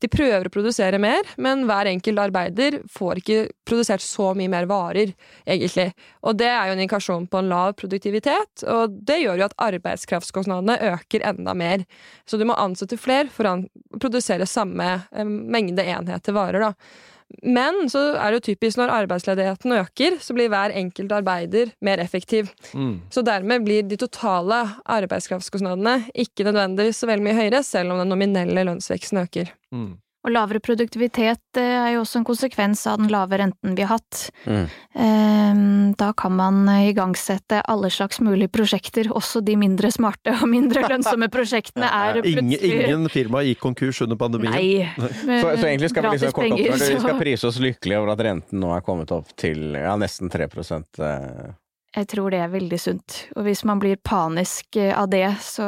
de 0.02 0.10
prøver 0.12 0.48
å 0.48 0.52
produsere 0.52 1.00
mer, 1.00 1.24
men 1.40 1.64
hver 1.68 1.88
enkelt 1.88 2.20
arbeider 2.26 2.80
får 2.92 3.22
ikke 3.22 3.38
produsert 3.64 4.04
så 4.04 4.32
mye 4.36 4.50
mer 4.52 4.68
varer, 4.68 5.14
egentlig. 5.46 5.90
Og 6.26 6.36
det 6.40 6.50
er 6.50 6.68
jo 6.68 6.76
en 6.76 6.82
indikasjon 6.82 7.30
på 7.30 7.40
en 7.40 7.50
lav 7.52 7.72
produktivitet, 7.80 8.66
og 8.68 8.98
det 9.08 9.22
gjør 9.22 9.40
jo 9.40 9.48
at 9.48 9.56
arbeidskraftskostnadene 9.70 10.76
øker 10.92 11.24
enda 11.32 11.56
mer. 11.56 11.88
Så 12.28 12.40
du 12.40 12.44
må 12.48 12.58
ansette 12.58 13.00
flere 13.00 13.32
for 13.32 13.48
å 13.48 13.56
produsere 13.96 14.48
samme 14.50 14.90
eh, 15.14 15.24
mengde 15.24 15.86
enheter 15.96 16.36
varer, 16.36 16.68
da. 16.68 17.12
Men 17.44 17.88
så 17.92 18.00
er 18.14 18.30
det 18.30 18.38
jo 18.38 18.44
typisk 18.52 18.78
når 18.80 18.92
arbeidsledigheten 18.94 19.74
øker, 19.76 20.18
så 20.22 20.36
blir 20.36 20.50
hver 20.52 20.74
enkelt 20.76 21.12
arbeider 21.12 21.72
mer 21.84 22.00
effektiv. 22.02 22.50
Mm. 22.72 23.00
Så 23.12 23.24
dermed 23.26 23.66
blir 23.66 23.84
de 23.88 23.98
totale 24.00 24.60
arbeidskraftskostnadene 24.84 26.10
ikke 26.14 26.46
nødvendigvis 26.46 27.02
så 27.02 27.08
veldig 27.10 27.26
mye 27.26 27.38
høyere, 27.40 27.62
selv 27.66 27.94
om 27.94 28.00
den 28.02 28.12
nominelle 28.12 28.66
lønnsveksten 28.68 29.24
øker. 29.24 29.52
Mm. 29.74 29.94
Og 30.24 30.32
lavere 30.32 30.60
produktivitet 30.64 31.58
eh, 31.60 31.74
er 31.84 31.90
jo 31.94 32.02
også 32.04 32.22
en 32.22 32.26
konsekvens 32.26 32.86
av 32.88 33.00
den 33.02 33.10
lave 33.12 33.38
renten 33.42 33.74
vi 33.76 33.84
har 33.84 33.98
hatt. 33.98 34.28
Mm. 34.48 34.64
Eh, 35.04 35.62
Da 36.00 36.12
kan 36.16 36.32
man 36.36 36.68
eh, 36.68 36.88
igangsette 36.90 37.60
alle 37.70 37.90
slags 37.92 38.20
mulige 38.24 38.48
prosjekter, 38.48 39.10
også 39.12 39.42
de 39.44 39.56
mindre 39.60 39.90
smarte 39.94 40.32
og 40.38 40.48
mindre 40.50 40.86
lønnsomme 40.88 41.28
prosjektene 41.32 41.90
er 41.90 42.20
Ingen, 42.24 42.54
plutselig 42.54 42.86
ingen 42.86 43.08
firma 43.12 43.42
gikk 43.44 43.60
konkurs 43.62 44.00
under 44.06 44.18
pandemien. 44.20 44.54
Nei. 44.54 44.88
Så, 44.96 45.52
så 45.60 45.68
egentlig 45.68 45.92
skal 45.92 46.08
vi 46.08 46.14
liksom 46.16 46.34
kort 46.36 46.56
opp, 46.56 46.64
vi 46.64 47.02
skal 47.04 47.20
prise 47.20 47.50
oss 47.50 47.60
lykkelige 47.62 48.00
over 48.00 48.14
at 48.14 48.24
renten 48.26 48.64
nå 48.64 48.72
er 48.74 48.86
kommet 48.86 49.12
opp 49.14 49.30
til 49.40 49.76
ja, 49.76 49.94
nesten 50.00 50.32
3 50.32 50.48
eh, 50.48 51.52
Jeg 51.94 52.08
tror 52.10 52.34
det 52.34 52.40
er 52.42 52.50
veldig 52.50 52.78
sunt. 52.80 53.16
Og 53.38 53.46
hvis 53.46 53.62
man 53.68 53.78
blir 53.82 54.00
panisk 54.02 54.78
eh, 54.80 54.90
av 54.94 55.06
det, 55.12 55.26
så 55.44 55.66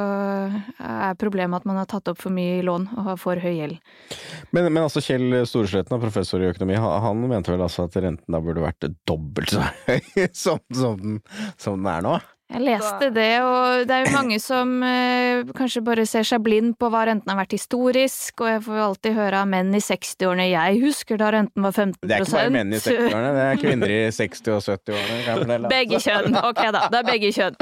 er 0.83 1.19
problemet 1.21 1.63
at 1.63 1.69
man 1.69 1.79
har 1.79 1.87
tatt 1.91 2.11
opp 2.11 2.19
for 2.19 2.35
mye 2.35 2.65
lån 2.67 2.89
og 2.97 3.11
har 3.13 3.21
for 3.23 3.43
høy 3.43 3.53
gjeld. 3.55 3.77
Men, 4.51 4.67
men 4.73 4.83
altså 4.83 5.03
Kjell 5.05 5.45
Storesletten, 5.47 6.01
professor 6.03 6.43
i 6.43 6.51
økonomi, 6.51 6.79
han, 6.83 7.27
mente 7.31 7.55
vel 7.55 7.63
altså 7.63 7.87
at 7.87 7.99
renten 8.03 8.35
da 8.35 8.43
burde 8.43 8.65
vært 8.65 8.89
dobbelt 9.07 9.55
så 9.55 9.63
høy 9.87 10.27
som, 10.35 10.63
som, 10.75 11.21
som 11.63 11.79
den 11.79 11.93
er 11.93 12.03
nå? 12.07 12.19
Jeg 12.47 12.63
leste 12.63 13.09
det, 13.11 13.31
og 13.43 13.89
det 13.89 13.95
er 13.97 14.05
jo 14.07 14.13
mange 14.15 14.37
som 14.41 14.71
eh, 14.87 15.41
kanskje 15.59 15.81
bare 15.85 16.05
ser 16.07 16.23
seg 16.29 16.45
blind 16.47 16.77
på 16.79 16.87
hva 16.95 17.01
renten 17.09 17.33
har 17.33 17.41
vært 17.41 17.57
historisk, 17.57 18.39
og 18.39 18.49
jeg 18.53 18.61
får 18.63 18.79
jo 18.79 18.85
alltid 18.85 19.17
høre 19.19 19.41
av 19.43 19.49
menn 19.51 19.75
i 19.75 19.81
60-årene 19.83 20.47
jeg 20.53 20.79
husker 20.85 21.19
da 21.19 21.33
renten 21.35 21.67
var 21.67 21.75
15 21.75 21.99
Det 22.07 22.15
er 22.15 22.23
ikke 22.23 22.37
bare 22.39 22.55
menn 22.55 22.71
i 22.71 22.79
60-årene, 22.85 23.33
det 23.35 23.47
er 23.51 23.61
kvinner 23.65 23.95
i 23.97 23.99
60- 24.21 24.53
og 24.55 24.63
70-årene. 24.63 25.19
kan 25.27 25.33
jeg 25.33 25.43
fortelle. 25.43 25.73
Begge 25.75 26.01
kjønn. 26.07 26.39
Ok 26.47 26.63
da, 26.79 26.85
det 26.95 27.01
er 27.03 27.09
begge 27.11 27.33
kjønn. 27.35 27.59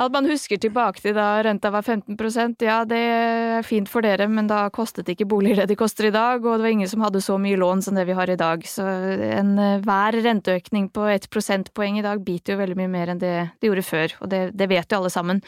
At 0.00 0.12
man 0.12 0.28
husker 0.28 0.60
tilbake 0.60 1.02
til 1.02 1.14
da 1.16 1.42
renta 1.44 1.70
var 1.72 1.84
15% 1.84 2.64
ja 2.64 2.82
det 2.88 2.98
er 2.98 3.66
fint 3.66 3.90
for 3.90 4.04
dere, 4.04 4.28
men 4.30 4.48
da 4.50 4.64
kostet 4.72 5.10
ikke 5.12 5.26
boliger 5.28 5.62
det 5.62 5.72
de 5.72 5.78
koster 5.78 6.08
i 6.08 6.14
dag, 6.14 6.44
og 6.44 6.58
det 6.58 6.66
var 6.66 6.72
ingen 6.72 6.90
som 6.90 7.04
hadde 7.04 7.22
så 7.24 7.36
mye 7.40 7.58
lån 7.60 7.82
som 7.84 7.96
det 7.98 8.06
vi 8.08 8.16
har 8.16 8.30
i 8.30 8.38
dag. 8.38 8.64
Så 8.68 8.86
en, 8.86 9.58
eh, 9.58 9.80
renteøkning 10.22 10.88
på 10.92 11.06
ett 11.10 11.28
prosentpoeng 11.30 11.98
i 11.98 12.02
dag 12.04 12.22
biter 12.24 12.54
jo 12.54 12.60
veldig 12.60 12.76
mye 12.76 12.90
mer 12.90 13.12
enn 13.12 13.18
det 13.18 13.32
det 13.60 13.68
gjorde 13.68 13.84
før, 13.86 14.14
og 14.20 14.30
det, 14.30 14.40
det 14.56 14.68
vet 14.68 14.90
jo 14.90 14.98
alle 14.98 15.10
sammen. 15.10 15.42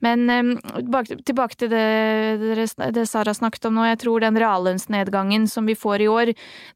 Men 0.00 0.30
eh, 0.30 1.16
tilbake 1.24 1.56
til 1.56 1.70
det, 1.70 2.66
det 2.94 3.06
Sara 3.08 3.34
snakket 3.34 3.68
om 3.68 3.78
nå, 3.78 3.86
jeg 3.90 4.00
tror 4.04 4.20
den 4.24 4.38
reallønnsnedgangen 4.40 5.48
som 5.50 5.66
vi 5.66 5.76
får 5.78 6.04
i 6.04 6.08
år, 6.10 6.32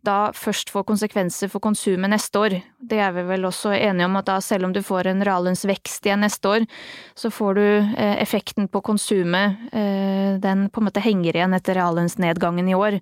da 0.06 0.18
først 0.36 0.72
får 0.74 0.86
konsekvenser 0.88 1.50
for 1.52 1.64
konsumet 1.64 2.12
neste 2.12 2.38
år. 2.40 2.58
Det 2.84 3.00
er 3.00 3.14
vi 3.16 3.24
vel 3.28 3.48
også 3.48 3.74
enige 3.76 4.08
om, 4.08 4.16
at 4.20 4.28
da 4.28 4.40
selv 4.44 4.68
om 4.68 4.74
du 4.74 4.82
får 4.84 5.10
en 5.10 5.24
reallønnsvekst 5.24 6.06
igjen 6.06 6.24
neste 6.24 6.50
år, 6.50 6.66
så 7.14 7.30
får 7.30 7.54
du 7.54 7.64
eh, 7.64 8.16
effekten 8.22 8.68
på 8.68 8.82
konsumet, 8.84 9.60
eh, 9.72 10.34
den 10.42 10.68
på 10.70 10.82
en 10.82 10.88
måte 10.88 11.02
henger 11.04 11.36
igjen 11.36 11.54
etter 11.54 11.78
reallønnsnedgangen 11.78 12.68
i 12.68 12.76
år. 12.78 12.98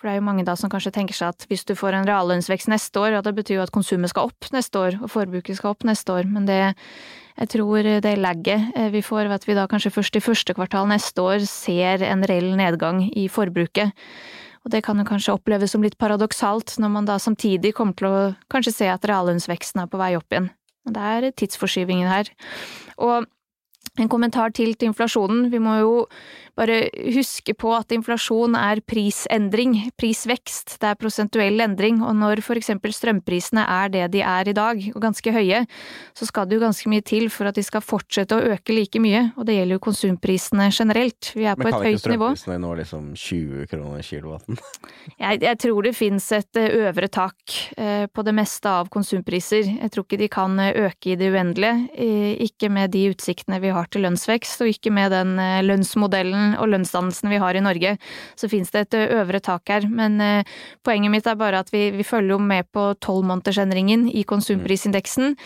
For 0.00 0.08
det 0.08 0.14
er 0.14 0.20
jo 0.20 0.26
mange 0.30 0.46
da 0.48 0.54
som 0.56 0.70
kanskje 0.72 0.94
tenker 0.96 1.16
seg 1.16 1.34
at 1.34 1.44
hvis 1.50 1.66
du 1.68 1.74
får 1.76 1.98
en 1.98 2.06
reallønnsvekst 2.08 2.70
neste 2.72 3.02
år, 3.02 3.18
ja 3.18 3.24
det 3.24 3.34
betyr 3.36 3.58
jo 3.58 3.64
at 3.66 3.74
konsumet 3.74 4.12
skal 4.12 4.30
opp 4.30 4.46
neste 4.54 4.80
år, 4.80 5.00
og 5.02 5.10
forbruket 5.12 5.58
skal 5.58 5.74
opp 5.74 5.84
neste 5.84 6.14
år, 6.14 6.30
men 6.30 6.46
det 6.48 6.62
jeg 7.40 7.48
tror 7.54 7.86
det 8.04 8.14
lagget 8.20 8.76
eh, 8.76 8.90
vi 8.92 9.02
får 9.04 9.26
ved 9.26 9.38
at 9.38 9.48
vi 9.48 9.56
da 9.58 9.66
kanskje 9.70 9.92
først 9.94 10.16
i 10.16 10.22
første 10.24 10.54
kvartal 10.56 10.88
neste 10.90 11.24
år 11.24 11.44
ser 11.48 12.04
en 12.06 12.24
reell 12.28 12.52
nedgang 12.58 13.02
i 13.16 13.26
forbruket. 13.32 13.92
Og 14.64 14.72
det 14.74 14.82
kan 14.84 14.98
jo 15.00 15.06
kanskje 15.08 15.34
oppleves 15.34 15.72
som 15.72 15.84
litt 15.84 15.96
paradoksalt, 16.00 16.74
når 16.78 16.90
man 16.92 17.08
da 17.08 17.16
samtidig 17.20 17.72
kommer 17.76 17.96
til 17.96 18.08
å 18.08 18.24
kanskje 18.52 18.74
se 18.76 18.88
at 18.92 19.06
reallønnsveksten 19.08 19.80
er 19.80 19.88
på 19.88 20.00
vei 20.00 20.12
opp 20.18 20.28
igjen. 20.32 20.50
Men 20.84 20.96
det 20.96 21.06
er 21.12 21.36
tidsforskyvingen 21.40 22.08
her. 22.08 22.28
Og 23.00 23.28
en 24.04 24.12
kommentar 24.12 24.54
til 24.56 24.74
til 24.74 24.90
inflasjonen. 24.90 25.48
Vi 25.52 25.60
må 25.62 25.78
jo 25.80 25.94
bare 26.60 26.90
huske 27.14 27.54
på 27.56 27.72
at 27.72 27.92
inflasjon 27.94 28.56
er 28.58 28.82
prisendring, 28.88 29.76
prisvekst. 30.00 30.76
Det 30.82 30.90
er 30.90 30.98
prosentuell 31.00 31.62
endring, 31.64 32.02
og 32.04 32.16
når 32.18 32.42
for 32.44 32.60
eksempel 32.60 32.92
strømprisene 32.94 33.64
er 33.64 33.92
det 33.94 34.06
de 34.16 34.22
er 34.26 34.50
i 34.50 34.56
dag, 34.56 34.82
og 34.94 35.00
ganske 35.02 35.32
høye, 35.34 35.62
så 36.16 36.28
skal 36.28 36.48
det 36.48 36.58
jo 36.58 36.64
ganske 36.64 36.90
mye 36.92 37.04
til 37.06 37.30
for 37.32 37.50
at 37.50 37.56
de 37.56 37.64
skal 37.64 37.84
fortsette 37.84 38.36
å 38.36 38.52
øke 38.54 38.76
like 38.76 39.00
mye, 39.02 39.30
og 39.36 39.48
det 39.48 39.56
gjelder 39.56 39.78
jo 39.78 39.84
konsumprisene 39.86 40.68
generelt. 40.74 41.32
Vi 41.36 41.46
er 41.48 41.58
på 41.58 41.68
et 41.70 41.78
høyt 41.78 41.80
nivå. 41.86 41.90
Men 41.90 41.96
kan 41.96 42.00
ikke 42.00 42.14
nivå. 42.16 42.30
strømprisene 42.42 42.60
nå 42.66 42.74
liksom 42.82 43.10
20 43.24 43.70
kroner 43.70 44.06
kilowatten? 44.10 44.60
Jeg, 45.20 45.40
jeg 45.42 45.58
tror 45.60 45.84
det 45.84 45.92
finnes 45.96 46.24
et 46.32 46.58
eh, 46.58 46.74
øvre 46.86 47.08
tak 47.12 47.54
eh, 47.76 48.06
på 48.08 48.22
det 48.24 48.32
meste 48.36 48.70
av 48.70 48.88
konsumpriser. 48.92 49.66
Jeg 49.68 49.92
tror 49.92 50.06
ikke 50.06 50.18
de 50.20 50.28
kan 50.32 50.54
eh, 50.62 50.76
øke 50.86 51.12
i 51.12 51.16
det 51.18 51.28
uendelige. 51.34 51.90
Ikke 52.46 52.70
med 52.72 52.94
de 52.94 53.02
utsiktene 53.12 53.60
vi 53.60 53.72
har 53.74 53.89
til 53.92 54.04
lønnsvekst, 54.06 54.62
og 54.62 54.70
ikke 54.72 54.92
med 54.94 55.12
den 55.14 55.36
eh, 55.42 55.60
lønnsmodellen 55.66 56.56
og 56.60 56.70
lønnsdannelsen 56.72 57.30
vi 57.32 57.40
har 57.42 57.56
i 57.56 57.62
Norge. 57.64 57.96
Så 58.38 58.50
finnes 58.50 58.72
det 58.74 58.86
et 58.86 58.98
eh, 58.98 59.14
øvre 59.20 59.40
tak 59.44 59.70
her. 59.72 59.86
Men 59.90 60.20
eh, 60.24 60.48
poenget 60.86 61.12
mitt 61.12 61.28
er 61.30 61.38
bare 61.40 61.62
at 61.64 61.72
vi, 61.74 61.88
vi 61.94 62.06
følger 62.06 62.36
jo 62.36 62.40
med 62.42 62.68
på 62.74 62.90
tolvmånedersendringen 63.04 64.08
i 64.10 64.24
konsumprisindeksen. 64.28 65.36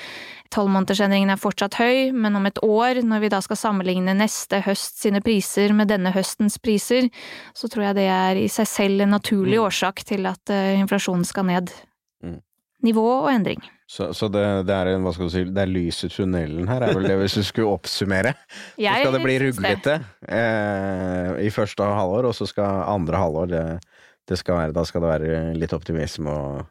Tolvmånedersendringen 0.55 1.33
er 1.35 1.41
fortsatt 1.41 1.79
høy, 1.81 2.13
men 2.15 2.39
om 2.39 2.47
et 2.47 2.61
år, 2.63 3.03
når 3.03 3.25
vi 3.25 3.33
da 3.33 3.41
skal 3.43 3.59
sammenligne 3.59 4.15
neste 4.17 4.61
høst 4.65 5.01
sine 5.03 5.23
priser 5.25 5.75
med 5.75 5.91
denne 5.91 6.15
høstens 6.15 6.61
priser, 6.63 7.09
så 7.57 7.71
tror 7.73 7.89
jeg 7.89 7.99
det 7.99 8.09
er 8.13 8.45
i 8.45 8.51
seg 8.53 8.71
selv 8.71 9.03
en 9.03 9.17
naturlig 9.17 9.59
årsak 9.65 10.05
til 10.07 10.29
at 10.31 10.55
inflasjonen 10.55 11.27
skal 11.27 11.49
ned. 11.51 11.75
Mm. 12.23 12.39
Nivå 12.87 13.09
og 13.25 13.33
endring. 13.33 13.65
Så, 13.95 14.09
så 14.17 14.27
det, 14.33 14.43
det 14.67 14.75
er 14.75 14.89
en, 14.91 15.05
hva 15.07 15.13
skal 15.15 15.29
du 15.29 15.31
si, 15.31 15.45
det 15.55 15.61
er 15.63 15.71
lys 15.71 16.01
i 16.03 16.11
tunnelen 16.11 16.67
her, 16.67 16.83
er 16.83 16.97
vel 16.97 17.07
det 17.07 17.15
hvis 17.21 17.37
du 17.39 17.45
skulle 17.47 17.77
oppsummere? 17.77 18.33
Så 18.99 19.05
skal 19.05 19.15
det 19.15 19.21
bli 19.23 19.37
ruglete 19.45 19.95
eh, 20.27 21.29
i 21.47 21.51
første 21.55 21.87
halvår, 21.87 22.27
og 22.27 22.35
så 22.35 22.49
skal 22.51 22.81
andre 22.91 23.21
halvår 23.23 23.53
det, 23.53 23.65
det 24.27 24.39
skal 24.41 24.59
være, 24.59 24.75
Da 24.75 24.83
skal 24.89 25.05
det 25.05 25.13
være 25.13 25.45
litt 25.61 25.77
optimisme 25.77 26.35
og 26.35 26.65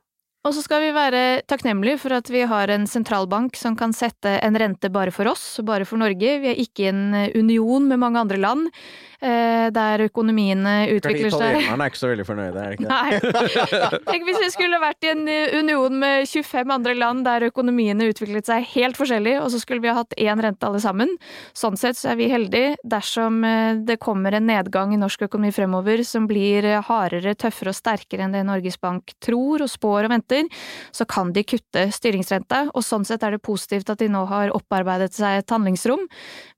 Og 0.44 0.52
så 0.52 0.60
skal 0.60 0.82
vi 0.84 0.90
være 0.92 1.42
takknemlige 1.48 2.02
for 2.02 2.18
at 2.18 2.28
vi 2.28 2.42
har 2.44 2.72
en 2.74 2.84
sentralbank 2.90 3.56
som 3.56 3.78
kan 3.80 3.94
sette 3.96 4.36
en 4.44 4.58
rente 4.60 4.90
bare 4.92 5.14
for 5.16 5.30
oss, 5.32 5.46
bare 5.64 5.88
for 5.88 6.02
Norge. 6.02 6.34
Vi 6.44 6.52
er 6.52 6.60
ikke 6.60 6.84
i 6.84 6.90
en 6.92 7.16
union 7.40 7.88
med 7.88 8.02
mange 8.02 8.20
andre 8.20 8.42
land, 8.42 8.68
eh, 9.24 9.70
der 9.72 10.04
økonomiene 10.04 10.74
utvikler 10.92 11.32
seg 11.32 11.56
Italienerne 11.56 11.86
er 11.86 11.94
ikke 11.94 12.02
så 12.02 12.10
veldig 12.12 12.26
fornøyde, 12.28 12.60
er 12.60 12.74
det 12.74 12.76
ikke 12.76 12.90
det? 12.90 12.92
Nei. 12.92 14.02
Tenk 14.10 14.28
hvis 14.28 14.42
vi 14.42 14.50
skulle 14.52 14.82
vært 14.84 15.08
i 15.08 15.12
en 15.14 15.24
eh, 15.32 15.56
union 15.62 15.96
med 16.02 16.28
25 16.28 16.76
andre 16.76 16.96
land 16.98 17.24
der 17.28 17.48
økonomiene 17.48 18.10
utviklet 18.12 18.50
seg 18.50 18.68
helt 18.74 19.00
forskjellig, 19.00 19.38
og 19.46 19.48
så 19.54 19.62
skulle 19.64 19.84
vi 19.86 19.92
ha 19.94 19.96
hatt 20.02 20.18
én 20.20 20.44
rente 20.44 20.68
alle 20.68 20.84
sammen. 20.84 21.16
Sånn 21.56 21.80
sett 21.80 22.00
så 22.00 22.12
er 22.12 22.20
vi 22.20 22.28
heldige 22.34 22.76
dersom 22.84 23.40
eh, 23.48 23.80
det 23.80 24.00
kommer 24.04 24.36
en 24.36 24.50
nedgang 24.50 24.92
i 24.92 25.00
norsk 25.00 25.24
økonomi 25.30 25.54
fremover 25.56 26.04
som 26.08 26.28
blir 26.28 26.68
eh, 26.68 26.84
hardere, 26.84 27.38
tøffere 27.40 27.72
og 27.72 27.80
sterkere 27.80 28.28
enn 28.28 28.36
det 28.36 28.44
Norges 28.52 28.80
Bank 28.82 29.16
tror 29.24 29.64
og 29.64 29.72
spår 29.72 30.10
og 30.10 30.16
venter. 30.18 30.33
Prosenter, 30.34 30.50
så 30.92 31.06
kan 31.10 31.32
de 31.34 31.44
kutte 31.44 31.86
styringsrenta, 31.94 32.70
og 32.74 32.84
sånn 32.84 33.06
sett 33.06 33.24
er 33.24 33.32
det 33.36 33.42
positivt 33.46 33.90
at 33.90 34.00
de 34.00 34.08
nå 34.10 34.26
har 34.30 34.50
opparbeidet 34.56 35.14
seg 35.14 35.40
et 35.44 35.50
handlingsrom. 35.54 36.08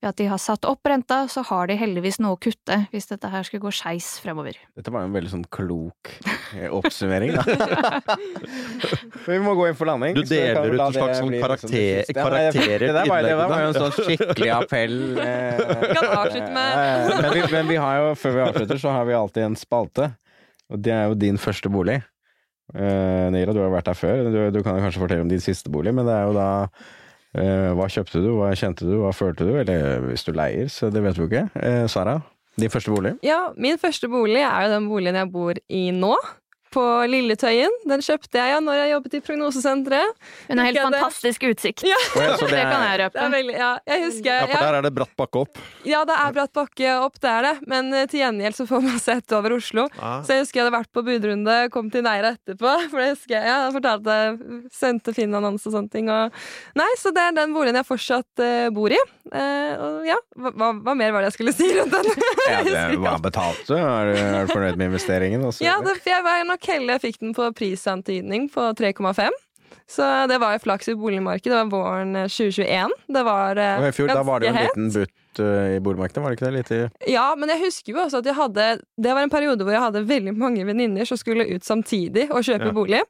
Ved 0.01 0.09
at 0.09 0.15
de 0.17 0.25
har 0.31 0.37
satt 0.39 0.65
opp 0.65 0.79
renta, 0.87 1.27
så 1.31 1.43
har 1.49 1.67
de 1.67 1.75
heldigvis 1.79 2.19
noe 2.19 2.35
å 2.35 2.39
kutte 2.39 2.87
hvis 2.91 3.07
dette 3.07 3.27
her 3.31 3.43
skulle 3.43 3.61
gå 3.65 3.71
skeis 3.73 4.19
fremover. 4.23 4.55
Dette 4.75 4.91
var 4.93 5.01
jo 5.05 5.09
en 5.09 5.15
veldig 5.17 5.31
sånn 5.31 5.45
klok 5.51 6.11
eh, 6.55 6.69
oppsummering, 6.71 7.35
da. 7.35 7.43
Vi 9.25 9.39
må 9.41 9.55
gå 9.57 9.67
inn 9.69 9.77
for 9.77 9.89
landing. 9.89 10.15
Du 10.15 10.23
deler 10.23 10.71
ut 10.73 10.79
en 10.79 10.93
slags 10.95 11.19
sånn 11.19 11.31
liksom 11.31 11.31
det 11.31 11.41
karakter- 11.41 12.05
det- 12.07 12.15
karakterer 12.15 12.85
i 12.85 12.89
innlegget. 12.89 13.09
var, 13.09 13.21
det 13.23 13.35
var 13.49 13.61
jo 13.61 13.67
en 13.67 13.79
sånn 13.79 13.95
skikkelig 14.05 14.51
appell. 14.55 14.97
eh, 15.19 15.57
kan 15.95 16.05
avslutte 16.05 16.51
med- 16.53 17.21
men, 17.21 17.31
vi, 17.33 17.41
men 17.51 17.67
vi 17.67 17.75
har 17.75 17.97
jo, 17.99 18.15
før 18.15 18.31
vi 18.37 18.41
avslutter, 18.49 18.77
så 18.77 18.89
har 18.91 19.05
vi 19.05 19.13
alltid 19.13 19.43
en 19.43 19.55
spalte. 19.55 20.11
Og 20.71 20.81
det 20.81 20.91
er 20.93 21.07
jo 21.09 21.13
din 21.15 21.37
første 21.37 21.69
bolig. 21.69 21.99
Uh, 22.75 23.31
Neira, 23.31 23.55
du 23.55 23.61
har 23.63 23.71
vært 23.71 23.87
der 23.87 23.97
før. 23.97 24.27
Du, 24.27 24.39
du 24.51 24.61
kan 24.65 24.79
kanskje 24.83 25.01
fortelle 25.01 25.23
om 25.23 25.31
din 25.31 25.43
siste 25.43 25.71
bolig, 25.71 25.93
men 25.95 26.07
det 26.07 26.15
er 26.15 26.27
jo 26.27 26.35
da 26.35 26.47
uh, 26.67 27.71
Hva 27.79 27.89
kjøpte 27.91 28.23
du, 28.23 28.33
hva 28.35 28.51
kjente 28.57 28.87
du, 28.87 28.97
hva 29.03 29.13
følte 29.15 29.47
du? 29.47 29.53
Eller 29.61 30.03
hvis 30.09 30.27
du 30.27 30.33
leier, 30.35 30.67
så 30.71 30.91
det 30.91 31.03
vet 31.05 31.17
vi 31.17 31.23
jo 31.23 31.29
ikke. 31.31 31.45
Uh, 31.55 31.85
Sara, 31.91 32.19
din 32.59 32.71
første 32.71 32.91
bolig? 32.91 33.15
Ja, 33.25 33.39
min 33.59 33.79
første 33.79 34.11
bolig 34.11 34.43
er 34.43 34.67
jo 34.67 34.73
den 34.75 34.89
boligen 34.91 35.19
jeg 35.19 35.31
bor 35.31 35.59
i 35.71 35.85
nå. 35.95 36.15
På 36.75 36.83
Lilletøyen. 37.07 37.71
Den 37.87 38.03
kjøpte 38.03 38.35
jeg 38.41 38.51
ja 38.51 38.59
når 38.63 38.79
jeg 38.81 38.91
jobbet 38.95 39.13
i 39.15 39.21
prognosesenteret. 39.29 40.17
Hun 40.49 40.59
har 40.59 40.65
helt 40.67 40.75
det? 40.79 40.83
fantastisk 40.89 41.45
utsikt. 41.49 41.85
Ja, 41.87 41.95
Oh, 42.15 42.21
ja, 42.23 42.35
så 42.39 42.47
Det 42.51 42.61
kan 42.61 42.83
jeg 42.83 42.97
det 42.99 43.05
røpe. 43.05 43.19
er 43.25 43.31
veldig, 43.33 43.53
ja, 43.57 43.69
jeg 43.87 44.03
husker 44.05 44.31
Ja, 44.35 44.45
for 44.51 44.65
der 44.65 44.75
er 44.79 44.85
det 44.85 44.91
bratt 44.95 45.13
bakke 45.19 45.41
opp. 45.45 45.57
ja, 45.87 46.03
det 46.07 46.15
er 46.19 46.33
bratt 46.35 46.53
bakke 46.55 46.91
opp, 47.05 47.15
det 47.23 47.31
er 47.31 47.41
det. 47.47 47.53
Men 47.71 47.93
eh, 47.93 48.05
til 48.11 48.19
gjengjeld 48.21 48.55
så 48.59 48.65
får 48.69 48.83
man 48.85 48.99
sett 48.99 49.31
over 49.35 49.55
Oslo. 49.55 49.87
Ah. 49.99 50.19
Så 50.23 50.35
jeg 50.35 50.43
husker 50.45 50.59
jeg 50.61 50.65
hadde 50.67 50.75
vært 50.77 50.91
på 50.95 51.03
budrunde, 51.07 51.55
kom 51.73 51.89
til 51.93 52.03
Neira 52.05 52.33
etterpå. 52.35 52.75
For 52.91 52.99
det 53.01 53.09
husker 53.15 53.35
jeg, 53.37 53.47
jeg 53.49 53.73
fortalte 53.77 54.17
Sendte 54.75 55.13
Finn-annonse 55.15 55.69
og 55.71 55.75
sånne 55.77 55.91
ting. 55.95 56.09
Og, 56.11 56.31
nei, 56.79 56.89
så 57.01 57.11
det 57.15 57.23
er 57.29 57.35
den 57.39 57.55
boligen 57.55 57.79
jeg 57.79 57.87
fortsatt 57.87 58.43
uh, 58.43 58.67
bor 58.75 58.91
i. 58.93 58.99
Uh, 59.31 59.73
og 59.85 60.05
ja, 60.07 60.17
hva, 60.37 60.69
hva, 60.85 60.93
mer 60.97 61.11
var 61.15 61.23
det 61.25 61.31
jeg 61.31 61.37
skulle 61.39 61.55
si 61.57 61.71
rundt 61.79 61.95
den? 61.95 62.11
Ja, 62.45 62.59
det, 62.61 62.99
hva 63.01 63.15
betalt, 63.23 63.63
du? 63.67 63.73
Er, 63.73 64.11
du- 64.45 64.51
fornøyd 64.53 64.77
med 64.77 64.91
investeringen? 64.91 65.41
Også. 65.49 65.63
Ja, 65.65 65.79
det, 65.81 65.95
jeg 66.05 66.21
var 66.25 66.43
nok 66.45 66.64
jeg 66.95 67.01
fikk 67.03 67.19
den 67.21 67.35
på 67.37 67.49
prisantydning 67.55 68.49
på 68.53 68.71
3,5. 68.79 69.29
Så 69.89 70.05
det 70.31 70.39
var 70.41 70.55
jo 70.55 70.63
flaks 70.63 70.87
i 70.89 70.95
boligmarkedet. 70.97 71.51
Det 71.51 71.59
var 71.59 71.69
våren 71.73 72.15
eh, 72.15 72.31
2021. 72.31 72.95
Det 73.17 73.23
var 73.27 73.61
eh, 73.61 73.77
Og 73.83 73.87
i 73.91 73.93
fjor, 73.93 74.09
da 74.09 74.23
var 74.25 74.41
det 74.41 74.49
jo 74.49 74.55
en 74.55 74.63
liten 74.65 74.87
butt 74.95 75.41
eh, 75.45 75.75
i 75.75 75.79
boligmarkedet, 75.85 76.23
var 76.25 76.33
det 76.33 76.39
ikke 76.39 76.49
det? 76.49 76.53
Litt 76.57 76.71
i 76.73 77.13
Ja, 77.13 77.27
men 77.37 77.51
jeg 77.53 77.61
husker 77.67 77.93
jo 77.93 78.01
også 78.05 78.21
at 78.23 78.29
jeg 78.31 78.37
hadde 78.39 78.67
Det 78.97 79.13
var 79.13 79.21
en 79.27 79.33
periode 79.33 79.61
hvor 79.67 79.75
jeg 79.75 79.83
hadde 79.85 80.05
veldig 80.09 80.33
mange 80.41 80.65
venninner 80.65 81.05
som 81.05 81.19
skulle 81.21 81.45
ut 81.51 81.67
samtidig 81.67 82.29
og 82.31 82.41
kjøpe 82.47 82.71
Ja. 82.71 82.73
bolig. 82.73 83.01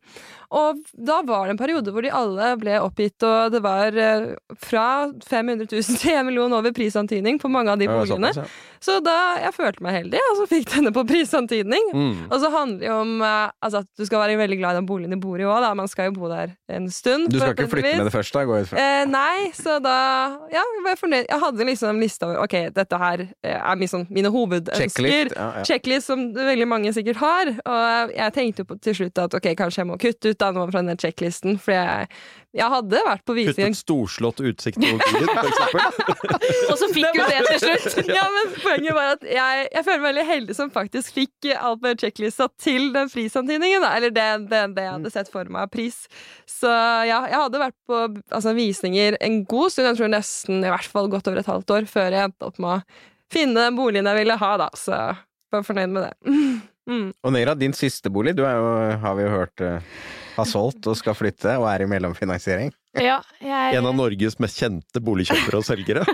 Og 0.55 0.77
da 0.93 1.21
var 1.25 1.47
det 1.47 1.55
en 1.55 1.57
periode 1.59 1.91
hvor 1.91 2.03
de 2.05 2.11
alle 2.13 2.51
ble 2.61 2.75
oppgitt, 2.79 3.23
og 3.25 3.51
det 3.55 3.61
var 3.65 3.95
eh, 3.97 4.27
fra 4.61 4.85
500 5.25 5.65
000 5.71 5.97
til 6.03 6.11
1 6.19 6.27
million 6.27 6.53
over 6.53 6.71
prisantydning 6.75 7.39
på 7.41 7.49
mange 7.51 7.71
av 7.73 7.79
de 7.81 7.87
boligene. 7.89 8.29
såpass, 8.35 8.43
ja. 8.43 8.79
Så 8.85 8.99
da 9.01 9.15
jeg 9.41 9.55
følte 9.55 9.81
meg 9.81 9.95
heldig, 9.97 10.19
og 10.29 10.37
så 10.37 10.45
fikk 10.51 10.69
denne 10.75 10.91
på 10.93 11.01
prisantydning. 11.09 11.87
Mm. 11.95 12.13
Og 12.29 12.37
så 12.43 12.51
handler 12.53 12.79
det 12.83 12.87
jo 12.91 12.99
om 13.01 13.15
eh, 13.25 13.49
altså 13.65 13.81
at 13.81 13.89
du 13.97 14.05
skal 14.05 14.21
være 14.21 14.37
veldig 14.43 14.59
glad 14.61 14.75
i 14.77 14.79
den 14.83 14.89
boligen 14.91 15.15
du 15.17 15.21
bor 15.23 15.41
i 15.41 15.47
òg. 15.49 15.65
Man 15.81 15.89
skal 15.91 16.11
jo 16.11 16.17
bo 16.19 16.29
der 16.29 16.53
en 16.67 16.87
stund. 16.89 17.29
Du 17.29 17.37
skal 17.37 17.53
ikke 17.53 17.67
flytte 17.69 17.91
med 17.99 18.07
det 18.07 18.13
første. 18.13 18.41
Går 18.45 18.55
jeg 18.57 18.65
ut 18.65 18.69
fra. 18.71 18.81
Eh, 18.81 19.03
nei, 19.09 19.51
så 19.53 19.77
da 19.83 19.97
Ja, 20.49 20.63
jeg 20.63 20.83
var 20.85 20.97
fornøyd. 20.97 21.27
Jeg 21.29 21.41
hadde 21.43 21.67
liksom 21.69 21.89
en 21.91 22.01
liste 22.01 22.25
over 22.25 22.41
Ok, 22.45 22.55
dette 22.73 22.99
her 23.01 23.25
eh, 23.45 23.59
er 23.59 23.91
sånn, 23.91 24.07
mine 24.09 24.31
hovedønsker. 24.33 24.89
Checklist. 24.89 25.35
Ja, 25.35 25.49
ja. 25.59 25.65
Checklist 25.67 26.09
som 26.09 26.25
veldig 26.33 26.67
mange 26.67 26.93
sikkert 26.95 27.21
har. 27.21 27.53
Og 27.53 28.15
jeg 28.15 28.35
tenkte 28.39 28.65
på, 28.65 28.79
til 28.81 28.97
slutt 28.97 29.21
at 29.21 29.37
ok, 29.37 29.51
kanskje 29.59 29.83
jeg 29.83 29.91
må 29.91 29.99
kutte 30.01 30.33
ut 30.33 30.41
da 30.41 30.51
noe 30.55 30.65
fra 30.71 30.81
den 30.81 30.97
checklisten. 30.97 31.59
For 31.61 31.77
jeg, 31.77 32.09
jeg 32.55 32.71
hadde 32.71 32.99
vært 33.03 33.23
på 33.27 33.33
Kuttet 33.35 33.57
visning 33.57 33.73
storslått 33.75 34.37
utsikt 34.39 34.79
over 34.79 35.01
byen, 35.03 35.27
for 35.27 35.49
eksempel. 35.49 36.19
Og 36.71 36.77
så 36.79 36.87
fikk 36.95 37.17
hun 37.17 37.25
det 37.27 37.39
til 37.49 37.57
slutt! 37.65 37.97
ja, 38.17 38.23
men 38.31 38.53
Poenget 38.61 38.95
var 38.95 39.09
at 39.17 39.25
jeg, 39.27 39.65
jeg 39.73 39.83
føler 39.87 39.99
meg 39.99 40.07
veldig 40.07 40.25
heldig 40.29 40.55
som 40.55 40.71
faktisk 40.71 41.17
fikk 41.17 41.49
alt 41.55 41.83
med 41.83 41.99
checklista 41.99 42.47
til 42.61 42.87
den 42.95 43.11
prisantydningen. 43.11 43.83
Eller 43.89 44.13
det, 44.15 44.27
det, 44.51 44.61
det 44.77 44.85
jeg 44.85 44.93
hadde 44.93 45.11
sett 45.11 45.31
for 45.33 45.51
meg 45.51 45.65
av 45.67 45.73
pris. 45.73 45.97
Så 46.47 46.71
ja, 46.71 47.25
jeg 47.27 47.35
hadde 47.35 47.63
vært 47.65 47.77
på 47.89 47.99
altså, 48.05 48.55
visninger 48.55 49.19
en 49.19 49.41
god 49.51 49.73
stund. 49.75 49.89
Jeg 49.91 49.99
tror 49.99 50.13
nesten 50.15 50.63
i 50.63 50.71
hvert 50.71 50.93
fall 50.95 51.11
godt 51.11 51.27
over 51.31 51.41
et 51.41 51.51
halvt 51.51 51.75
år 51.75 51.89
før 51.91 52.07
jeg 52.15 52.29
endte 52.29 52.47
opp 52.47 52.61
med 52.63 52.77
å 52.77 53.01
finne 53.35 53.67
den 53.67 53.75
boligen 53.75 54.07
jeg 54.07 54.21
ville 54.21 54.39
ha. 54.39 54.53
Da. 54.63 54.69
Så 54.79 54.95
jeg 54.95 55.57
var 55.57 55.67
fornøyd 55.67 55.91
med 55.97 56.07
det. 56.07 56.39
Mm. 56.89 57.09
Og 57.25 57.33
Neira, 57.33 57.55
din 57.57 57.73
siste 57.73 58.11
bolig, 58.13 58.35
du 58.37 58.43
jo, 58.45 58.71
har 59.01 59.17
vi 59.17 59.25
jo 59.25 59.33
hørt 59.33 59.63
eh, 59.65 59.95
har 60.35 60.47
solgt 60.49 60.87
og 60.89 60.97
skal 60.99 61.15
flytte, 61.17 61.55
og 61.59 61.67
er 61.71 61.85
i 61.85 61.89
mellomfinansiering. 61.89 62.73
Ja, 62.95 63.17
jeg, 63.43 63.75
En 63.75 63.87
av 63.89 63.95
Norges 63.97 64.37
mest 64.39 64.59
kjente 64.61 65.01
boligkjøpere 65.03 65.59
og 65.59 65.65
selgere. 65.67 66.05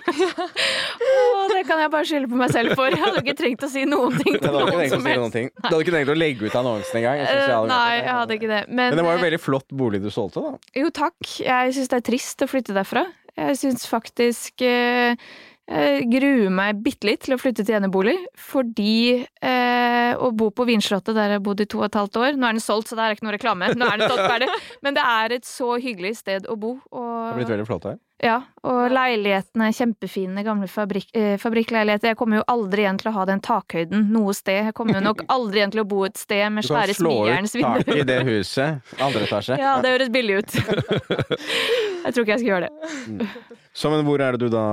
Å, 1.12 1.44
det 1.52 1.62
kan 1.68 1.82
jeg 1.82 1.92
bare 1.94 2.08
skylde 2.08 2.30
på 2.32 2.40
meg 2.40 2.54
selv 2.54 2.74
for. 2.78 2.90
Jeg 2.90 3.02
hadde 3.02 3.22
ikke 3.22 3.36
trengt 3.38 3.66
å 3.66 3.70
si 3.70 3.84
noen 3.90 4.18
ting 4.18 4.38
til 4.42 4.54
noen 4.54 4.72
som 4.72 4.82
helst. 4.82 4.96
si 5.06 5.16
noen 5.22 5.34
ting. 5.34 5.52
Du 5.60 5.68
hadde 5.68 5.82
ikke 5.84 5.96
tenkt 5.96 6.14
å 6.14 6.18
legge 6.18 6.48
ut 6.48 6.58
annonsen 6.58 7.00
engang? 7.02 7.22
Eh, 7.22 7.54
Nei, 7.70 7.94
jeg 8.00 8.18
hadde 8.18 8.38
ikke 8.38 8.52
det. 8.52 8.62
Men, 8.70 8.84
Men 8.84 9.00
det 9.02 9.06
var 9.06 9.18
jo 9.18 9.22
eh, 9.22 9.26
veldig 9.28 9.42
flott 9.42 9.78
bolig 9.84 10.02
du 10.02 10.10
solgte, 10.14 10.44
da. 10.46 10.74
Jo, 10.82 10.92
takk. 10.96 11.18
Jeg 11.42 11.78
syns 11.78 11.94
det 11.94 12.02
er 12.02 12.08
trist 12.12 12.46
å 12.46 12.50
flytte 12.50 12.78
derfra. 12.78 13.06
Jeg 13.38 13.58
syns 13.62 13.86
faktisk 13.90 14.66
eh, 14.66 15.14
Jeg 15.72 16.08
gruer 16.12 16.50
meg 16.52 16.80
bitte 16.84 17.08
litt 17.08 17.22
til 17.24 17.36
å 17.36 17.40
flytte 17.40 17.64
til 17.64 17.78
enebolig, 17.78 18.18
fordi 18.36 19.22
eh, 19.22 20.12
å 20.18 20.32
bo 20.36 20.50
på 20.52 20.66
Vinslottet, 20.68 21.14
der 21.16 21.32
jeg 21.32 21.40
har 21.40 21.46
bodd 21.46 21.64
i 21.64 21.68
to 21.70 21.80
og 21.80 21.88
et 21.88 21.96
halvt 21.96 22.18
år 22.20 22.40
Nå 22.40 22.50
er 22.50 22.58
den 22.58 22.64
solgt, 22.64 22.90
så 22.90 22.98
det 22.98 23.06
er 23.06 23.16
ikke 23.16 23.28
noe 23.28 23.36
reklame. 23.38 23.70
Nå 23.78 23.88
er 23.88 24.02
den 24.02 24.12
solgt 24.12 24.26
ferdig. 24.26 24.50
Men 24.84 24.98
det 24.98 25.06
er 25.08 25.38
et 25.38 25.48
så 25.48 25.76
hyggelig 25.80 26.18
sted 26.20 26.50
å 26.52 26.58
bo. 26.60 26.74
Det 26.90 27.06
har 27.06 27.40
blitt 27.40 27.54
veldig 27.54 27.68
flott 27.70 27.88
her. 27.88 28.02
Ja, 28.22 28.36
og 28.68 28.92
leilighetene 28.94 29.72
er 29.72 29.74
kjempefine, 29.74 30.44
gamle 30.46 30.68
fabrik, 30.70 31.08
eh, 31.18 31.34
fabrikkleiligheter. 31.42 32.12
Jeg 32.12 32.20
kommer 32.20 32.42
jo 32.42 32.44
aldri 32.54 32.84
igjen 32.86 33.00
til 33.02 33.10
å 33.10 33.16
ha 33.16 33.26
den 33.26 33.42
takhøyden 33.42 34.12
noe 34.14 34.36
sted. 34.38 34.68
Jeg 34.70 34.76
kommer 34.78 35.00
jo 35.00 35.02
nok 35.08 35.24
aldri 35.36 35.62
igjen 35.62 35.74
til 35.74 35.82
å 35.82 35.88
bo 35.90 36.04
et 36.06 36.22
sted 36.22 36.46
med 36.54 36.68
Du 36.68 36.76
kan 36.76 36.94
slå 36.98 37.16
ut 37.26 37.56
tak 37.58 37.90
i 37.96 38.06
det 38.06 38.20
huset. 38.30 38.94
Andre 39.02 39.26
etasje. 39.26 39.58
Ja, 39.58 39.74
det 39.82 39.96
høres 39.96 40.14
billig 40.14 40.42
ut. 40.44 40.60
Jeg 42.02 42.16
tror 42.16 42.24
ikke 42.26 42.34
jeg 42.34 42.42
skal 42.42 42.48
gjøre 42.50 42.68
det. 42.68 43.28
Så, 43.78 43.92
men 43.94 44.02
hvor 44.08 44.22
er 44.26 44.34
det 44.34 44.48
du 44.48 44.54
da 44.54 44.64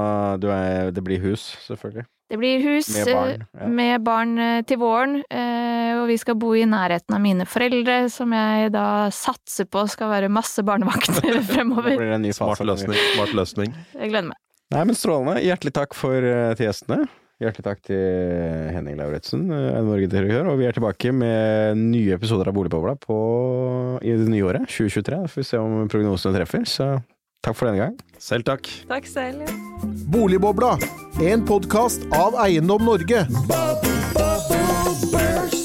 du 0.40 0.46
er, 0.48 0.88
Det 0.96 1.02
blir 1.04 1.20
hus, 1.20 1.42
selvfølgelig. 1.66 2.06
Det 2.28 2.36
blir 2.36 2.60
hus 2.60 2.88
Med 2.92 3.14
barn, 3.14 3.30
eh, 3.30 3.60
ja. 3.60 3.68
med 3.68 4.04
barn 4.04 4.38
eh, 4.38 4.62
til 4.68 4.80
våren, 4.80 5.14
eh, 5.30 5.87
og 6.02 6.08
vi 6.10 6.16
skal 6.20 6.36
bo 6.40 6.52
i 6.56 6.64
nærheten 6.68 7.14
av 7.16 7.20
mine 7.22 7.46
foreldre, 7.48 8.00
som 8.12 8.32
jeg 8.34 8.72
da 8.74 8.86
satser 9.14 9.68
på 9.70 9.84
skal 9.90 10.10
være 10.12 10.28
masse 10.32 10.62
barnevakt 10.66 11.10
fremover. 11.52 11.94
det 11.94 12.00
blir 12.02 12.16
en 12.18 12.22
ny 12.26 12.32
Smart 12.36 12.60
løsning. 12.64 12.96
Smart 13.14 13.34
løsning. 13.36 13.74
Jeg 13.94 14.12
gleder 14.12 14.30
meg. 14.32 14.38
Nei, 14.74 14.82
men 14.84 14.96
Strålende. 14.98 15.40
Hjertelig 15.40 15.72
takk 15.78 15.94
for, 15.96 16.12
eh, 16.20 16.52
til 16.58 16.68
gjestene. 16.68 17.06
Hjertelig 17.38 17.64
takk 17.68 17.80
til 17.86 18.72
Henning 18.74 18.96
Lauritzen, 18.98 19.44
eh, 19.54 19.78
Norge-direktør. 19.86 20.48
Og 20.50 20.58
vi 20.58 20.66
er 20.66 20.74
tilbake 20.74 21.12
med 21.14 21.78
nye 21.78 22.16
episoder 22.16 22.50
av 22.50 22.56
Boligbobla 22.56 22.96
på, 23.00 23.18
i 24.02 24.10
det 24.18 24.26
nye 24.28 24.42
året, 24.44 24.66
2023. 24.66 25.22
Da 25.22 25.30
får 25.30 25.40
vi 25.40 25.46
se 25.52 25.60
om 25.62 25.86
prognosene 25.88 26.34
treffer. 26.34 26.66
Så 26.66 26.88
takk 27.46 27.56
for 27.56 27.70
denne 27.70 27.78
gang. 27.84 27.94
Selv 28.18 28.44
takk. 28.44 28.66
Takk 28.90 29.06
selv. 29.06 29.46
Boligbobla, 30.10 30.74
en 31.22 31.46
podkast 31.46 32.04
av 32.12 32.34
Eiendom 32.44 32.82
Norge. 32.90 33.22
Ba, 33.46 33.62
ba, 34.18 34.28
burst. 35.14 35.57